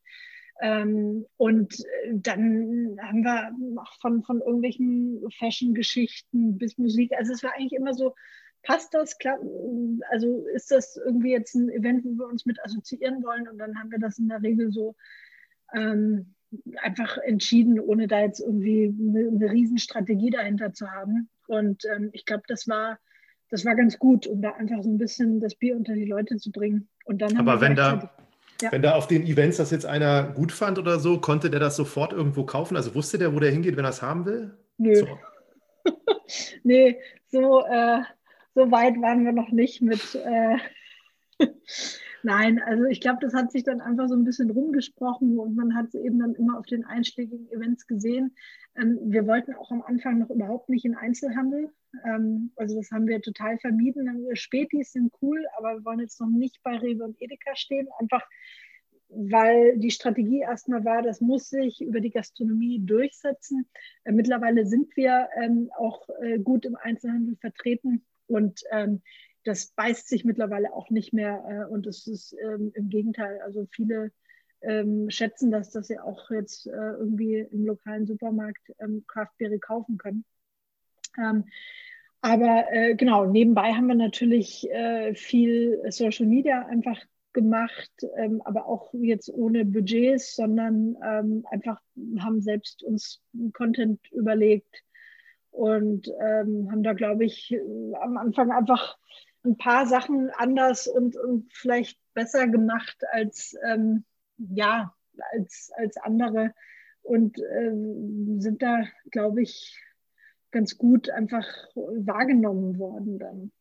Ähm, 0.61 1.25
und 1.37 1.83
dann 2.11 2.97
haben 3.01 3.23
wir 3.23 3.51
auch 3.81 3.93
von, 4.01 4.23
von 4.23 4.41
irgendwelchen 4.41 5.21
Fashion-Geschichten 5.37 6.57
bis 6.57 6.77
Musik. 6.77 7.13
Also 7.17 7.33
es 7.33 7.43
war 7.43 7.53
eigentlich 7.53 7.73
immer 7.73 7.93
so, 7.93 8.15
passt 8.67 8.93
das? 8.93 9.17
Also 10.11 10.45
ist 10.53 10.71
das 10.71 10.97
irgendwie 10.97 11.31
jetzt 11.31 11.55
ein 11.55 11.69
Event, 11.69 12.03
wo 12.03 12.17
wir 12.17 12.27
uns 12.27 12.45
mit 12.45 12.63
assoziieren 12.63 13.23
wollen? 13.23 13.47
Und 13.47 13.57
dann 13.57 13.79
haben 13.79 13.89
wir 13.91 13.99
das 13.99 14.19
in 14.19 14.27
der 14.27 14.43
Regel 14.43 14.71
so 14.71 14.95
ähm, 15.73 16.35
einfach 16.83 17.17
entschieden, 17.19 17.79
ohne 17.79 18.07
da 18.07 18.19
jetzt 18.19 18.41
irgendwie 18.41 18.93
eine, 18.99 19.29
eine 19.29 19.51
Riesenstrategie 19.51 20.31
dahinter 20.31 20.73
zu 20.73 20.91
haben. 20.91 21.29
Und 21.47 21.83
ähm, 21.85 22.09
ich 22.11 22.25
glaube, 22.25 22.43
das 22.47 22.67
war, 22.67 22.99
das 23.49 23.63
war 23.63 23.75
ganz 23.75 23.97
gut, 23.97 24.27
um 24.27 24.41
da 24.41 24.51
einfach 24.51 24.83
so 24.83 24.89
ein 24.89 24.97
bisschen 24.97 25.39
das 25.39 25.55
Bier 25.55 25.77
unter 25.77 25.93
die 25.93 26.05
Leute 26.05 26.35
zu 26.35 26.51
bringen. 26.51 26.89
Und 27.05 27.21
dann 27.21 27.37
Aber 27.37 27.61
wenn 27.61 27.75
da, 27.75 28.11
Ja. 28.61 28.71
Wenn 28.71 28.81
da 28.81 28.95
auf 28.95 29.07
den 29.07 29.23
Events 29.25 29.57
das 29.57 29.71
jetzt 29.71 29.85
einer 29.85 30.23
gut 30.33 30.51
fand 30.51 30.77
oder 30.77 30.99
so, 30.99 31.19
konnte 31.19 31.49
der 31.49 31.59
das 31.59 31.75
sofort 31.75 32.11
irgendwo 32.11 32.43
kaufen? 32.43 32.75
Also 32.75 32.95
wusste 32.95 33.17
der, 33.17 33.33
wo 33.33 33.39
der 33.39 33.51
hingeht, 33.51 33.77
wenn 33.77 33.85
er 33.85 33.91
es 33.91 34.01
haben 34.01 34.25
will? 34.25 34.57
Nö. 34.77 34.95
So. 34.95 35.07
nee, 36.63 36.99
so, 37.27 37.63
äh, 37.65 38.01
so 38.57 38.71
weit 38.71 38.99
waren 38.99 39.23
wir 39.23 39.33
noch 39.33 39.51
nicht 39.51 39.83
mit. 39.83 40.15
Äh, 40.15 40.57
Nein, 42.23 42.59
also 42.59 42.85
ich 42.85 42.99
glaube, 42.99 43.19
das 43.21 43.35
hat 43.35 43.51
sich 43.51 43.63
dann 43.63 43.81
einfach 43.81 44.07
so 44.07 44.15
ein 44.15 44.23
bisschen 44.23 44.49
rumgesprochen 44.49 45.37
und 45.37 45.55
man 45.55 45.75
hat 45.75 45.89
es 45.89 45.93
eben 45.93 46.17
dann 46.17 46.33
immer 46.33 46.57
auf 46.57 46.65
den 46.65 46.83
einschlägigen 46.83 47.47
Events 47.51 47.85
gesehen. 47.85 48.35
Ähm, 48.75 48.97
wir 49.03 49.27
wollten 49.27 49.53
auch 49.53 49.69
am 49.69 49.83
Anfang 49.83 50.17
noch 50.17 50.31
überhaupt 50.31 50.69
nicht 50.69 50.85
in 50.85 50.95
Einzelhandel. 50.95 51.69
Ähm, 52.03 52.51
also 52.55 52.75
das 52.75 52.89
haben 52.89 53.05
wir 53.05 53.21
total 53.21 53.59
vermieden. 53.59 54.25
Spätis 54.33 54.91
sind 54.91 55.13
cool, 55.21 55.45
aber 55.59 55.75
wir 55.75 55.85
wollen 55.85 55.99
jetzt 55.99 56.19
noch 56.19 56.27
nicht 56.27 56.63
bei 56.63 56.75
Rewe 56.77 57.03
und 57.03 57.21
Edeka 57.21 57.55
stehen, 57.55 57.87
einfach 57.99 58.27
weil 59.09 59.77
die 59.77 59.91
Strategie 59.91 60.39
erstmal 60.39 60.83
war, 60.83 61.01
das 61.01 61.21
muss 61.21 61.49
sich 61.49 61.79
über 61.79 62.01
die 62.01 62.09
Gastronomie 62.09 62.79
durchsetzen. 62.83 63.69
Äh, 64.03 64.13
mittlerweile 64.13 64.65
sind 64.65 64.97
wir 64.97 65.29
ähm, 65.39 65.69
auch 65.77 66.09
äh, 66.23 66.39
gut 66.39 66.65
im 66.65 66.75
Einzelhandel 66.75 67.35
vertreten 67.35 68.03
und 68.27 68.61
ähm, 68.71 69.01
das 69.43 69.67
beißt 69.75 70.07
sich 70.07 70.25
mittlerweile 70.25 70.73
auch 70.73 70.89
nicht 70.89 71.13
mehr 71.13 71.43
äh, 71.47 71.71
und 71.71 71.87
es 71.87 72.07
ist 72.07 72.35
ähm, 72.43 72.71
im 72.75 72.89
Gegenteil, 72.89 73.39
also 73.41 73.65
viele 73.71 74.11
ähm, 74.61 75.09
schätzen 75.09 75.51
das, 75.51 75.71
dass 75.71 75.87
sie 75.87 75.99
auch 75.99 76.29
jetzt 76.31 76.67
äh, 76.67 76.71
irgendwie 76.71 77.39
im 77.51 77.65
lokalen 77.65 78.05
Supermarkt 78.05 78.73
ähm, 78.79 79.03
Craftbeere 79.07 79.59
kaufen 79.59 79.97
können. 79.97 80.25
Ähm, 81.17 81.45
aber 82.21 82.65
äh, 82.71 82.95
genau, 82.95 83.25
nebenbei 83.25 83.73
haben 83.73 83.87
wir 83.87 83.95
natürlich 83.95 84.69
äh, 84.71 85.13
viel 85.13 85.79
Social 85.89 86.25
Media 86.25 86.65
einfach 86.65 86.99
gemacht, 87.33 87.91
ähm, 88.17 88.41
aber 88.45 88.65
auch 88.65 88.93
jetzt 88.93 89.29
ohne 89.29 89.63
Budgets, 89.63 90.35
sondern 90.35 90.97
ähm, 91.05 91.45
einfach 91.51 91.79
haben 92.19 92.41
selbst 92.41 92.81
uns 92.81 93.21
Content 93.53 93.99
überlegt 94.11 94.83
und 95.57 96.07
ähm, 96.19 96.69
haben 96.71 96.83
da, 96.83 96.93
glaube 96.93 97.25
ich, 97.25 97.57
am 97.99 98.17
Anfang 98.17 98.51
einfach 98.51 98.97
ein 99.43 99.57
paar 99.57 99.87
Sachen 99.87 100.29
anders 100.37 100.87
und, 100.87 101.17
und 101.17 101.51
vielleicht 101.51 101.99
besser 102.13 102.47
gemacht 102.47 102.97
als, 103.11 103.55
ähm, 103.67 104.03
ja, 104.37 104.93
als, 105.33 105.71
als 105.75 105.97
andere 105.97 106.53
und 107.01 107.39
ähm, 107.39 108.39
sind 108.39 108.61
da, 108.61 108.83
glaube 109.09 109.41
ich, 109.41 109.81
ganz 110.51 110.77
gut 110.77 111.09
einfach 111.09 111.45
wahrgenommen 111.73 112.77
worden 112.77 113.17
dann. 113.17 113.51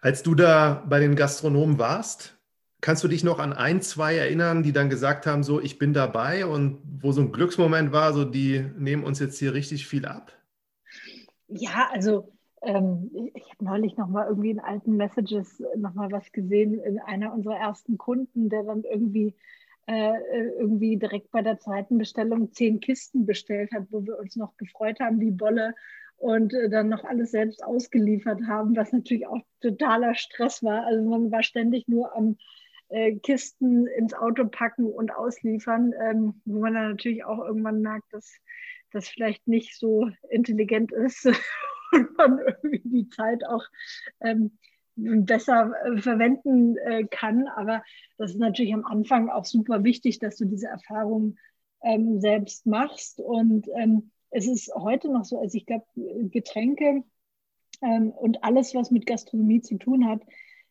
Als 0.00 0.22
du 0.22 0.34
da 0.34 0.84
bei 0.88 0.98
den 0.98 1.14
Gastronomen 1.14 1.78
warst, 1.78 2.36
kannst 2.80 3.04
du 3.04 3.08
dich 3.08 3.22
noch 3.22 3.38
an 3.38 3.52
ein, 3.52 3.80
zwei 3.80 4.16
erinnern, 4.16 4.64
die 4.64 4.72
dann 4.72 4.90
gesagt 4.90 5.26
haben, 5.26 5.44
so, 5.44 5.60
ich 5.60 5.78
bin 5.78 5.92
dabei 5.92 6.46
und 6.46 6.80
wo 7.00 7.12
so 7.12 7.20
ein 7.20 7.32
Glücksmoment 7.32 7.92
war, 7.92 8.12
so, 8.12 8.24
die 8.24 8.64
nehmen 8.76 9.04
uns 9.04 9.20
jetzt 9.20 9.38
hier 9.38 9.54
richtig 9.54 9.86
viel 9.86 10.04
ab? 10.04 10.35
Ja, 11.48 11.88
also 11.92 12.32
ähm, 12.62 13.10
ich 13.34 13.44
habe 13.50 13.64
neulich 13.64 13.96
noch 13.96 14.08
mal 14.08 14.26
irgendwie 14.28 14.50
in 14.50 14.60
alten 14.60 14.96
Messages 14.96 15.62
noch 15.76 15.94
mal 15.94 16.10
was 16.10 16.32
gesehen 16.32 16.80
in 16.80 16.98
einer 16.98 17.32
unserer 17.32 17.58
ersten 17.58 17.98
Kunden, 17.98 18.48
der 18.48 18.64
dann 18.64 18.82
irgendwie 18.82 19.34
äh, 19.86 20.12
irgendwie 20.58 20.96
direkt 20.96 21.30
bei 21.30 21.42
der 21.42 21.58
zweiten 21.58 21.98
Bestellung 21.98 22.52
zehn 22.52 22.80
Kisten 22.80 23.24
bestellt 23.26 23.70
hat, 23.72 23.86
wo 23.90 24.04
wir 24.04 24.18
uns 24.18 24.34
noch 24.36 24.56
gefreut 24.56 24.98
haben 25.00 25.20
wie 25.20 25.30
Bolle 25.30 25.74
und 26.16 26.52
äh, 26.54 26.68
dann 26.68 26.88
noch 26.88 27.04
alles 27.04 27.30
selbst 27.30 27.62
ausgeliefert 27.62 28.40
haben, 28.48 28.74
was 28.74 28.92
natürlich 28.92 29.26
auch 29.28 29.42
totaler 29.60 30.14
Stress 30.14 30.62
war. 30.64 30.84
Also 30.86 31.08
man 31.08 31.30
war 31.30 31.42
ständig 31.44 31.86
nur 31.86 32.16
am 32.16 32.36
äh, 32.88 33.14
Kisten 33.16 33.86
ins 33.86 34.14
Auto 34.14 34.46
packen 34.46 34.86
und 34.86 35.14
ausliefern, 35.14 35.92
ähm, 36.00 36.40
wo 36.44 36.60
man 36.60 36.74
dann 36.74 36.90
natürlich 36.90 37.24
auch 37.24 37.44
irgendwann 37.44 37.80
merkt, 37.80 38.12
dass 38.12 38.40
das 38.96 39.08
vielleicht 39.08 39.46
nicht 39.46 39.78
so 39.78 40.10
intelligent 40.30 40.90
ist 40.90 41.26
und 41.92 42.16
man 42.16 42.38
irgendwie 42.38 42.80
die 42.84 43.08
Zeit 43.08 43.44
auch 43.46 43.62
ähm, 44.20 44.58
besser 44.96 45.72
äh, 45.84 46.00
verwenden 46.00 46.76
äh, 46.78 47.04
kann. 47.04 47.46
Aber 47.48 47.82
das 48.18 48.32
ist 48.32 48.38
natürlich 48.38 48.74
am 48.74 48.86
Anfang 48.86 49.28
auch 49.28 49.44
super 49.44 49.84
wichtig, 49.84 50.18
dass 50.18 50.36
du 50.36 50.46
diese 50.46 50.68
Erfahrung 50.68 51.36
ähm, 51.82 52.20
selbst 52.20 52.66
machst. 52.66 53.20
Und 53.20 53.68
ähm, 53.76 54.10
es 54.30 54.48
ist 54.48 54.74
heute 54.74 55.10
noch 55.10 55.24
so, 55.24 55.38
also 55.38 55.56
ich 55.56 55.66
glaube, 55.66 55.86
Getränke 56.30 57.04
ähm, 57.82 58.10
und 58.10 58.42
alles, 58.42 58.74
was 58.74 58.90
mit 58.90 59.06
Gastronomie 59.06 59.60
zu 59.60 59.76
tun 59.76 60.08
hat, 60.08 60.22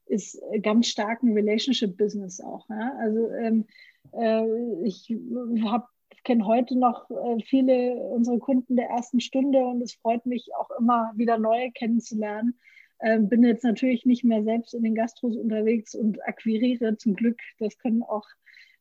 ist 0.07 0.39
ganz 0.61 0.87
stark 0.87 1.23
ein 1.23 1.33
Relationship-Business 1.33 2.41
auch. 2.41 2.67
Ja? 2.69 2.93
Also 2.99 3.29
ähm, 3.31 3.65
äh, 4.13 4.83
ich 4.83 5.15
habe 5.63 5.85
kenne 6.25 6.45
heute 6.45 6.77
noch 6.77 7.09
äh, 7.09 7.41
viele 7.45 7.95
unserer 7.95 8.39
Kunden 8.39 8.75
der 8.75 8.89
ersten 8.89 9.21
Stunde 9.21 9.59
und 9.59 9.81
es 9.81 9.93
freut 9.93 10.25
mich 10.25 10.49
auch 10.59 10.69
immer 10.77 11.13
wieder 11.15 11.37
neue 11.37 11.71
kennenzulernen. 11.71 12.59
Ähm, 12.99 13.29
bin 13.29 13.43
jetzt 13.43 13.63
natürlich 13.63 14.05
nicht 14.05 14.23
mehr 14.23 14.43
selbst 14.43 14.73
in 14.73 14.83
den 14.83 14.95
Gastros 14.95 15.37
unterwegs 15.37 15.95
und 15.95 16.21
akquiriere 16.27 16.97
zum 16.97 17.13
Glück. 17.13 17.39
Das 17.59 17.77
können 17.77 18.03
auch, 18.03 18.25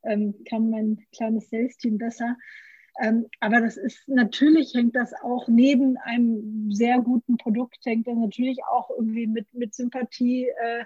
ähm, 0.02 0.35
kann 0.48 0.70
mein 0.70 1.04
kleines 1.14 1.50
Sales-Team 1.50 1.98
besser. 1.98 2.37
Ähm, 3.02 3.26
aber 3.40 3.61
das 3.61 3.76
ist 3.76 4.09
natürlich 4.09 4.72
hängt 4.74 4.96
das 4.96 5.12
auch 5.22 5.46
neben 5.48 5.96
einem 5.98 6.70
sehr 6.72 7.00
guten 7.00 7.37
Produkt, 7.37 7.85
hängt 7.85 8.07
das 8.07 8.16
natürlich 8.16 8.61
auch 8.70 8.88
irgendwie 8.90 9.26
mit, 9.26 9.52
mit 9.52 9.74
Sympathie 9.74 10.48
äh, 10.48 10.85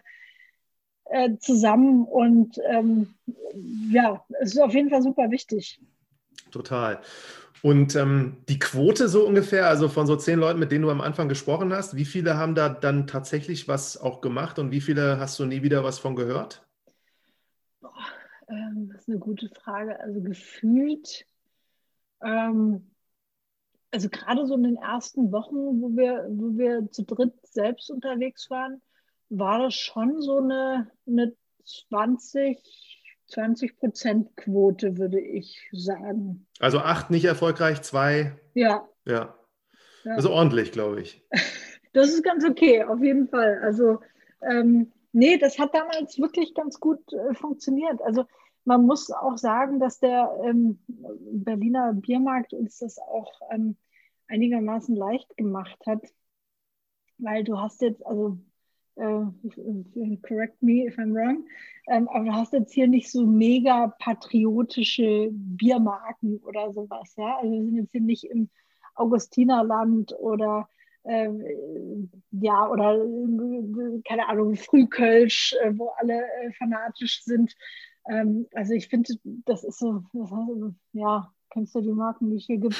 äh, 1.05 1.39
zusammen. 1.39 2.05
Und 2.05 2.61
ja, 3.91 4.25
es 4.41 4.55
ist 4.55 4.61
auf 4.61 4.75
jeden 4.75 4.91
Fall 4.91 5.03
super 5.03 5.31
wichtig. 5.31 5.81
Total. 6.51 7.01
Und 7.63 7.97
ähm, 7.97 8.37
die 8.49 8.59
Quote 8.59 9.09
so 9.09 9.27
ungefähr, 9.27 9.69
also 9.69 9.89
von 9.89 10.07
so 10.07 10.17
zehn 10.17 10.39
Leuten, 10.39 10.61
mit 10.61 10.71
denen 10.71 10.83
du 10.83 10.91
am 10.91 11.01
Anfang 11.01 11.29
gesprochen 11.29 11.73
hast, 11.73 11.97
wie 11.97 12.05
viele 12.05 12.37
haben 12.37 12.55
da 12.55 12.69
dann 12.69 13.07
tatsächlich 13.07 13.67
was 13.67 13.97
auch 13.97 14.21
gemacht 14.21 14.59
und 14.59 14.71
wie 14.71 14.81
viele 14.81 15.19
hast 15.19 15.39
du 15.39 15.45
nie 15.45 15.63
wieder 15.63 15.83
was 15.83 15.99
von 15.99 16.15
gehört? 16.15 16.65
Boah, 17.81 17.93
ähm, 18.49 18.91
das 18.93 19.03
ist 19.03 19.09
eine 19.09 19.19
gute 19.19 19.49
Frage. 19.49 19.99
Also 20.01 20.21
gefühlt, 20.21 21.27
ähm, 22.23 22.91
also 23.91 24.09
gerade 24.09 24.47
so 24.47 24.55
in 24.55 24.63
den 24.63 24.77
ersten 24.77 25.33
Wochen, 25.33 25.57
wo 25.57 25.97
wir, 25.97 26.27
wo 26.31 26.57
wir 26.57 26.89
zu 26.93 27.03
dritt 27.03 27.35
selbst 27.43 27.91
unterwegs 27.91 28.51
waren, 28.51 28.81
war 29.31 29.59
das 29.59 29.75
schon 29.75 30.23
so 30.23 30.39
eine, 30.39 30.91
eine 31.07 31.35
20, 31.65 32.98
20 33.29 33.79
Prozent 33.79 34.37
Quote, 34.37 34.99
würde 34.99 35.21
ich 35.21 35.69
sagen. 35.73 36.47
Also 36.61 36.79
acht 36.79 37.11
nicht 37.11 37.25
erfolgreich, 37.25 37.83
zwei. 37.83 38.33
Ja. 38.55 38.89
Ja. 39.05 39.35
ja. 40.05 40.15
Also 40.15 40.31
ordentlich, 40.31 40.73
glaube 40.73 41.01
ich. 41.01 41.25
Das 41.95 42.11
ist 42.11 42.23
ganz 42.23 42.45
okay, 42.45 42.85
auf 42.85 43.03
jeden 43.03 43.29
Fall. 43.29 43.61
Also, 43.63 44.01
ähm, 44.43 44.93
nee, 45.13 45.39
das 45.39 45.59
hat 45.59 45.75
damals 45.75 46.19
wirklich 46.19 46.55
ganz 46.55 46.79
gut 46.79 47.01
äh, 47.13 47.35
funktioniert. 47.35 48.01
Also, 48.03 48.27
man 48.65 48.85
muss 48.85 49.11
auch 49.11 49.39
sagen, 49.39 49.81
dass 49.81 49.99
der 49.99 50.31
ähm, 50.45 50.79
Berliner 50.87 51.95
Biermarkt 51.95 52.53
uns 52.53 52.79
das 52.79 52.99
auch 52.99 53.33
ähm, 53.51 53.77
einigermaßen 54.29 54.95
leicht 54.95 55.35
gemacht 55.39 55.79
hat, 55.87 56.03
weil 57.17 57.43
du 57.43 57.59
hast 57.59 57.81
jetzt, 57.81 58.05
also 58.07 58.39
correct 60.23 60.63
me 60.63 60.87
if 60.87 60.99
I'm 60.99 61.15
wrong, 61.15 61.45
ähm, 61.89 62.09
aber 62.09 62.25
du 62.25 62.33
hast 62.33 62.53
jetzt 62.53 62.73
hier 62.73 62.89
nicht 62.89 63.11
so 63.11 63.25
mega 63.25 63.95
patriotische 63.99 65.29
Biermarken 65.33 66.39
oder 66.39 66.73
sowas, 66.73 67.15
ja. 67.17 67.39
Also 67.39 67.53
wir 67.53 67.65
sind 67.65 67.77
jetzt 67.77 67.93
hier 67.93 68.01
nicht 68.01 68.25
im 68.25 68.49
Augustinerland 68.95 70.13
oder 70.19 70.69
äh, 71.05 71.31
ja, 72.33 72.69
oder 72.69 73.03
äh, 73.03 74.03
keine 74.07 74.29
Ahnung, 74.29 74.57
Frühkölsch, 74.57 75.55
äh, 75.63 75.73
wo 75.77 75.89
alle 75.99 76.23
äh, 76.23 76.53
fanatisch 76.53 77.25
sind. 77.25 77.55
Ähm, 78.09 78.47
also 78.55 78.75
ich 78.75 78.89
finde, 78.89 79.15
das 79.45 79.65
ist 79.65 79.79
so, 79.79 80.03
ja, 80.93 81.33
kennst 81.51 81.75
du 81.75 81.81
die 81.81 81.93
Marken, 81.93 82.31
die 82.31 82.37
es 82.37 82.47
hier 82.47 82.59
gibt. 82.59 82.77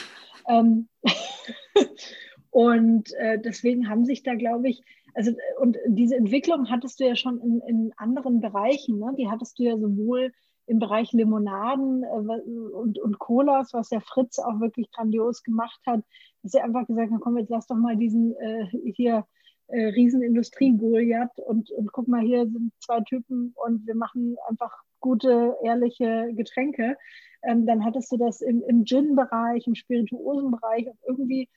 Ähm, 0.49 0.89
und 2.51 3.13
äh, 3.15 3.39
deswegen 3.39 3.89
haben 3.89 4.05
sich 4.05 4.23
da, 4.23 4.35
glaube 4.35 4.69
ich, 4.69 4.83
also 5.19 5.33
und 5.59 5.77
diese 5.87 6.15
Entwicklung 6.15 6.71
hattest 6.71 7.01
du 7.01 7.05
ja 7.05 7.17
schon 7.17 7.41
in, 7.41 7.61
in 7.67 7.93
anderen 7.97 8.41
Bereichen, 8.41 9.01
ne? 9.01 9.13
die 9.19 9.29
hattest 9.29 9.59
du 9.59 9.65
ja 9.65 9.77
sowohl 9.77 10.33
im 10.67 10.79
Bereich 10.79 11.13
Limonaden 11.13 12.05
äh, 12.05 12.41
und, 12.73 13.01
und 13.01 13.19
Colas, 13.19 13.73
was 13.73 13.91
ja 13.91 13.99
Fritz 13.99 14.39
auch 14.39 14.61
wirklich 14.61 14.91
grandios 14.93 15.43
gemacht 15.43 15.81
hat, 15.87 16.05
dass 16.43 16.55
er 16.55 16.65
einfach 16.65 16.87
gesagt 16.87 17.11
hat, 17.11 17.21
komm, 17.21 17.37
jetzt 17.37 17.51
lass 17.51 17.67
doch 17.67 17.77
mal 17.77 17.97
diesen 17.97 18.37
äh, 18.37 18.67
hier 18.95 19.27
äh, 19.67 19.87
Riesenindustrie-Goliath 19.87 21.37
und, 21.41 21.71
und 21.73 21.93
guck 21.93 22.07
mal, 22.07 22.21
hier 22.21 22.47
sind 22.47 22.73
zwei 22.79 23.01
Typen 23.01 23.55
und 23.67 23.87
wir 23.89 23.97
machen 23.97 24.37
einfach 24.49 24.73
gute, 25.01 25.57
ehrliche 25.65 26.33
Getränke. 26.35 26.97
Ähm, 27.43 27.67
dann 27.67 27.85
hattest 27.85 28.13
du 28.13 28.19
das 28.19 28.41
im, 28.41 28.63
im 28.63 28.85
Gin-Bereich, 28.85 29.67
im 29.67 29.75
Spirituosen-Bereich 29.75 30.87
und 30.87 30.99
irgendwie 31.07 31.49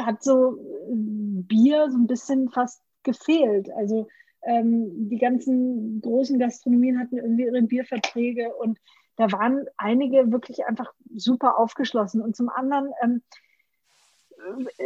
hat 0.00 0.22
so 0.22 0.56
äh, 0.56 0.94
Bier 0.94 1.90
so 1.90 1.98
ein 1.98 2.06
bisschen 2.06 2.48
fast 2.50 2.80
gefehlt. 3.02 3.70
Also 3.76 4.08
Ähm, 4.40 5.08
die 5.10 5.18
ganzen 5.18 6.00
großen 6.00 6.38
Gastronomien 6.38 6.96
hatten 7.00 7.18
irgendwie 7.18 7.46
ihre 7.46 7.62
Bierverträge 7.62 8.54
und 8.54 8.78
da 9.16 9.26
waren 9.32 9.66
einige 9.76 10.30
wirklich 10.30 10.64
einfach 10.64 10.94
super 11.16 11.58
aufgeschlossen. 11.58 12.22
Und 12.22 12.36
zum 12.36 12.48
anderen 12.48 12.92
ähm, 13.02 13.22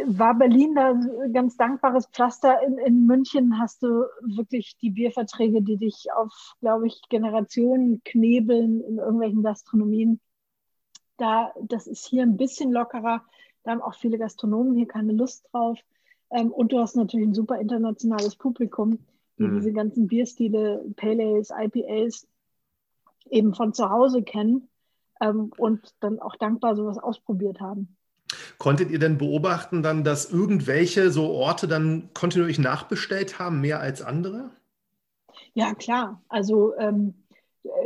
war 0.05 0.33
Berlin 0.33 0.73
da 0.73 0.89
ein 0.89 1.33
ganz 1.33 1.55
dankbares 1.55 2.07
Pflaster. 2.07 2.63
In, 2.65 2.79
in 2.79 3.05
München 3.05 3.59
hast 3.59 3.83
du 3.83 4.05
wirklich 4.21 4.75
die 4.81 4.89
Bierverträge, 4.89 5.61
die 5.61 5.77
dich 5.77 6.07
auf, 6.15 6.55
glaube 6.59 6.87
ich, 6.87 6.99
Generationen 7.09 8.01
knebeln 8.03 8.81
in 8.81 8.97
irgendwelchen 8.97 9.43
Gastronomien. 9.43 10.19
Da, 11.17 11.53
das 11.61 11.85
ist 11.85 12.07
hier 12.07 12.23
ein 12.23 12.37
bisschen 12.37 12.71
lockerer. 12.71 13.21
Da 13.63 13.71
haben 13.71 13.81
auch 13.81 13.95
viele 13.95 14.17
Gastronomen 14.17 14.75
hier 14.75 14.87
keine 14.87 15.13
Lust 15.13 15.47
drauf. 15.51 15.79
Ähm, 16.31 16.51
und 16.51 16.71
du 16.71 16.79
hast 16.79 16.95
natürlich 16.95 17.27
ein 17.27 17.33
super 17.33 17.59
internationales 17.59 18.35
Publikum, 18.35 18.99
die 19.37 19.43
mhm. 19.43 19.55
diese 19.55 19.73
ganzen 19.73 20.07
Bierstile, 20.07 20.83
Pale 20.95 21.23
Ales, 21.23 21.51
IPAs 21.51 22.27
eben 23.29 23.53
von 23.53 23.73
zu 23.73 23.89
Hause 23.89 24.23
kennen 24.23 24.67
ähm, 25.21 25.51
und 25.57 25.93
dann 25.99 26.19
auch 26.19 26.35
dankbar 26.35 26.75
sowas 26.75 26.97
ausprobiert 26.97 27.59
haben. 27.59 27.95
Konntet 28.57 28.91
ihr 28.91 28.99
denn 28.99 29.17
beobachten 29.17 29.83
dann, 29.83 30.03
dass 30.03 30.31
irgendwelche 30.31 31.11
so 31.11 31.31
Orte 31.31 31.67
dann 31.67 32.09
kontinuierlich 32.13 32.59
nachbestellt 32.59 33.39
haben, 33.39 33.61
mehr 33.61 33.79
als 33.79 34.01
andere? 34.01 34.51
Ja, 35.53 35.73
klar. 35.73 36.21
Also 36.29 36.75
ähm, 36.77 37.13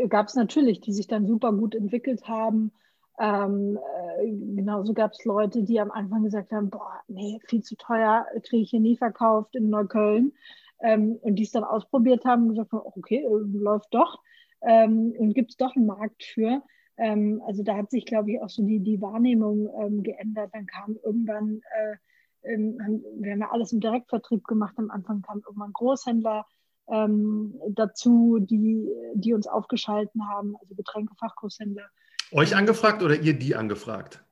gab 0.09 0.28
es 0.28 0.36
natürlich, 0.36 0.82
die 0.82 0.93
sich 0.93 1.07
dann 1.07 1.28
super 1.28 1.51
gut 1.53 1.75
entwickelt 1.75 2.28
haben. 2.28 2.71
Ähm, 3.20 3.80
äh, 4.20 4.28
genauso 4.55 4.93
gab 4.93 5.11
es 5.13 5.26
Leute, 5.26 5.63
die 5.63 5.80
am 5.80 5.91
Anfang 5.91 6.24
gesagt 6.24 6.51
haben, 6.51 6.70
boah, 6.70 7.01
nee, 7.07 7.39
viel 7.47 7.63
zu 7.63 7.76
teuer, 7.76 8.26
kriege 8.43 8.63
ich 8.63 8.70
hier 8.70 8.80
nie 8.80 8.97
verkauft 8.97 9.55
in 9.55 9.70
Neukölln. 9.70 10.34
Ähm, 10.80 11.18
und 11.22 11.36
die 11.36 11.43
es 11.43 11.51
dann 11.51 11.63
ausprobiert 11.63 12.26
haben 12.26 12.43
und 12.43 12.49
gesagt 12.49 12.72
haben, 12.72 12.82
okay, 12.84 13.26
äh, 13.26 13.57
läuft 13.57 13.93
doch. 13.93 14.22
Ähm, 14.61 15.13
und 15.18 15.34
gibt 15.34 15.51
es 15.51 15.57
doch 15.57 15.76
einen 15.76 15.88
Markt 15.88 16.24
für. 16.24 16.61
Ähm, 16.97 17.41
also 17.47 17.63
da 17.63 17.76
hat 17.76 17.89
sich, 17.89 18.05
glaube 18.05 18.32
ich, 18.32 18.41
auch 18.41 18.49
so 18.49 18.63
die, 18.63 18.80
die 18.80 19.01
Wahrnehmung 19.01 19.70
ähm, 19.82 20.03
geändert. 20.03 20.51
Dann 20.53 20.68
kam 20.68 20.97
irgendwann, 21.03 21.61
äh, 21.76 22.53
ähm, 22.53 22.78
wir 23.20 23.32
haben 23.32 23.39
ja 23.39 23.51
alles 23.51 23.74
im 23.74 23.80
Direktvertrieb 23.80 24.43
gemacht, 24.45 24.76
am 24.78 24.91
Anfang 24.91 25.22
kamen 25.22 25.41
irgendwann 25.45 25.74
Großhändler 25.74 26.45
dazu, 26.89 28.39
die, 28.39 28.89
die 29.13 29.34
uns 29.34 29.45
aufgeschalten 29.45 30.26
haben, 30.26 30.55
also 30.55 30.74
Getränkefachgroßhändler. 30.74 31.84
Euch 32.32 32.55
angefragt 32.55 33.03
oder 33.03 33.15
ihr 33.15 33.38
die 33.38 33.55
angefragt? 33.55 34.23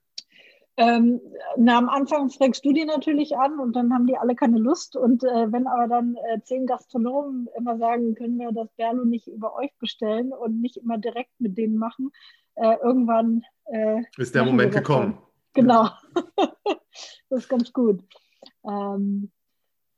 Ähm, 0.77 1.21
na, 1.55 1.77
am 1.77 1.87
Anfang 1.87 2.29
fragst 2.29 2.65
du 2.65 2.73
die 2.73 2.83
natürlich 2.83 3.37
an 3.37 3.59
und 3.59 3.75
dann 3.77 3.93
haben 3.93 4.07
die 4.07 4.17
alle 4.17 4.35
keine 4.35 4.57
Lust. 4.57 4.97
Und 4.97 5.23
äh, 5.23 5.51
wenn 5.51 5.67
aber 5.67 5.87
dann 5.87 6.15
äh, 6.15 6.41
zehn 6.43 6.65
Gastronomen 6.65 7.47
immer 7.57 7.77
sagen, 7.77 8.13
können 8.15 8.37
wir 8.37 8.51
das 8.51 8.67
Berlo 8.75 9.05
nicht 9.05 9.27
über 9.27 9.55
euch 9.55 9.71
bestellen 9.79 10.33
und 10.33 10.61
nicht 10.61 10.77
immer 10.77 10.97
direkt 10.97 11.31
mit 11.39 11.57
denen 11.57 11.77
machen, 11.77 12.11
äh, 12.55 12.75
irgendwann 12.83 13.43
äh, 13.65 14.01
ist 14.17 14.35
der 14.35 14.43
Moment 14.43 14.73
gekommen. 14.73 15.17
Genau. 15.53 15.89
das 17.29 17.39
ist 17.43 17.49
ganz 17.49 17.71
gut. 17.71 18.01
Ähm, 18.65 19.31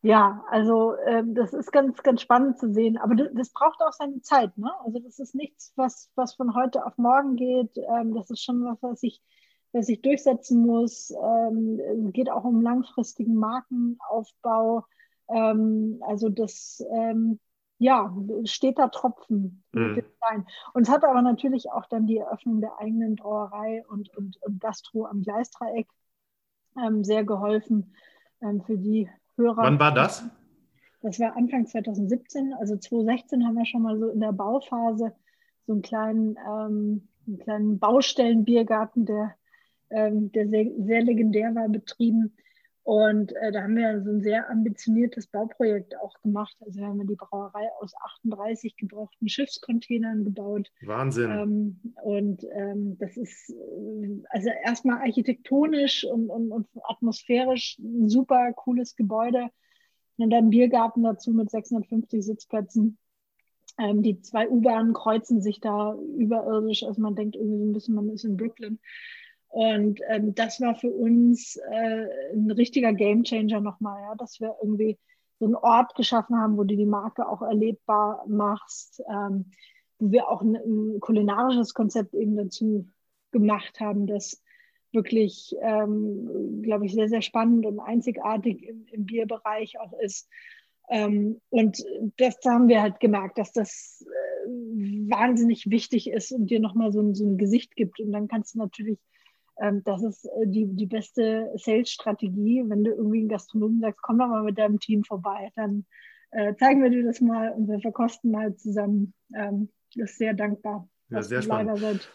ja, 0.07 0.43
also 0.49 0.95
ähm, 1.05 1.35
das 1.35 1.53
ist 1.53 1.71
ganz, 1.71 2.01
ganz 2.01 2.21
spannend 2.21 2.57
zu 2.57 2.73
sehen. 2.73 2.97
Aber 2.97 3.15
das 3.15 3.49
braucht 3.49 3.81
auch 3.81 3.91
seine 3.91 4.21
Zeit. 4.21 4.57
Ne? 4.57 4.71
Also 4.85 4.99
das 4.99 5.19
ist 5.19 5.35
nichts, 5.35 5.73
was, 5.75 6.09
was 6.15 6.35
von 6.35 6.55
heute 6.55 6.85
auf 6.85 6.97
morgen 6.97 7.35
geht. 7.35 7.77
Ähm, 7.77 8.13
das 8.15 8.29
ist 8.29 8.43
schon 8.43 8.63
was, 8.63 8.81
was 8.81 9.03
ich 9.03 9.21
der 9.73 9.83
sich 9.83 10.01
durchsetzen 10.01 10.65
muss. 10.65 11.11
Ähm, 11.11 12.11
geht 12.13 12.29
auch 12.29 12.43
um 12.43 12.61
langfristigen 12.61 13.35
Markenaufbau. 13.35 14.85
Ähm, 15.29 16.01
also 16.07 16.29
das, 16.29 16.83
ähm, 16.91 17.39
ja, 17.77 18.15
steht 18.45 18.79
da 18.79 18.87
Tropfen. 18.87 19.63
Mhm. 19.73 20.03
Und 20.73 20.83
es 20.83 20.89
hat 20.89 21.03
aber 21.03 21.21
natürlich 21.21 21.69
auch 21.71 21.85
dann 21.85 22.07
die 22.07 22.17
Eröffnung 22.17 22.61
der 22.61 22.79
eigenen 22.79 23.15
Brauerei 23.15 23.85
und, 23.89 24.15
und, 24.17 24.41
und 24.41 24.59
Gastro 24.59 25.05
am 25.05 25.21
Gleisdreieck 25.21 25.87
ähm, 26.81 27.03
sehr 27.03 27.23
geholfen 27.23 27.93
ähm, 28.41 28.61
für 28.63 28.77
die 28.77 29.09
Hörer. 29.37 29.63
Wann 29.63 29.79
war 29.79 29.93
das? 29.93 30.25
Das 31.01 31.19
war 31.19 31.37
Anfang 31.37 31.67
2017. 31.67 32.53
Also 32.53 32.75
2016 32.75 33.45
haben 33.45 33.55
wir 33.55 33.65
schon 33.65 33.83
mal 33.83 33.97
so 33.97 34.09
in 34.09 34.19
der 34.19 34.33
Bauphase 34.33 35.13
so 35.65 35.73
einen 35.73 35.81
kleinen, 35.81 36.37
ähm, 36.37 37.07
einen 37.27 37.39
kleinen 37.39 37.79
Baustellenbiergarten, 37.79 39.05
der 39.05 39.35
ähm, 39.89 40.31
der 40.31 40.47
sehr, 40.49 40.65
sehr, 40.77 41.01
legendär 41.01 41.53
war, 41.55 41.69
betrieben. 41.69 42.33
Und 42.87 43.35
äh, 43.35 43.51
da 43.51 43.63
haben 43.63 43.75
wir 43.75 44.01
so 44.01 44.11
ein 44.11 44.21
sehr 44.21 44.49
ambitioniertes 44.49 45.27
Bauprojekt 45.27 45.99
auch 45.99 46.13
gemacht. 46.21 46.55
Also 46.61 46.79
wir 46.79 46.87
haben 46.87 47.05
die 47.05 47.17
Brauerei 47.17 47.69
aus 47.81 47.91
38 48.23 48.77
gebrauchten 48.77 49.27
Schiffscontainern 49.27 50.23
gebaut. 50.23 50.71
Wahnsinn. 50.83 51.29
Ähm, 51.29 51.93
und 52.01 52.45
ähm, 52.49 52.97
das 52.97 53.17
ist 53.17 53.49
äh, 53.49 54.21
also 54.29 54.51
erstmal 54.63 55.01
architektonisch 55.01 56.05
und, 56.05 56.29
und, 56.29 56.49
und, 56.53 56.67
atmosphärisch 56.81 57.77
ein 57.79 58.07
super 58.07 58.53
cooles 58.53 58.95
Gebäude. 58.95 59.49
Und 60.15 60.29
dann 60.29 60.49
Biergarten 60.49 61.03
dazu 61.03 61.33
mit 61.33 61.51
650 61.51 62.23
Sitzplätzen. 62.23 62.97
Ähm, 63.77 64.01
die 64.01 64.21
zwei 64.21 64.47
U-Bahnen 64.47 64.93
kreuzen 64.93 65.41
sich 65.41 65.59
da 65.59 65.93
überirdisch. 66.17 66.83
Also 66.83 67.01
man 67.01 67.15
denkt 67.15 67.35
irgendwie 67.35 67.57
so 67.57 67.65
ein 67.65 67.73
bisschen, 67.73 67.95
man 67.95 68.09
ist 68.11 68.23
in 68.23 68.37
Brooklyn. 68.37 68.79
Und 69.49 70.01
ähm, 70.07 70.35
das 70.35 70.59
war 70.61 70.75
für 70.75 70.91
uns 70.91 71.55
äh, 71.71 72.33
ein 72.33 72.51
richtiger 72.51 72.93
Gamechanger 72.93 73.61
nochmal, 73.61 74.01
ja, 74.01 74.15
dass 74.15 74.39
wir 74.39 74.55
irgendwie 74.61 74.97
so 75.39 75.45
einen 75.45 75.55
Ort 75.55 75.95
geschaffen 75.95 76.37
haben, 76.37 76.57
wo 76.57 76.63
du 76.63 76.75
die 76.75 76.85
Marke 76.85 77.27
auch 77.27 77.41
erlebbar 77.41 78.23
machst, 78.27 79.01
ähm, 79.09 79.51
wo 79.99 80.11
wir 80.11 80.29
auch 80.29 80.41
ein, 80.41 80.55
ein, 80.55 80.99
kulinarisches 80.99 81.73
Konzept 81.73 82.13
eben 82.13 82.35
dazu 82.35 82.87
gemacht 83.31 83.79
haben, 83.79 84.07
das 84.07 84.41
wirklich, 84.91 85.55
ähm, 85.61 86.61
glaube 86.63 86.85
ich, 86.85 86.93
sehr, 86.93 87.09
sehr 87.09 87.21
spannend 87.21 87.65
und 87.65 87.79
einzigartig 87.79 88.63
im, 88.63 88.85
im 88.91 89.05
Bierbereich 89.05 89.79
auch 89.79 89.93
ist. 89.99 90.29
Ähm, 90.89 91.41
und 91.49 91.83
das 92.17 92.37
haben 92.45 92.67
wir 92.67 92.81
halt 92.81 92.99
gemerkt, 92.99 93.37
dass 93.37 93.51
das 93.51 94.05
äh, 94.07 94.49
wahnsinnig 95.09 95.69
wichtig 95.69 96.09
ist 96.09 96.31
und 96.31 96.49
dir 96.49 96.59
nochmal 96.59 96.91
so, 96.91 97.13
so 97.13 97.25
ein 97.25 97.37
Gesicht 97.37 97.75
gibt. 97.75 97.99
Und 97.99 98.11
dann 98.11 98.27
kannst 98.27 98.55
du 98.55 98.59
natürlich 98.59 98.97
das 99.83 100.03
ist 100.03 100.25
äh, 100.25 100.47
die, 100.47 100.67
die 100.67 100.85
beste 100.85 101.51
Sales-Strategie, 101.55 102.63
wenn 102.67 102.83
du 102.83 102.91
irgendwie 102.91 103.19
einen 103.19 103.29
Gastronomen 103.29 103.81
sagst, 103.81 104.01
komm 104.01 104.19
doch 104.19 104.27
mal 104.27 104.43
mit 104.43 104.57
deinem 104.57 104.79
Team 104.79 105.03
vorbei, 105.03 105.51
dann 105.55 105.85
äh, 106.31 106.55
zeigen 106.55 106.83
wir 106.83 106.89
dir 106.89 107.03
das 107.03 107.21
mal 107.21 107.51
und 107.51 107.67
wir 107.67 107.79
verkosten 107.79 108.31
mal 108.31 108.55
zusammen. 108.55 109.13
Ähm, 109.35 109.69
das 109.95 110.11
ist 110.11 110.17
sehr 110.17 110.33
dankbar. 110.33 110.87
Ja, 111.09 111.23
sehr 111.23 111.41
spannend. 111.41 111.79
Leider 111.79 111.93
seit 111.93 112.09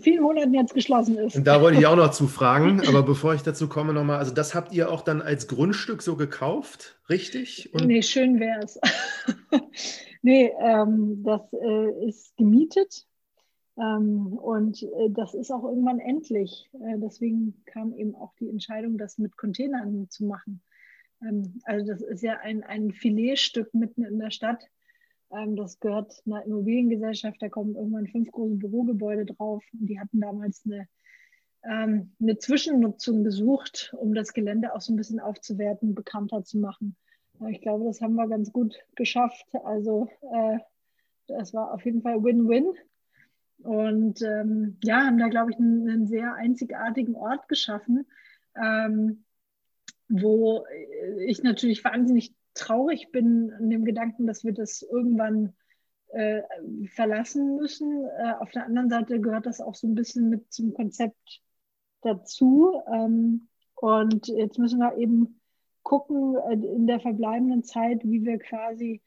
vielen 0.00 0.22
Monaten 0.22 0.54
jetzt 0.54 0.74
geschlossen 0.74 1.18
ist. 1.18 1.36
Und 1.36 1.46
da 1.46 1.60
wollte 1.60 1.78
ich 1.78 1.86
auch 1.86 1.96
noch 1.96 2.10
zu 2.10 2.28
fragen, 2.28 2.86
aber 2.86 3.02
bevor 3.02 3.34
ich 3.34 3.42
dazu 3.42 3.68
komme 3.68 3.92
nochmal, 3.92 4.18
also 4.18 4.32
das 4.32 4.54
habt 4.54 4.72
ihr 4.72 4.90
auch 4.90 5.02
dann 5.02 5.22
als 5.22 5.48
Grundstück 5.48 6.02
so 6.02 6.16
gekauft, 6.16 7.00
richtig? 7.08 7.74
Und 7.74 7.86
nee, 7.86 8.02
schön 8.02 8.38
wäre 8.38 8.60
es. 8.62 8.80
nee, 10.22 10.52
ähm, 10.60 11.22
das 11.24 11.52
äh, 11.52 12.06
ist 12.08 12.36
gemietet 12.36 13.04
ähm, 13.04 13.07
und 13.78 14.82
äh, 14.82 15.10
das 15.10 15.34
ist 15.34 15.52
auch 15.52 15.62
irgendwann 15.62 16.00
endlich. 16.00 16.68
Äh, 16.72 16.98
deswegen 16.98 17.62
kam 17.64 17.94
eben 17.94 18.16
auch 18.16 18.34
die 18.40 18.48
Entscheidung, 18.48 18.98
das 18.98 19.18
mit 19.18 19.36
Containern 19.36 20.08
zu 20.10 20.24
machen. 20.24 20.60
Ähm, 21.22 21.60
also 21.62 21.86
das 21.86 22.02
ist 22.02 22.22
ja 22.22 22.38
ein, 22.38 22.64
ein 22.64 22.90
Filetstück 22.90 23.72
mitten 23.74 24.04
in 24.04 24.18
der 24.18 24.32
Stadt. 24.32 24.64
Ähm, 25.30 25.54
das 25.54 25.78
gehört 25.78 26.20
einer 26.26 26.44
Immobiliengesellschaft. 26.44 27.40
Da 27.40 27.48
kommen 27.48 27.76
irgendwann 27.76 28.08
fünf 28.08 28.32
große 28.32 28.56
Bürogebäude 28.56 29.26
drauf. 29.26 29.64
Und 29.72 29.86
die 29.86 30.00
hatten 30.00 30.20
damals 30.20 30.64
eine, 30.64 30.88
eine 31.60 32.38
Zwischennutzung 32.38 33.24
gesucht, 33.24 33.94
um 33.98 34.14
das 34.14 34.32
Gelände 34.32 34.74
auch 34.74 34.80
so 34.80 34.92
ein 34.92 34.96
bisschen 34.96 35.18
aufzuwerten, 35.18 35.94
bekannter 35.94 36.44
zu 36.44 36.56
machen. 36.58 36.96
Ich 37.48 37.60
glaube, 37.60 37.84
das 37.84 38.00
haben 38.00 38.14
wir 38.14 38.28
ganz 38.28 38.52
gut 38.52 38.76
geschafft. 38.94 39.46
Also 39.64 40.08
äh, 40.32 40.58
das 41.26 41.52
war 41.54 41.74
auf 41.74 41.84
jeden 41.84 42.02
Fall 42.02 42.22
Win-Win. 42.22 42.72
Und 43.62 44.22
ähm, 44.22 44.78
ja, 44.84 45.04
haben 45.04 45.18
da, 45.18 45.28
glaube 45.28 45.50
ich, 45.50 45.58
einen, 45.58 45.88
einen, 45.88 46.06
sehr 46.06 46.34
einzigartigen 46.34 47.14
Ort 47.16 47.48
geschaffen, 47.48 48.06
ähm, 48.56 49.24
wo 50.08 50.64
ich 51.26 51.42
natürlich 51.42 51.84
wahnsinnig 51.84 52.34
traurig 52.54 53.10
bin 53.10 53.52
an 53.52 53.68
dem 53.68 53.84
Gedanken, 53.84 54.26
dass 54.26 54.44
wir 54.44 54.52
das 54.52 54.82
irgendwann 54.82 55.54
äh, 56.08 56.42
verlassen 56.94 57.56
müssen. 57.56 58.04
Äh, 58.04 58.32
auf 58.38 58.50
der 58.50 58.64
anderen 58.64 58.90
Seite 58.90 59.20
gehört 59.20 59.46
das 59.46 59.60
auch 59.60 59.74
so 59.74 59.86
ein 59.86 59.94
bisschen 59.94 60.30
mit 60.30 60.52
zum 60.52 60.72
Konzept 60.72 61.42
dazu. 62.02 62.80
Ähm, 62.92 63.48
und 63.74 64.28
jetzt 64.28 64.58
müssen 64.58 64.80
wir 64.80 64.96
eben 64.96 65.40
gucken 65.82 66.36
äh, 66.36 66.54
in 66.54 66.86
der 66.86 67.00
verbleibenden 67.00 67.64
Zeit, 67.64 68.02
wie 68.04 68.24
wir 68.24 68.38
quasi 68.38 69.02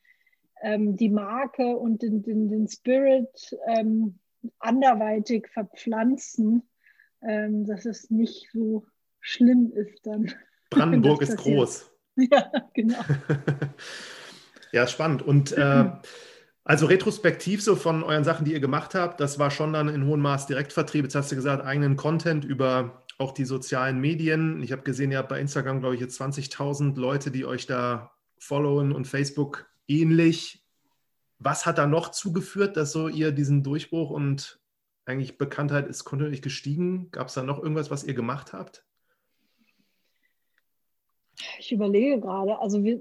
ähm, 0.62 0.96
die 0.96 1.10
Marke 1.10 1.78
und 1.78 2.02
den, 2.02 2.22
den, 2.22 2.50
den 2.50 2.68
Spirit 2.68 3.58
ähm, 3.68 4.20
anderweitig 4.60 5.48
verpflanzen, 5.50 6.64
ähm, 7.22 7.66
dass 7.66 7.86
es 7.86 8.10
nicht 8.10 8.50
so 8.52 8.86
schlimm 9.20 9.72
ist 9.74 10.06
dann. 10.06 10.32
Brandenburg 10.70 11.22
ist 11.22 11.38
groß. 11.38 11.88
Ja, 12.18 12.52
genau. 12.74 13.00
Ja, 14.74 14.88
spannend. 14.88 15.22
Und 15.22 15.52
äh, 15.54 15.92
also 16.64 16.86
retrospektiv 16.86 17.62
so 17.62 17.76
von 17.76 18.04
euren 18.04 18.24
Sachen, 18.24 18.46
die 18.46 18.54
ihr 18.54 18.60
gemacht 18.60 18.96
habt, 18.96 19.20
das 19.20 19.40
war 19.40 19.52
schon 19.52 19.74
dann 19.74 19.90
in 19.90 20.06
hohem 20.06 20.22
Maß 20.22 20.48
Direktvertrieb. 20.48 21.04
Jetzt 21.04 21.16
hast 21.16 21.32
du 21.32 21.36
gesagt, 21.36 21.66
eigenen 21.66 21.98
Content 21.98 22.46
über 22.46 23.04
auch 23.18 23.34
die 23.34 23.46
sozialen 23.46 24.00
Medien. 24.00 24.62
Ich 24.64 24.72
habe 24.72 24.84
gesehen, 24.84 25.12
ihr 25.12 25.18
habt 25.18 25.30
bei 25.30 25.40
Instagram, 25.40 25.80
glaube 25.80 25.96
ich, 25.96 26.02
jetzt 26.02 26.20
20.000 26.22 26.98
Leute, 27.00 27.32
die 27.32 27.46
euch 27.46 27.66
da 27.66 28.12
followen 28.40 28.92
und 28.92 29.08
Facebook 29.08 29.70
ähnlich. 29.88 30.61
Was 31.44 31.66
hat 31.66 31.80
da 31.80 31.88
noch 31.88 32.10
zugeführt, 32.10 32.78
dass 32.78 32.92
so 32.92 33.08
ihr 33.08 33.32
diesen 33.32 33.64
Durchbruch 33.64 34.12
und 34.12 34.62
eigentlich 35.06 35.40
Bekanntheit 35.40 35.88
ist 35.88 36.04
kontinuierlich 36.04 36.44
gestiegen? 36.44 37.10
Gab 37.10 37.30
es 37.30 37.34
da 37.34 37.42
noch 37.42 37.58
irgendwas, 37.58 37.90
was 37.90 38.04
ihr 38.04 38.14
gemacht 38.14 38.54
habt? 38.54 38.86
Ich 41.58 41.72
überlege 41.72 42.20
gerade. 42.20 42.60
Also 42.60 42.84
wir, 42.84 43.00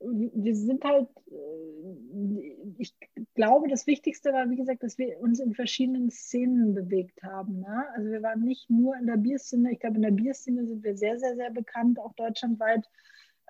wir 0.00 0.56
sind 0.56 0.82
halt, 0.82 1.08
äh, 1.30 2.54
ich 2.78 2.94
glaube, 3.34 3.68
das 3.68 3.86
Wichtigste 3.86 4.32
war, 4.32 4.48
wie 4.48 4.56
gesagt, 4.56 4.82
dass 4.82 4.96
wir 4.96 5.20
uns 5.20 5.40
in 5.40 5.52
verschiedenen 5.52 6.10
Szenen 6.10 6.74
bewegt 6.74 7.22
haben. 7.22 7.60
Ne? 7.60 7.84
Also 7.94 8.10
wir 8.10 8.22
waren 8.22 8.42
nicht 8.44 8.70
nur 8.70 8.96
in 8.96 9.06
der 9.06 9.18
Bierszene, 9.18 9.72
ich 9.72 9.80
glaube, 9.80 9.96
in 9.96 10.02
der 10.02 10.10
Bierszene 10.10 10.66
sind 10.66 10.82
wir 10.82 10.96
sehr, 10.96 11.18
sehr, 11.18 11.36
sehr 11.36 11.50
bekannt, 11.50 11.98
auch 11.98 12.14
deutschlandweit. 12.14 12.88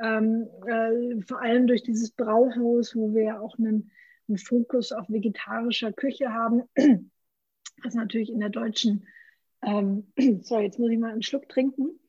Ähm, 0.02 0.48
äh, 0.66 1.22
vor 1.22 1.40
allem 1.40 1.66
durch 1.66 1.82
dieses 1.82 2.10
Brauhaus, 2.10 2.96
wo 2.96 3.14
wir 3.14 3.22
ja 3.22 3.40
auch 3.40 3.58
einen, 3.58 3.90
einen 4.28 4.38
Fokus 4.38 4.92
auf 4.92 5.08
vegetarischer 5.08 5.92
Küche 5.92 6.32
haben, 6.32 6.62
was 7.82 7.94
natürlich 7.94 8.30
in 8.30 8.40
der 8.40 8.48
deutschen, 8.48 9.06
ähm, 9.62 10.12
sorry, 10.42 10.64
jetzt 10.64 10.78
muss 10.78 10.90
ich 10.90 10.98
mal 10.98 11.12
einen 11.12 11.22
Schluck 11.22 11.48
trinken 11.48 12.00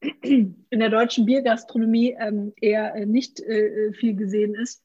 in 0.22 0.66
der 0.70 0.90
deutschen 0.90 1.24
Biergastronomie 1.24 2.16
ähm, 2.18 2.52
eher 2.60 2.94
äh, 2.94 3.06
nicht 3.06 3.40
äh, 3.40 3.92
viel 3.92 4.14
gesehen 4.16 4.54
ist. 4.54 4.82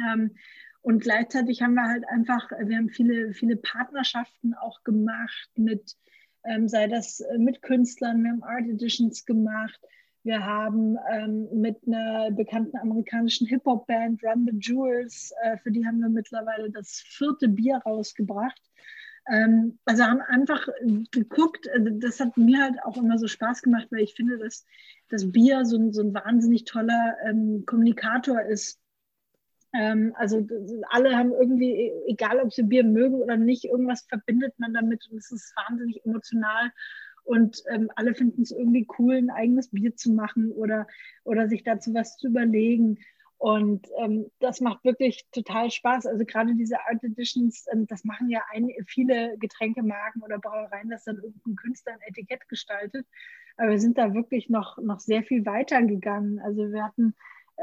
Ähm, 0.00 0.36
und 0.80 1.02
gleichzeitig 1.02 1.62
haben 1.62 1.74
wir 1.74 1.88
halt 1.88 2.08
einfach, 2.08 2.50
wir 2.50 2.76
haben 2.76 2.88
viele, 2.88 3.32
viele 3.34 3.56
Partnerschaften 3.56 4.54
auch 4.54 4.84
gemacht 4.84 5.50
mit, 5.56 5.96
ähm, 6.48 6.68
sei 6.68 6.86
das 6.86 7.20
äh, 7.20 7.38
mit 7.38 7.62
Künstlern, 7.62 8.22
wir 8.22 8.30
haben 8.30 8.42
Art 8.42 8.66
Editions 8.68 9.24
gemacht, 9.24 9.80
wir 10.24 10.44
haben 10.44 10.96
ähm, 11.10 11.48
mit 11.52 11.76
einer 11.86 12.30
bekannten 12.30 12.76
amerikanischen 12.76 13.46
Hip-Hop-Band 13.46 14.22
Run 14.24 14.48
the 14.50 14.58
Jewels, 14.58 15.32
äh, 15.42 15.56
für 15.58 15.70
die 15.70 15.86
haben 15.86 16.00
wir 16.00 16.08
mittlerweile 16.08 16.70
das 16.70 17.00
vierte 17.06 17.48
Bier 17.48 17.80
rausgebracht. 17.84 18.60
Ähm, 19.30 19.78
also 19.84 20.04
haben 20.04 20.22
einfach 20.22 20.66
geguckt, 21.12 21.68
also 21.74 21.90
das 21.90 22.18
hat 22.18 22.36
mir 22.36 22.62
halt 22.62 22.82
auch 22.84 22.96
immer 22.96 23.18
so 23.18 23.28
Spaß 23.28 23.62
gemacht, 23.62 23.88
weil 23.90 24.00
ich 24.00 24.14
finde, 24.14 24.38
dass 24.38 24.64
das 25.10 25.30
Bier 25.30 25.64
so 25.64 25.76
ein, 25.76 25.92
so 25.92 26.02
ein 26.02 26.14
wahnsinnig 26.14 26.64
toller 26.64 27.16
ähm, 27.26 27.64
Kommunikator 27.66 28.40
ist. 28.42 28.80
Ähm, 29.74 30.14
also 30.16 30.46
alle 30.88 31.16
haben 31.16 31.32
irgendwie, 31.32 31.72
e, 31.72 31.92
egal 32.06 32.40
ob 32.40 32.52
sie 32.52 32.62
Bier 32.62 32.84
mögen 32.84 33.16
oder 33.16 33.36
nicht, 33.36 33.64
irgendwas 33.64 34.02
verbindet 34.02 34.58
man 34.58 34.72
damit 34.74 35.08
und 35.10 35.18
es 35.18 35.30
ist 35.30 35.54
wahnsinnig 35.56 36.04
emotional. 36.04 36.72
Und 37.24 37.62
ähm, 37.70 37.90
alle 37.94 38.14
finden 38.14 38.40
es 38.42 38.50
irgendwie 38.50 38.86
cool, 38.98 39.16
ein 39.16 39.30
eigenes 39.30 39.68
Bier 39.68 39.94
zu 39.94 40.10
machen 40.12 40.50
oder, 40.52 40.86
oder 41.24 41.46
sich 41.48 41.62
dazu 41.62 41.92
was 41.92 42.16
zu 42.16 42.28
überlegen. 42.28 42.98
Und 43.36 43.86
ähm, 44.02 44.30
das 44.40 44.60
macht 44.60 44.82
wirklich 44.82 45.28
total 45.30 45.70
Spaß. 45.70 46.06
Also 46.06 46.24
gerade 46.24 46.54
diese 46.54 46.80
Art 46.80 47.04
Editions, 47.04 47.66
ähm, 47.70 47.86
das 47.86 48.04
machen 48.04 48.30
ja 48.30 48.40
ein, 48.50 48.70
viele 48.86 49.36
Getränkemarken 49.38 50.22
oder 50.22 50.38
Brauereien, 50.38 50.88
dass 50.88 51.04
dann 51.04 51.16
irgendein 51.16 51.54
Künstler 51.54 51.92
ein 51.92 52.00
Etikett 52.08 52.48
gestaltet. 52.48 53.06
Aber 53.58 53.70
wir 53.70 53.80
sind 53.80 53.98
da 53.98 54.14
wirklich 54.14 54.48
noch, 54.48 54.78
noch 54.78 54.98
sehr 54.98 55.22
viel 55.22 55.44
weiter 55.44 55.82
gegangen. 55.82 56.40
Also 56.40 56.72
wir 56.72 56.82
hatten 56.82 57.14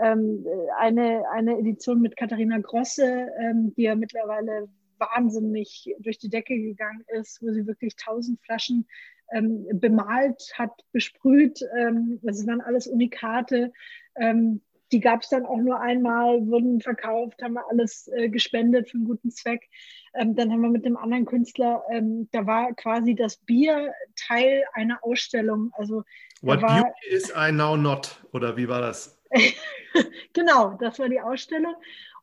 ähm, 0.03 0.45
eine, 0.77 1.23
eine 1.31 1.57
Edition 1.57 2.01
mit 2.01 2.17
Katharina 2.17 2.59
Grosse, 2.59 3.29
ähm, 3.39 3.73
die 3.75 3.83
ja 3.83 3.95
mittlerweile 3.95 4.67
wahnsinnig 4.97 5.93
durch 5.99 6.17
die 6.17 6.29
Decke 6.29 6.57
gegangen 6.57 7.03
ist, 7.07 7.41
wo 7.41 7.51
sie 7.51 7.67
wirklich 7.67 7.95
tausend 7.95 8.39
Flaschen 8.41 8.87
ähm, 9.31 9.65
bemalt 9.73 10.51
hat, 10.55 10.71
besprüht. 10.91 11.59
Ähm, 11.77 12.19
das 12.23 12.45
waren 12.47 12.61
alles 12.61 12.87
Unikate. 12.87 13.71
Ähm, 14.15 14.61
die 14.91 14.99
gab 14.99 15.23
es 15.23 15.29
dann 15.29 15.45
auch 15.45 15.57
nur 15.57 15.79
einmal, 15.79 16.45
wurden 16.47 16.79
verkauft, 16.79 17.41
haben 17.41 17.53
wir 17.53 17.67
alles 17.69 18.07
äh, 18.15 18.29
gespendet 18.29 18.89
für 18.89 18.97
einen 18.97 19.05
guten 19.05 19.31
Zweck. 19.31 19.67
Ähm, 20.13 20.35
dann 20.35 20.51
haben 20.51 20.61
wir 20.61 20.69
mit 20.69 20.85
dem 20.85 20.95
anderen 20.95 21.25
Künstler, 21.25 21.83
ähm, 21.91 22.29
da 22.31 22.45
war 22.45 22.73
quasi 22.73 23.15
das 23.15 23.37
Bier 23.37 23.93
Teil 24.15 24.63
einer 24.73 25.03
Ausstellung. 25.03 25.71
Also 25.73 26.03
What 26.41 26.61
war, 26.61 26.83
beauty 26.83 27.07
is 27.09 27.33
I 27.35 27.51
now 27.51 27.75
not, 27.75 28.23
oder 28.31 28.55
wie 28.57 28.67
war 28.67 28.81
das? 28.81 29.14
genau, 30.34 30.78
das 30.80 30.99
war 30.99 31.09
die 31.09 31.21
Ausstellung. 31.21 31.76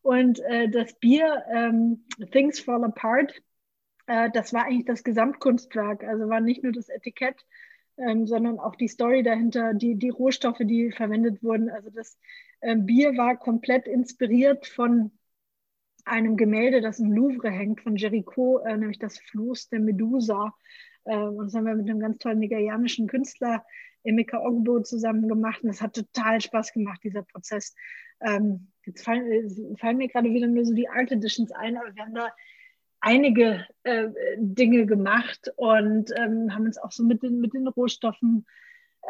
Und 0.02 0.40
äh, 0.40 0.68
das 0.68 0.94
Bier 0.94 1.44
ähm, 1.50 2.04
Things 2.32 2.60
Fall 2.60 2.84
Apart, 2.84 3.40
äh, 4.06 4.30
das 4.32 4.52
war 4.52 4.64
eigentlich 4.64 4.86
das 4.86 5.04
Gesamtkunstwerk. 5.04 6.04
Also 6.04 6.28
war 6.28 6.40
nicht 6.40 6.62
nur 6.62 6.72
das 6.72 6.88
Etikett, 6.88 7.46
ähm, 7.96 8.26
sondern 8.26 8.58
auch 8.58 8.74
die 8.74 8.88
Story 8.88 9.22
dahinter, 9.22 9.74
die, 9.74 9.96
die 9.96 10.10
Rohstoffe, 10.10 10.60
die 10.60 10.90
verwendet 10.90 11.42
wurden. 11.42 11.70
Also 11.70 11.90
das 11.90 12.18
ähm, 12.62 12.86
Bier 12.86 13.16
war 13.16 13.36
komplett 13.36 13.86
inspiriert 13.86 14.66
von 14.66 15.12
einem 16.04 16.36
Gemälde, 16.36 16.80
das 16.80 16.98
im 16.98 17.12
Louvre 17.12 17.50
hängt, 17.50 17.80
von 17.80 17.96
Jericho, 17.96 18.58
äh, 18.58 18.76
nämlich 18.76 18.98
das 18.98 19.18
Floß 19.18 19.68
der 19.68 19.80
Medusa. 19.80 20.54
Äh, 21.04 21.16
und 21.16 21.46
das 21.46 21.54
haben 21.54 21.66
wir 21.66 21.74
mit 21.74 21.88
einem 21.88 22.00
ganz 22.00 22.18
tollen 22.18 22.38
nigerianischen 22.40 23.06
Künstler, 23.06 23.64
Emeka 24.04 24.38
Ogbo, 24.40 24.80
zusammen 24.80 25.28
gemacht. 25.28 25.62
Und 25.62 25.70
es 25.70 25.80
hat 25.80 25.94
total 25.94 26.40
Spaß 26.40 26.72
gemacht, 26.72 27.00
dieser 27.04 27.22
Prozess. 27.22 27.74
Ähm, 28.20 28.68
jetzt 28.84 29.04
fallen, 29.04 29.30
äh, 29.30 29.76
fallen, 29.76 29.96
mir 29.96 30.08
gerade 30.08 30.30
wieder 30.30 30.46
nur 30.46 30.64
so 30.64 30.74
die 30.74 30.88
Art 30.88 31.10
Editions 31.10 31.52
ein, 31.52 31.76
aber 31.76 31.94
wir 31.94 32.02
haben 32.02 32.14
da 32.14 32.30
einige 33.00 33.66
äh, 33.82 34.08
Dinge 34.36 34.86
gemacht 34.86 35.52
und 35.56 36.10
ähm, 36.16 36.54
haben 36.54 36.66
uns 36.66 36.78
auch 36.78 36.92
so 36.92 37.04
mit 37.04 37.22
den, 37.22 37.40
mit 37.40 37.52
den 37.52 37.66
Rohstoffen 37.66 38.46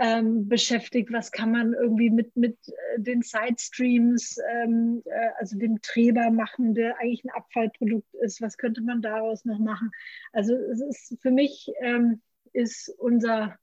ähm, 0.01 0.49
beschäftigt. 0.49 1.13
Was 1.13 1.31
kann 1.31 1.53
man 1.53 1.75
irgendwie 1.75 2.11
mit, 2.11 2.35
mit 2.37 2.57
äh, 2.69 3.01
den 3.01 3.23
Sidestreams, 3.23 4.39
ähm, 4.51 5.03
äh, 5.05 5.31
also 5.39 5.59
dem 5.59 5.81
Treber 5.83 6.31
machen, 6.31 6.75
der 6.75 6.99
eigentlich 6.99 7.25
ein 7.25 7.31
Abfallprodukt 7.31 8.15
ist? 8.15 8.41
Was 8.41 8.57
könnte 8.57 8.81
man 8.81 9.03
daraus 9.03 9.45
noch 9.45 9.59
machen? 9.59 9.91
Also 10.33 10.55
es 10.55 10.81
ist 10.81 11.19
für 11.21 11.31
mich 11.31 11.71
ähm, 11.81 12.23
ist 12.55 12.89
unser, 12.99 13.59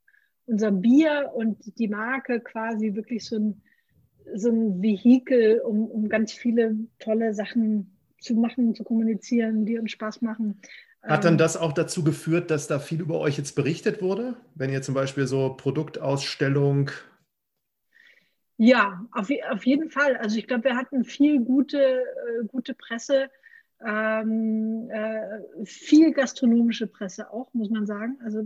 unser 0.50 0.72
Bier 0.72 1.32
und 1.34 1.58
die 1.78 1.88
Marke 1.88 2.40
quasi 2.40 2.96
wirklich 2.96 3.26
so 3.26 3.38
ein, 3.38 3.62
so 4.36 4.50
ein 4.50 4.82
Vehikel, 4.82 5.60
um, 5.60 5.86
um 5.86 6.10
ganz 6.10 6.34
viele 6.34 6.76
tolle 7.00 7.34
Sachen 7.34 7.96
zu 8.20 8.36
machen, 8.36 8.76
zu 8.76 8.84
kommunizieren, 8.84 9.66
die 9.66 9.78
uns 9.78 9.92
Spaß 9.92 10.22
machen. 10.22 10.60
Hat 11.04 11.24
dann 11.24 11.36
ähm, 11.36 11.38
das 11.38 11.56
auch 11.56 11.72
dazu 11.72 12.04
geführt, 12.04 12.52
dass 12.52 12.68
da 12.68 12.80
viel 12.80 13.00
über 13.00 13.20
euch 13.20 13.38
jetzt 13.38 13.56
berichtet 13.56 14.02
wurde? 14.02 14.36
Wenn 14.56 14.70
ihr 14.70 14.82
zum 14.82 14.96
Beispiel 14.96 15.28
so 15.28 15.54
Produktausstellung. 15.56 16.92
Ja, 18.58 19.06
auf, 19.12 19.30
auf 19.52 19.66
jeden 19.66 19.90
Fall. 19.90 20.18
Also 20.18 20.38
ich 20.38 20.48
glaube, 20.48 20.66
wir 20.66 20.76
hatten 20.76 21.06
viel 21.06 21.40
gute, 21.40 21.82
äh, 21.82 22.46
gute 22.48 22.74
Presse, 22.74 23.30
ähm, 23.86 24.90
äh, 24.92 25.40
viel 25.64 26.12
gastronomische 26.12 26.88
Presse 26.88 27.32
auch, 27.32 27.54
muss 27.54 27.70
man 27.70 27.86
sagen. 27.86 28.20
Also 28.22 28.40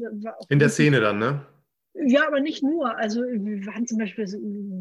In 0.50 0.60
der 0.60 0.70
Szene 0.70 1.00
dann, 1.00 1.18
ne? 1.18 1.46
Ja, 1.96 2.28
aber 2.28 2.40
nicht 2.40 2.64
nur. 2.64 2.98
Also 2.98 3.22
wir 3.22 3.66
waren 3.68 3.86
zum 3.86 4.00
Beispiel, 4.00 4.26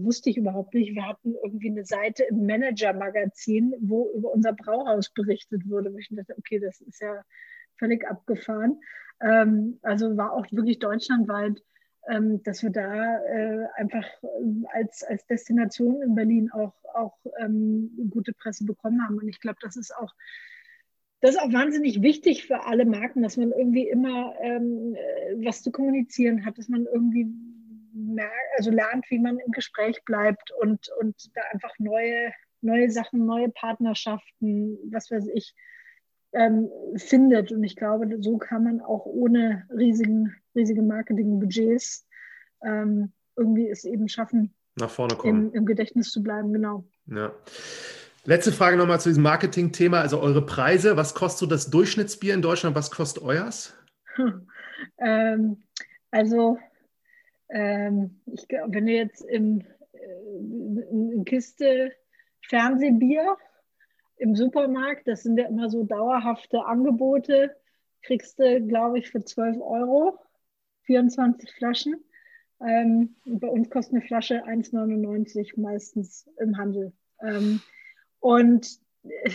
wusste 0.02 0.30
ich 0.30 0.38
überhaupt 0.38 0.72
nicht, 0.74 0.94
wir 0.94 1.06
hatten 1.06 1.34
irgendwie 1.44 1.70
eine 1.70 1.84
Seite 1.84 2.24
im 2.24 2.46
Manager-Magazin, 2.46 3.74
wo 3.80 4.10
über 4.14 4.32
unser 4.32 4.54
Brauhaus 4.54 5.10
berichtet 5.10 5.68
wurde. 5.68 5.94
Ich 5.98 6.08
dachte, 6.10 6.34
okay, 6.38 6.58
das 6.58 6.80
ist 6.80 7.00
ja 7.00 7.22
völlig 7.78 8.06
abgefahren. 8.08 8.80
Ähm, 9.20 9.78
also 9.82 10.16
war 10.16 10.32
auch 10.32 10.46
wirklich 10.52 10.78
deutschlandweit, 10.78 11.62
ähm, 12.08 12.42
dass 12.44 12.62
wir 12.62 12.70
da 12.70 13.18
äh, 13.24 13.66
einfach 13.76 14.06
äh, 14.22 14.66
als, 14.72 15.04
als 15.04 15.26
Destination 15.26 16.02
in 16.02 16.14
Berlin 16.14 16.50
auch, 16.50 16.74
auch 16.94 17.18
ähm, 17.40 17.90
gute 18.10 18.32
Presse 18.32 18.64
bekommen 18.64 19.06
haben. 19.06 19.18
Und 19.18 19.28
ich 19.28 19.40
glaube, 19.40 19.58
das 19.60 19.76
ist 19.76 19.94
auch 19.94 20.14
das 21.22 21.36
ist 21.36 21.40
auch 21.40 21.52
wahnsinnig 21.52 22.02
wichtig 22.02 22.46
für 22.46 22.66
alle 22.66 22.84
Marken, 22.84 23.22
dass 23.22 23.36
man 23.36 23.52
irgendwie 23.52 23.88
immer 23.88 24.34
ähm, 24.40 24.94
äh, 24.94 25.46
was 25.46 25.62
zu 25.62 25.70
kommunizieren 25.70 26.44
hat, 26.44 26.58
dass 26.58 26.68
man 26.68 26.84
irgendwie 26.84 27.28
also 28.56 28.70
lernt, 28.70 29.08
wie 29.10 29.18
man 29.18 29.38
im 29.38 29.52
Gespräch 29.52 30.02
bleibt 30.04 30.50
und, 30.60 30.88
und 31.00 31.14
da 31.34 31.42
einfach 31.52 31.72
neue, 31.78 32.32
neue 32.60 32.90
Sachen, 32.90 33.24
neue 33.24 33.48
Partnerschaften, 33.50 34.78
was 34.90 35.10
weiß 35.10 35.28
ich, 35.34 35.54
ähm, 36.32 36.70
findet. 36.96 37.52
Und 37.52 37.62
ich 37.62 37.76
glaube, 37.76 38.08
so 38.20 38.38
kann 38.38 38.64
man 38.64 38.80
auch 38.80 39.06
ohne 39.06 39.66
riesigen, 39.70 40.34
riesige 40.54 40.82
Marketingbudgets 40.82 42.06
ähm, 42.64 43.12
irgendwie 43.36 43.68
es 43.68 43.84
eben 43.84 44.08
schaffen, 44.08 44.54
nach 44.76 44.90
vorne 44.90 45.14
kommen. 45.14 45.48
Im, 45.50 45.54
im 45.54 45.66
Gedächtnis 45.66 46.10
zu 46.10 46.22
bleiben, 46.22 46.52
genau. 46.52 46.84
Ja. 47.06 47.32
Letzte 48.24 48.52
Frage 48.52 48.76
nochmal 48.76 49.00
zu 49.00 49.08
diesem 49.08 49.24
Marketing-Thema. 49.24 50.00
Also 50.00 50.20
eure 50.20 50.46
Preise, 50.46 50.96
was 50.96 51.14
kostet 51.14 51.50
das 51.50 51.70
Durchschnittsbier 51.70 52.34
in 52.34 52.42
Deutschland? 52.42 52.76
Was 52.76 52.90
kostet 52.90 53.22
euers? 53.22 53.74
ähm, 54.98 55.62
also, 56.10 56.58
ähm, 57.48 58.20
ich, 58.26 58.46
wenn 58.48 58.86
du 58.86 58.92
jetzt 58.92 59.22
im, 59.22 59.64
eine 59.94 61.24
Kiste 61.24 61.92
Fernsehbier 62.48 63.36
im 64.18 64.36
Supermarkt. 64.36 65.08
Das 65.08 65.22
sind 65.22 65.38
ja 65.38 65.46
immer 65.46 65.68
so 65.68 65.84
dauerhafte 65.84 66.64
Angebote. 66.64 67.56
Kriegst 68.02 68.38
du, 68.38 68.60
glaube 68.66 68.98
ich, 68.98 69.10
für 69.10 69.24
12 69.24 69.58
Euro 69.60 70.18
24 70.82 71.52
Flaschen. 71.52 72.04
Ähm, 72.64 73.16
bei 73.24 73.48
uns 73.48 73.70
kostet 73.70 73.94
eine 73.94 74.06
Flasche 74.06 74.44
1,99 74.44 75.60
meistens 75.60 76.28
im 76.38 76.56
Handel. 76.56 76.92
Ähm, 77.20 77.60
und 78.22 78.78
äh, 79.04 79.30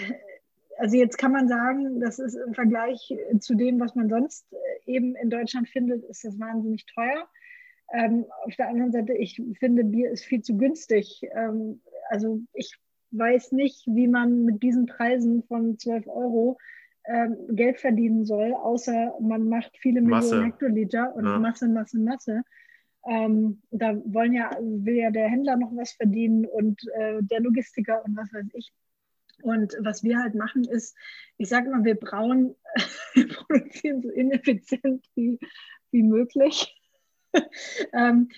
also 0.80 0.96
jetzt 0.96 1.18
kann 1.18 1.32
man 1.32 1.48
sagen, 1.48 2.00
das 2.00 2.20
ist 2.20 2.36
im 2.36 2.54
Vergleich 2.54 3.14
zu 3.40 3.56
dem, 3.56 3.80
was 3.80 3.96
man 3.96 4.10
sonst 4.10 4.46
äh, 4.54 4.92
eben 4.92 5.16
in 5.16 5.30
Deutschland 5.30 5.68
findet, 5.70 6.04
ist 6.06 6.24
das 6.24 6.40
wahnsinnig 6.40 6.86
teuer. 6.86 7.28
Ähm, 7.94 8.26
auf 8.44 8.56
der 8.56 8.70
anderen 8.70 8.92
Seite, 8.92 9.14
ich 9.14 9.42
finde, 9.60 9.84
Bier 9.84 10.12
ist 10.12 10.26
viel 10.26 10.42
zu 10.42 10.58
günstig. 10.58 11.22
Ähm, 11.36 11.82
also 12.10 12.42
ich 12.54 12.78
weiß 13.12 13.54
nicht, 13.54 13.84
wie 13.88 14.08
man 14.08 14.44
mit 14.46 14.62
diesen 14.62 14.86
Preisen 14.86 15.44
von 15.44 15.78
12 15.78 16.08
Euro 16.08 16.58
ähm, 17.06 17.38
Geld 17.50 17.80
verdienen 17.80 18.26
soll, 18.26 18.54
außer 18.54 19.16
man 19.20 19.48
macht 19.48 19.78
viele 19.78 20.02
Masse. 20.02 20.36
Millionen 20.36 20.52
Hektoliter 20.52 21.16
und 21.16 21.26
ja. 21.26 21.40
Masse, 21.40 21.68
Masse, 21.68 21.98
Masse. 21.98 22.44
Ähm, 23.08 23.62
da 23.72 23.96
wollen 24.06 24.34
ja, 24.34 24.52
will 24.60 24.96
ja 24.96 25.12
der 25.12 25.30
Händler 25.30 25.56
noch 25.56 25.72
was 25.76 25.92
verdienen 25.94 26.46
und 26.46 26.82
äh, 26.96 27.20
der 27.22 27.40
Logistiker 27.40 28.04
und 28.06 28.18
was 28.18 28.34
weiß 28.34 28.48
ich. 28.54 28.72
Und 29.44 29.76
was 29.80 30.04
wir 30.04 30.20
halt 30.20 30.36
machen 30.36 30.66
ist, 30.66 30.96
ich 31.38 31.48
sage 31.50 31.70
immer, 31.70 31.86
wir 31.86 31.96
brauen, 31.96 32.56
wir 33.14 33.28
produzieren 33.28 34.02
so 34.02 34.10
ineffizient 34.10 35.06
wie, 35.16 35.40
wie 35.92 36.04
möglich. 36.04 36.76
ähm, 37.94 38.30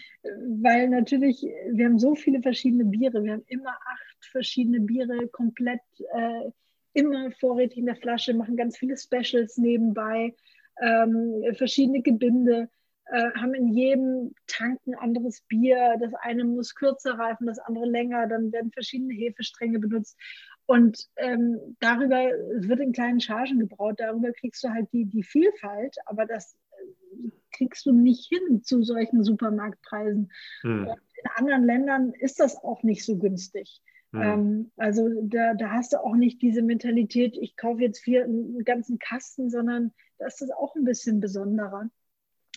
weil 0.62 0.90
natürlich, 0.90 1.42
wir 1.72 1.86
haben 1.86 2.00
so 2.00 2.16
viele 2.16 2.42
verschiedene 2.42 2.86
Biere, 2.86 3.24
wir 3.24 3.34
haben 3.34 3.46
immer 3.48 3.72
acht 3.72 4.26
verschiedene 4.32 4.82
Biere 4.82 5.28
komplett 5.30 5.82
äh, 6.14 6.52
immer 6.94 7.32
vorrätig 7.32 7.78
in 7.78 7.86
der 7.86 7.96
Flasche, 7.96 8.34
machen 8.34 8.58
ganz 8.58 8.78
viele 8.78 8.98
Specials 8.98 9.58
nebenbei, 9.58 10.36
ähm, 10.82 11.44
verschiedene 11.54 12.02
Gebinde, 12.02 12.70
äh, 13.12 13.32
haben 13.40 13.54
in 13.54 13.68
jedem 13.70 14.34
Tank 14.48 14.80
ein 14.86 14.96
anderes 14.96 15.42
Bier. 15.48 15.98
Das 16.00 16.14
eine 16.14 16.44
muss 16.44 16.76
kürzer 16.76 17.14
reifen, 17.18 17.48
das 17.48 17.60
andere 17.60 17.86
länger, 17.86 18.28
dann 18.28 18.52
werden 18.52 18.72
verschiedene 18.72 19.14
Hefestränge 19.14 19.80
benutzt. 19.80 20.18
Und 20.66 21.08
ähm, 21.16 21.60
darüber 21.80 22.18
wird 22.18 22.80
in 22.80 22.92
kleinen 22.92 23.20
Chargen 23.20 23.60
gebraut, 23.60 23.96
darüber 23.98 24.32
kriegst 24.34 24.64
du 24.64 24.70
halt 24.70 24.88
die, 24.94 25.06
die 25.06 25.24
Vielfalt, 25.24 25.96
aber 26.06 26.28
das 26.28 26.56
äh, 26.72 27.30
kriegst 27.52 27.88
du 27.88 27.92
nicht 27.92 28.28
hin 28.30 28.62
zu 28.62 28.84
solchen 28.84 29.24
Supermarktpreisen. 29.24 30.32
Hm. 30.62 30.88
in 30.88 31.32
anderen 31.36 31.64
Ländern 31.64 32.14
ist 32.14 32.40
das 32.40 32.56
auch 32.58 32.84
nicht 32.84 33.04
so 33.04 33.18
günstig. 33.18 33.82
Hm. 34.12 34.22
Ähm, 34.22 34.72
also 34.78 35.10
da, 35.24 35.56
da 35.56 35.72
hast 35.72 35.94
du 35.94 35.98
auch 35.98 36.16
nicht 36.16 36.44
diese 36.44 36.62
Mentalität, 36.62 37.36
ich 37.42 37.56
kaufe 37.58 37.82
jetzt 37.82 38.02
vier 38.02 38.26
einen 38.26 38.64
ganzen 38.64 39.00
Kasten, 39.00 39.50
sondern 39.50 39.92
da 40.20 40.28
ist 40.28 40.42
das 40.42 40.52
auch 40.52 40.76
ein 40.76 40.84
bisschen 40.84 41.20
besonderer. 41.20 41.90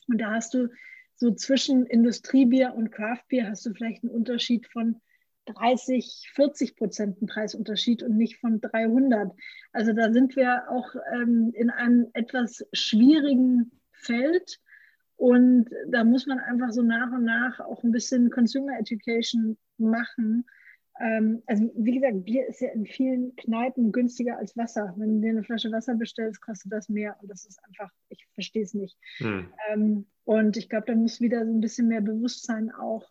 Und 0.08 0.18
da 0.18 0.32
hast 0.32 0.54
du 0.54 0.68
so 1.14 1.32
zwischen 1.32 1.86
Industriebier 1.86 2.74
und 2.74 2.90
Craftbier 2.90 3.48
hast 3.48 3.64
du 3.66 3.72
vielleicht 3.72 4.02
einen 4.02 4.12
Unterschied 4.12 4.66
von 4.66 5.00
30, 5.46 6.30
40 6.34 6.76
Prozent 6.76 7.26
Preisunterschied 7.26 8.02
und 8.02 8.16
nicht 8.16 8.38
von 8.38 8.60
300. 8.60 9.32
Also 9.72 9.92
da 9.92 10.12
sind 10.12 10.36
wir 10.36 10.70
auch 10.70 10.94
ähm, 11.12 11.52
in 11.54 11.70
einem 11.70 12.08
etwas 12.12 12.64
schwierigen 12.72 13.72
Feld 13.92 14.60
und 15.16 15.70
da 15.88 16.04
muss 16.04 16.26
man 16.26 16.40
einfach 16.40 16.70
so 16.70 16.82
nach 16.82 17.12
und 17.12 17.24
nach 17.24 17.60
auch 17.60 17.82
ein 17.84 17.92
bisschen 17.92 18.30
Consumer 18.30 18.78
Education 18.78 19.56
machen. 19.78 20.44
Ähm, 21.00 21.42
also 21.46 21.70
wie 21.74 21.98
gesagt, 21.98 22.24
Bier 22.24 22.46
ist 22.46 22.60
ja 22.60 22.70
in 22.70 22.86
vielen 22.86 23.34
Kneipen 23.36 23.92
günstiger 23.92 24.38
als 24.38 24.56
Wasser. 24.56 24.94
Wenn 24.96 25.16
du 25.16 25.20
dir 25.20 25.30
eine 25.30 25.44
Flasche 25.44 25.72
Wasser 25.72 25.94
bestellst, 25.94 26.40
kostet 26.40 26.72
das 26.72 26.88
mehr 26.88 27.16
und 27.20 27.30
das 27.30 27.44
ist 27.46 27.62
einfach, 27.64 27.90
ich 28.08 28.26
verstehe 28.34 28.62
es 28.62 28.74
nicht. 28.74 28.96
Hm. 29.18 29.48
Ähm, 29.70 30.06
und 30.24 30.56
ich 30.56 30.68
glaube, 30.68 30.86
da 30.86 30.94
muss 30.94 31.20
wieder 31.20 31.44
so 31.44 31.52
ein 31.52 31.60
bisschen 31.60 31.88
mehr 31.88 32.02
Bewusstsein 32.02 32.70
auch 32.70 33.10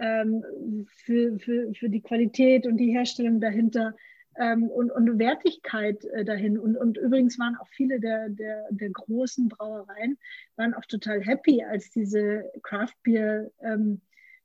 ähm, 0.00 0.86
für, 1.04 1.38
für, 1.38 1.72
für 1.74 1.88
die 1.88 2.02
Qualität 2.02 2.66
und 2.66 2.76
die 2.76 2.92
Herstellung 2.92 3.40
dahinter 3.40 3.94
ähm, 4.36 4.64
und, 4.64 4.90
und 4.90 5.18
Wertigkeit 5.18 6.04
äh, 6.06 6.24
dahin. 6.24 6.58
Und, 6.58 6.76
und 6.76 6.98
übrigens 6.98 7.38
waren 7.38 7.56
auch 7.56 7.68
viele 7.68 8.00
der, 8.00 8.28
der, 8.28 8.66
der 8.70 8.90
großen 8.90 9.48
Brauereien 9.48 10.18
waren 10.56 10.74
auch 10.74 10.84
total 10.86 11.22
happy, 11.22 11.62
als 11.62 11.90
diese 11.90 12.50
Craft 12.62 12.94
Beer 13.02 13.50
ähm, 13.62 14.00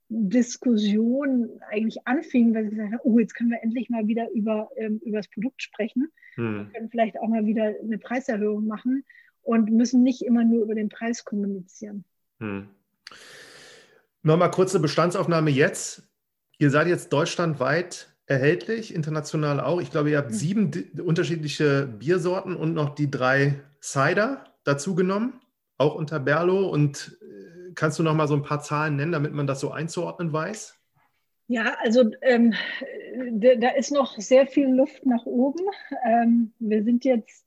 Diskussion 0.10 1.50
eigentlich 1.70 2.06
anfing, 2.06 2.54
weil 2.54 2.66
sie 2.66 2.72
gesagt 2.72 2.94
haben, 2.94 3.02
oh, 3.04 3.20
jetzt 3.20 3.36
können 3.36 3.52
wir 3.52 3.62
endlich 3.62 3.90
mal 3.90 4.08
wieder 4.08 4.30
über, 4.32 4.70
ähm, 4.76 5.00
über 5.06 5.18
das 5.18 5.28
Produkt 5.28 5.62
sprechen. 5.62 6.12
Hm. 6.36 6.66
Wir 6.66 6.74
können 6.74 6.90
vielleicht 6.90 7.20
auch 7.20 7.28
mal 7.28 7.46
wieder 7.46 7.74
eine 7.82 7.98
Preiserhöhung 8.00 8.66
machen 8.66 9.06
und 9.44 9.72
müssen 9.72 10.04
nicht 10.04 10.24
immer 10.24 10.44
nur 10.44 10.64
über 10.64 10.76
den 10.76 10.90
Preis 10.90 11.24
kommunizieren. 11.26 12.04
Hm. 12.40 12.68
Nochmal 14.24 14.52
kurze 14.52 14.80
Bestandsaufnahme 14.80 15.52
jetzt. 15.52 16.04
Ihr 16.58 16.72
seid 16.72 16.88
jetzt 16.88 17.14
deutschlandweit 17.14 18.10
erhältlich, 18.26 18.94
international 18.94 19.60
auch. 19.60 19.82
Ich 19.82 19.92
glaube, 19.92 20.12
ihr 20.12 20.18
habt 20.18 20.32
mhm. 20.32 20.36
sieben 20.36 20.92
unterschiedliche 21.04 21.88
Biersorten 21.88 22.56
und 22.56 22.74
noch 22.74 22.96
die 22.96 23.10
drei 23.10 23.62
Cider 23.82 24.44
dazu 24.64 24.94
genommen, 24.94 25.40
auch 25.78 25.96
unter 25.96 26.20
Berlo. 26.20 26.68
Und 26.70 27.18
kannst 27.80 27.98
du 27.98 28.04
noch 28.04 28.14
mal 28.14 28.28
so 28.28 28.36
ein 28.36 28.44
paar 28.44 28.60
Zahlen 28.60 28.98
nennen, 28.98 29.14
damit 29.14 29.34
man 29.34 29.48
das 29.48 29.62
so 29.62 29.72
einzuordnen 29.72 30.34
weiß? 30.34 30.78
Ja, 31.48 31.78
also 31.82 32.12
ähm, 32.22 32.54
da 33.34 33.70
ist 33.70 33.92
noch 33.92 34.20
sehr 34.20 34.48
viel 34.48 34.68
Luft 34.68 35.06
nach 35.06 35.26
oben. 35.26 35.64
Ähm, 36.06 36.54
wir 36.60 36.84
sind 36.84 37.06
jetzt 37.06 37.46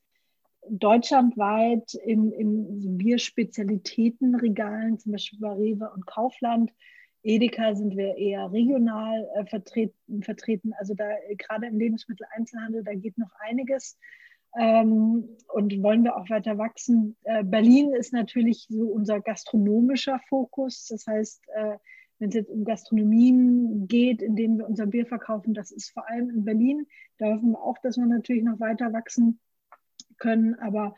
deutschlandweit 0.68 1.94
in, 1.94 2.32
in 2.32 2.98
Bierspezialitätenregalen, 2.98 4.98
zum 4.98 5.12
Beispiel 5.12 5.38
bei 5.38 5.52
Rewe 5.52 5.90
und 5.94 6.06
Kaufland. 6.06 6.72
Edeka 7.22 7.74
sind 7.74 7.96
wir 7.96 8.16
eher 8.16 8.50
regional 8.50 9.28
äh, 9.36 9.44
vertreten, 9.44 10.22
vertreten. 10.22 10.72
Also 10.78 10.94
da 10.94 11.04
gerade 11.36 11.66
im 11.66 11.78
Lebensmitteleinzelhandel, 11.78 12.82
da 12.82 12.94
geht 12.94 13.18
noch 13.18 13.30
einiges. 13.38 13.98
Ähm, 14.58 15.28
und 15.48 15.82
wollen 15.82 16.04
wir 16.04 16.16
auch 16.16 16.28
weiter 16.28 16.58
wachsen. 16.58 17.16
Äh, 17.24 17.44
Berlin 17.44 17.92
ist 17.92 18.12
natürlich 18.12 18.66
so 18.68 18.84
unser 18.84 19.20
gastronomischer 19.20 20.20
Fokus. 20.28 20.86
Das 20.88 21.06
heißt, 21.06 21.42
äh, 21.54 21.76
wenn 22.18 22.28
es 22.28 22.34
jetzt 22.34 22.50
um 22.50 22.64
Gastronomien 22.64 23.88
geht, 23.88 24.22
in 24.22 24.36
denen 24.36 24.58
wir 24.58 24.68
unser 24.68 24.86
Bier 24.86 25.06
verkaufen, 25.06 25.54
das 25.54 25.70
ist 25.70 25.90
vor 25.90 26.08
allem 26.08 26.30
in 26.30 26.44
Berlin. 26.44 26.86
Da 27.18 27.34
hoffen 27.34 27.52
wir 27.52 27.62
auch, 27.62 27.78
dass 27.78 27.96
wir 27.96 28.06
natürlich 28.06 28.44
noch 28.44 28.60
weiter 28.60 28.92
wachsen 28.92 29.40
können, 30.18 30.54
aber 30.56 30.94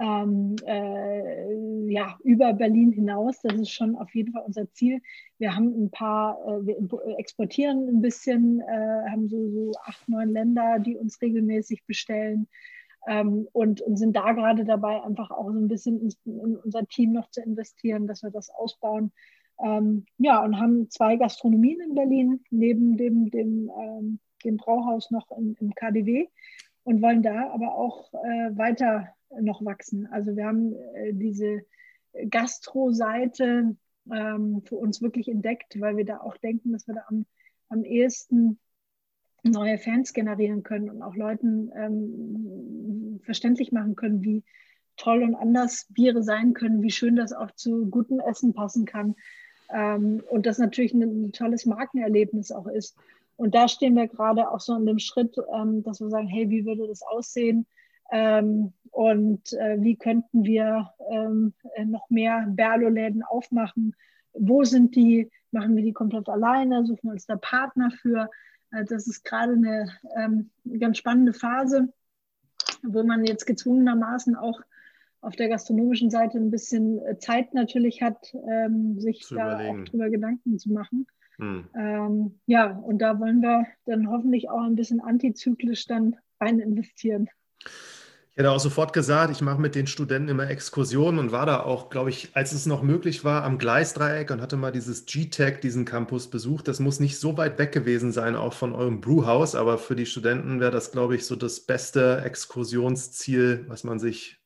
ähm, 0.00 0.56
äh, 0.66 1.92
ja, 1.92 2.18
über 2.24 2.52
Berlin 2.52 2.90
hinaus. 2.90 3.40
Das 3.42 3.54
ist 3.54 3.70
schon 3.70 3.94
auf 3.96 4.12
jeden 4.14 4.32
Fall 4.32 4.42
unser 4.44 4.70
Ziel. 4.72 5.00
Wir 5.38 5.54
haben 5.54 5.68
ein 5.84 5.90
paar, 5.90 6.38
äh, 6.46 6.66
wir 6.66 7.18
exportieren 7.18 7.88
ein 7.88 8.00
bisschen, 8.00 8.60
äh, 8.60 9.10
haben 9.10 9.28
so, 9.28 9.48
so 9.50 9.72
acht, 9.84 10.08
neun 10.08 10.32
Länder, 10.32 10.78
die 10.80 10.96
uns 10.96 11.20
regelmäßig 11.22 11.84
bestellen. 11.86 12.48
Ähm, 13.06 13.48
und, 13.52 13.82
und, 13.82 13.96
sind 13.96 14.16
da 14.16 14.32
gerade 14.32 14.64
dabei, 14.64 15.02
einfach 15.02 15.30
auch 15.30 15.50
so 15.50 15.58
ein 15.58 15.68
bisschen 15.68 16.00
in, 16.00 16.14
in, 16.24 16.56
unser 16.56 16.86
Team 16.86 17.12
noch 17.12 17.30
zu 17.30 17.42
investieren, 17.42 18.06
dass 18.06 18.22
wir 18.22 18.30
das 18.30 18.50
ausbauen. 18.50 19.12
Ähm, 19.62 20.06
ja, 20.18 20.42
und 20.42 20.58
haben 20.58 20.90
zwei 20.90 21.16
Gastronomien 21.16 21.80
in 21.80 21.94
Berlin, 21.94 22.40
neben 22.50 22.96
dem, 22.96 23.30
dem, 23.30 23.70
ähm, 23.78 24.18
dem 24.44 24.56
Brauhaus 24.56 25.10
noch 25.10 25.30
im, 25.30 25.56
im 25.60 25.74
KDW 25.74 26.28
und 26.84 27.02
wollen 27.02 27.22
da 27.22 27.50
aber 27.50 27.74
auch 27.74 28.12
äh, 28.14 28.56
weiter 28.56 29.08
noch 29.40 29.64
wachsen. 29.64 30.06
Also 30.06 30.36
wir 30.36 30.46
haben 30.46 30.74
äh, 30.94 31.12
diese 31.12 31.62
Gastro-Seite 32.30 33.76
ähm, 34.12 34.62
für 34.64 34.76
uns 34.76 35.02
wirklich 35.02 35.28
entdeckt, 35.28 35.80
weil 35.80 35.96
wir 35.96 36.04
da 36.04 36.18
auch 36.18 36.36
denken, 36.36 36.72
dass 36.72 36.86
wir 36.86 36.94
da 36.94 37.04
am, 37.08 37.26
am 37.68 37.84
ehesten 37.84 38.58
neue 39.50 39.78
Fans 39.78 40.12
generieren 40.12 40.62
können 40.62 40.90
und 40.90 41.02
auch 41.02 41.14
Leuten 41.14 41.70
ähm, 41.76 43.20
verständlich 43.24 43.72
machen 43.72 43.96
können, 43.96 44.22
wie 44.22 44.42
toll 44.96 45.22
und 45.22 45.34
anders 45.34 45.86
Biere 45.90 46.22
sein 46.22 46.54
können, 46.54 46.82
wie 46.82 46.90
schön 46.90 47.16
das 47.16 47.32
auch 47.32 47.50
zu 47.52 47.86
gutem 47.86 48.20
Essen 48.20 48.54
passen 48.54 48.84
kann. 48.84 49.14
Ähm, 49.72 50.22
und 50.30 50.46
das 50.46 50.58
natürlich 50.58 50.94
ein, 50.94 51.02
ein 51.02 51.32
tolles 51.32 51.66
Markenerlebnis 51.66 52.52
auch 52.52 52.66
ist. 52.66 52.96
Und 53.36 53.54
da 53.54 53.68
stehen 53.68 53.96
wir 53.96 54.06
gerade 54.06 54.50
auch 54.50 54.60
so 54.60 54.74
an 54.74 54.86
dem 54.86 54.98
Schritt, 54.98 55.36
ähm, 55.52 55.82
dass 55.82 56.00
wir 56.00 56.08
sagen, 56.08 56.28
hey, 56.28 56.48
wie 56.50 56.64
würde 56.64 56.86
das 56.86 57.02
aussehen? 57.02 57.66
Ähm, 58.12 58.72
und 58.90 59.52
äh, 59.54 59.76
wie 59.80 59.96
könnten 59.96 60.44
wir 60.44 60.90
ähm, 61.10 61.52
äh, 61.74 61.84
noch 61.84 62.08
mehr 62.10 62.46
Berlo-Läden 62.48 63.22
aufmachen? 63.24 63.96
Wo 64.34 64.62
sind 64.64 64.94
die? 64.94 65.30
Machen 65.50 65.76
wir 65.76 65.82
die 65.82 65.92
komplett 65.92 66.28
alleine? 66.28 66.84
Suchen 66.84 67.08
wir 67.08 67.12
uns 67.12 67.26
da 67.26 67.36
Partner 67.36 67.90
für? 67.90 68.28
Äh, 68.74 68.84
das 68.84 69.06
ist 69.06 69.24
gerade 69.24 69.52
eine 69.52 69.88
ähm, 70.16 70.50
ganz 70.78 70.98
spannende 70.98 71.32
Phase, 71.32 71.92
wo 72.82 73.02
man 73.02 73.24
jetzt 73.24 73.46
gezwungenermaßen 73.46 74.36
auch 74.36 74.60
auf 75.20 75.36
der 75.36 75.48
gastronomischen 75.48 76.10
Seite 76.10 76.38
ein 76.38 76.50
bisschen 76.50 76.98
äh, 77.04 77.18
Zeit 77.18 77.54
natürlich 77.54 78.02
hat, 78.02 78.34
ähm, 78.48 79.00
sich 79.00 79.22
Zu 79.22 79.36
da 79.36 79.54
überlegen. 79.54 79.82
auch 79.82 79.88
drüber 79.88 80.10
Gedanken 80.10 80.58
zu 80.58 80.70
machen. 80.70 81.06
Hm. 81.38 81.68
Ähm, 81.74 82.40
ja, 82.46 82.70
und 82.70 82.98
da 82.98 83.18
wollen 83.18 83.40
wir 83.40 83.66
dann 83.86 84.08
hoffentlich 84.08 84.50
auch 84.50 84.62
ein 84.62 84.76
bisschen 84.76 85.00
antizyklisch 85.00 85.86
dann 85.86 86.16
rein 86.40 86.60
investieren. 86.60 87.28
Ich 88.34 88.40
hätte 88.40 88.50
auch 88.50 88.58
sofort 88.58 88.92
gesagt, 88.92 89.30
ich 89.30 89.42
mache 89.42 89.60
mit 89.60 89.76
den 89.76 89.86
Studenten 89.86 90.28
immer 90.28 90.50
Exkursionen 90.50 91.20
und 91.20 91.30
war 91.30 91.46
da 91.46 91.60
auch, 91.60 91.88
glaube 91.88 92.10
ich, 92.10 92.30
als 92.34 92.50
es 92.50 92.66
noch 92.66 92.82
möglich 92.82 93.22
war, 93.22 93.44
am 93.44 93.58
Gleisdreieck 93.58 94.32
und 94.32 94.40
hatte 94.40 94.56
mal 94.56 94.72
dieses 94.72 95.06
G-Tech, 95.06 95.60
diesen 95.60 95.84
Campus 95.84 96.28
besucht. 96.28 96.66
Das 96.66 96.80
muss 96.80 96.98
nicht 96.98 97.20
so 97.20 97.36
weit 97.36 97.60
weg 97.60 97.70
gewesen 97.70 98.10
sein, 98.10 98.34
auch 98.34 98.52
von 98.52 98.72
eurem 98.74 99.00
Brewhouse, 99.00 99.54
aber 99.54 99.78
für 99.78 99.94
die 99.94 100.04
Studenten 100.04 100.58
wäre 100.58 100.72
das, 100.72 100.90
glaube 100.90 101.14
ich, 101.14 101.26
so 101.26 101.36
das 101.36 101.60
beste 101.60 102.22
Exkursionsziel, 102.24 103.66
was 103.68 103.84
man 103.84 104.00
sich 104.00 104.40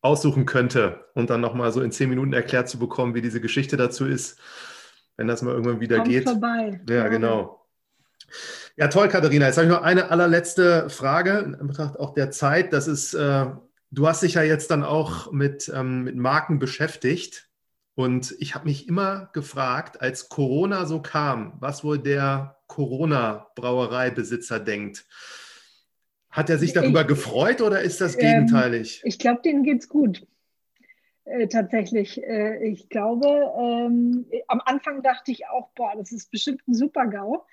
aussuchen 0.00 0.44
könnte 0.44 1.04
und 1.14 1.30
dann 1.30 1.40
nochmal 1.40 1.70
so 1.70 1.80
in 1.80 1.92
zehn 1.92 2.08
Minuten 2.08 2.32
erklärt 2.32 2.68
zu 2.68 2.80
bekommen, 2.80 3.14
wie 3.14 3.22
diese 3.22 3.40
Geschichte 3.40 3.76
dazu 3.76 4.04
ist, 4.04 4.40
wenn 5.16 5.28
das 5.28 5.42
mal 5.42 5.52
irgendwann 5.52 5.78
wieder 5.78 5.98
Kommt 5.98 6.08
geht. 6.08 6.24
vorbei. 6.24 6.80
Ja, 6.88 7.06
genau. 7.06 7.64
Ja, 8.76 8.88
toll, 8.88 9.08
Katharina. 9.08 9.46
Jetzt 9.46 9.58
habe 9.58 9.66
ich 9.66 9.72
noch 9.72 9.82
eine 9.82 10.10
allerletzte 10.10 10.88
Frage 10.88 11.56
in 11.60 11.66
Betracht 11.66 11.98
auch 11.98 12.14
der 12.14 12.30
Zeit. 12.30 12.72
Das 12.72 12.88
ist, 12.88 13.12
äh, 13.14 13.46
du 13.90 14.08
hast 14.08 14.22
dich 14.22 14.34
ja 14.34 14.42
jetzt 14.42 14.70
dann 14.70 14.82
auch 14.82 15.30
mit, 15.30 15.70
ähm, 15.74 16.04
mit 16.04 16.16
Marken 16.16 16.58
beschäftigt. 16.58 17.48
Und 17.94 18.34
ich 18.38 18.54
habe 18.54 18.64
mich 18.64 18.88
immer 18.88 19.28
gefragt, 19.34 20.00
als 20.00 20.30
Corona 20.30 20.86
so 20.86 21.02
kam, 21.02 21.52
was 21.60 21.84
wohl 21.84 21.98
der 21.98 22.56
Corona-Brauereibesitzer 22.68 24.58
denkt. 24.58 25.04
Hat 26.30 26.48
er 26.48 26.56
sich 26.56 26.72
darüber 26.72 27.02
ich, 27.02 27.08
gefreut 27.08 27.60
oder 27.60 27.82
ist 27.82 28.00
das 28.00 28.16
gegenteilig? 28.16 29.02
Ähm, 29.02 29.08
ich 29.08 29.18
glaube, 29.18 29.42
denen 29.44 29.62
geht 29.64 29.82
es 29.82 29.88
gut. 29.90 30.26
Äh, 31.24 31.48
tatsächlich. 31.48 32.22
Äh, 32.22 32.66
ich 32.66 32.88
glaube, 32.88 33.26
ähm, 33.26 34.24
am 34.48 34.62
Anfang 34.64 35.02
dachte 35.02 35.30
ich 35.30 35.46
auch, 35.48 35.68
boah, 35.74 35.92
das 35.96 36.10
ist 36.10 36.30
bestimmt 36.30 36.66
ein 36.66 36.74
Super-GAU. 36.74 37.44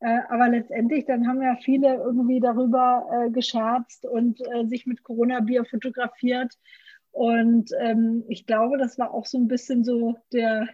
Äh, 0.00 0.20
aber 0.28 0.48
letztendlich, 0.48 1.06
dann 1.06 1.26
haben 1.26 1.42
ja 1.42 1.56
viele 1.56 1.94
irgendwie 1.94 2.40
darüber 2.40 3.06
äh, 3.10 3.30
gescherzt 3.30 4.06
und 4.06 4.40
äh, 4.40 4.66
sich 4.66 4.86
mit 4.86 5.02
Corona-Bier 5.02 5.64
fotografiert. 5.64 6.52
Und 7.10 7.70
ähm, 7.78 8.24
ich 8.28 8.46
glaube, 8.46 8.76
das 8.76 8.98
war 8.98 9.14
auch 9.14 9.26
so 9.26 9.38
ein 9.38 9.48
bisschen 9.48 9.84
so 9.84 10.16
der, 10.32 10.68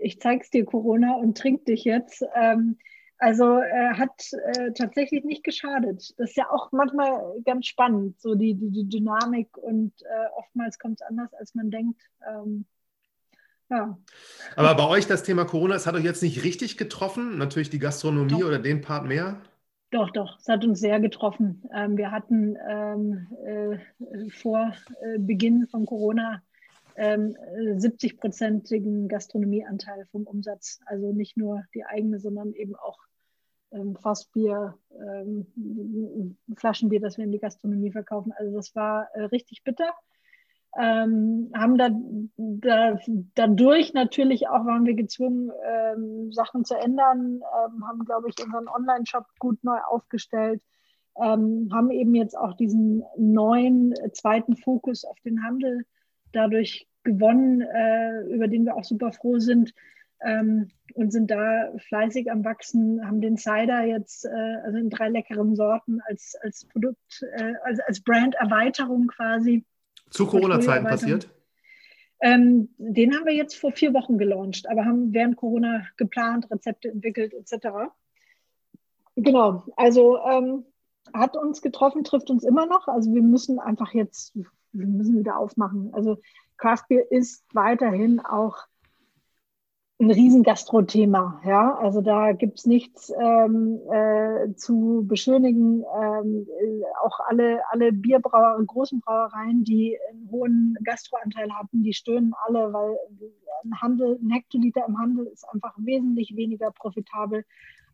ich 0.00 0.20
zeig's 0.20 0.50
dir 0.50 0.64
Corona 0.64 1.14
und 1.14 1.36
trink 1.36 1.64
dich 1.64 1.84
jetzt. 1.84 2.24
Ähm, 2.34 2.78
also 3.18 3.58
äh, 3.58 3.94
hat 3.94 4.30
äh, 4.56 4.72
tatsächlich 4.72 5.24
nicht 5.24 5.42
geschadet. 5.42 6.14
Das 6.18 6.30
ist 6.30 6.36
ja 6.36 6.50
auch 6.50 6.70
manchmal 6.72 7.40
ganz 7.44 7.66
spannend, 7.66 8.20
so 8.20 8.34
die, 8.34 8.54
die, 8.54 8.70
die 8.70 8.88
Dynamik 8.88 9.56
und 9.56 9.92
äh, 10.02 10.28
oftmals 10.36 10.78
kommt 10.78 11.00
es 11.00 11.06
anders, 11.06 11.32
als 11.34 11.54
man 11.54 11.70
denkt. 11.70 12.00
Ähm, 12.28 12.66
ja. 13.70 13.98
Aber 14.56 14.74
bei 14.74 14.88
euch 14.88 15.06
das 15.06 15.22
Thema 15.22 15.44
Corona, 15.44 15.74
es 15.74 15.86
hat 15.86 15.94
euch 15.94 16.04
jetzt 16.04 16.22
nicht 16.22 16.44
richtig 16.44 16.76
getroffen, 16.76 17.38
natürlich 17.38 17.70
die 17.70 17.78
Gastronomie 17.78 18.40
doch. 18.40 18.48
oder 18.48 18.58
den 18.58 18.80
Part 18.80 19.06
mehr? 19.06 19.40
Doch, 19.90 20.10
doch, 20.10 20.38
es 20.38 20.48
hat 20.48 20.64
uns 20.64 20.80
sehr 20.80 21.00
getroffen. 21.00 21.62
Ähm, 21.74 21.96
wir 21.96 22.10
hatten 22.10 22.56
ähm, 22.68 23.26
äh, 23.44 24.30
vor 24.30 24.72
äh, 25.00 25.18
Beginn 25.18 25.66
von 25.68 25.86
Corona 25.86 26.42
ähm, 26.96 27.36
70-prozentigen 27.76 29.08
Gastronomieanteil 29.08 30.06
vom 30.10 30.24
Umsatz. 30.24 30.80
Also 30.86 31.12
nicht 31.12 31.36
nur 31.36 31.64
die 31.74 31.84
eigene, 31.84 32.18
sondern 32.18 32.52
eben 32.54 32.74
auch 32.74 32.98
ähm, 33.72 33.96
Fassbier, 33.96 34.76
ähm, 34.90 36.36
Flaschenbier, 36.56 37.00
das 37.00 37.16
wir 37.16 37.24
in 37.24 37.32
die 37.32 37.38
Gastronomie 37.38 37.92
verkaufen. 37.92 38.32
Also 38.36 38.56
das 38.56 38.74
war 38.74 39.08
äh, 39.14 39.22
richtig 39.24 39.62
bitter 39.62 39.92
ähm, 40.78 41.50
haben 41.54 41.78
da, 41.78 41.90
da, 42.36 42.98
dadurch 43.34 43.94
natürlich 43.94 44.48
auch 44.48 44.66
waren 44.66 44.84
wir 44.84 44.94
gezwungen, 44.94 45.50
ähm, 45.64 46.32
Sachen 46.32 46.64
zu 46.64 46.74
ändern, 46.74 47.40
ähm, 47.40 47.86
haben, 47.86 48.04
glaube 48.04 48.28
ich, 48.28 48.44
unseren 48.44 48.68
Online-Shop 48.68 49.24
gut 49.38 49.62
neu 49.64 49.78
aufgestellt, 49.88 50.62
ähm, 51.22 51.70
haben 51.72 51.90
eben 51.90 52.14
jetzt 52.14 52.36
auch 52.36 52.54
diesen 52.54 53.04
neuen 53.16 53.92
äh, 53.92 54.12
zweiten 54.12 54.56
Fokus 54.56 55.04
auf 55.04 55.18
den 55.20 55.42
Handel 55.42 55.84
dadurch 56.32 56.86
gewonnen, 57.04 57.62
äh, 57.62 58.20
über 58.34 58.48
den 58.48 58.66
wir 58.66 58.76
auch 58.76 58.84
super 58.84 59.12
froh 59.12 59.38
sind. 59.38 59.72
Ähm, 60.20 60.68
und 60.94 61.12
sind 61.12 61.30
da 61.30 61.72
fleißig 61.88 62.30
am 62.30 62.42
Wachsen, 62.44 63.06
haben 63.06 63.20
den 63.20 63.36
Cider 63.36 63.84
jetzt 63.84 64.24
äh, 64.24 64.56
also 64.64 64.78
in 64.78 64.88
drei 64.88 65.08
leckeren 65.10 65.54
Sorten 65.54 66.00
als, 66.06 66.34
als 66.42 66.64
Produkt, 66.64 67.22
äh, 67.32 67.52
also 67.64 67.82
als 67.86 68.00
Brand-Erweiterung 68.02 69.08
quasi 69.08 69.64
zu 70.10 70.26
Corona-Zeiten 70.26 70.86
passiert? 70.86 71.28
Ähm, 72.20 72.70
den 72.78 73.14
haben 73.14 73.26
wir 73.26 73.34
jetzt 73.34 73.56
vor 73.56 73.72
vier 73.72 73.92
Wochen 73.92 74.16
gelauncht, 74.16 74.68
aber 74.68 74.84
haben 74.84 75.12
während 75.12 75.36
Corona 75.36 75.86
geplant, 75.96 76.50
Rezepte 76.50 76.88
entwickelt 76.88 77.34
etc. 77.34 77.90
Genau, 79.16 79.64
also 79.76 80.18
ähm, 80.18 80.64
hat 81.12 81.36
uns 81.36 81.62
getroffen, 81.62 82.04
trifft 82.04 82.30
uns 82.30 82.44
immer 82.44 82.66
noch. 82.66 82.88
Also 82.88 83.14
wir 83.14 83.22
müssen 83.22 83.58
einfach 83.58 83.92
jetzt, 83.92 84.34
wir 84.34 84.86
müssen 84.86 85.18
wieder 85.18 85.38
aufmachen. 85.38 85.92
Also 85.92 86.18
Craft 86.56 86.84
Beer 86.88 87.12
ist 87.12 87.44
weiterhin 87.52 88.20
auch 88.20 88.58
ein 89.98 90.10
riesen 90.10 90.42
Gastro-Thema. 90.42 91.40
Ja? 91.44 91.74
Also 91.76 92.02
da 92.02 92.32
gibt 92.32 92.58
es 92.58 92.66
nichts 92.66 93.12
ähm, 93.18 93.80
äh, 93.90 94.54
zu 94.54 95.04
beschönigen. 95.06 95.84
Ähm, 96.02 96.46
äh, 96.60 96.82
auch 97.02 97.18
alle, 97.26 97.60
alle 97.70 97.92
Bierbrauer 97.92 98.56
und 98.58 98.66
großen 98.66 99.00
Brauereien, 99.00 99.64
die 99.64 99.98
einen 100.10 100.30
hohen 100.30 100.76
Gastroanteil 100.84 101.50
hatten, 101.54 101.82
die 101.82 101.94
stöhnen 101.94 102.34
alle, 102.46 102.72
weil 102.72 102.96
ein 103.64 103.80
Handel, 103.80 104.18
ein 104.22 104.30
Hektoliter 104.30 104.84
im 104.86 104.98
Handel 104.98 105.26
ist 105.26 105.48
einfach 105.48 105.74
wesentlich 105.78 106.36
weniger 106.36 106.70
profitabel 106.72 107.44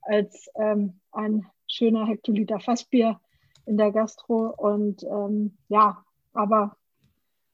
als 0.02 0.50
ähm, 0.56 0.94
ein 1.12 1.46
schöner 1.68 2.06
Hektoliter 2.06 2.58
Fassbier 2.58 3.20
in 3.66 3.76
der 3.76 3.92
Gastro. 3.92 4.52
Und 4.56 5.04
ähm, 5.04 5.56
ja, 5.68 6.04
aber 6.34 6.76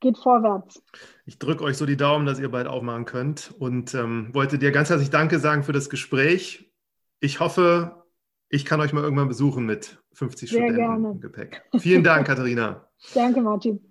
geht 0.01 0.19
vorwärts. 0.19 0.83
Ich 1.27 1.39
drücke 1.39 1.65
euch 1.65 1.77
so 1.77 1.87
die 1.87 1.97
Daumen, 1.97 2.27
dass 2.27 2.39
ihr 2.39 2.51
bald 2.51 2.67
aufmachen 2.67 3.05
könnt 3.05 3.55
und 3.59 3.95
ähm, 3.95 4.31
wollte 4.33 4.59
dir 4.59 4.71
ganz 4.71 4.91
herzlich 4.91 5.11
Danke 5.11 5.39
sagen 5.39 5.63
für 5.63 5.73
das 5.73 5.91
Gespräch. 5.91 6.73
Ich 7.21 7.41
hoffe, 7.41 8.05
ich 8.49 8.65
kann 8.65 8.81
euch 8.81 8.93
mal 8.93 9.03
irgendwann 9.03 9.29
besuchen 9.29 9.67
mit 9.67 10.03
50 10.13 10.51
Sehr 10.51 10.59
Studenten 10.59 10.77
gerne. 10.77 11.11
im 11.11 11.21
Gepäck. 11.21 11.65
Vielen 11.79 12.05
Dank, 12.05 12.27
Katharina. 12.27 12.89
Danke, 13.15 13.41
Martin. 13.41 13.88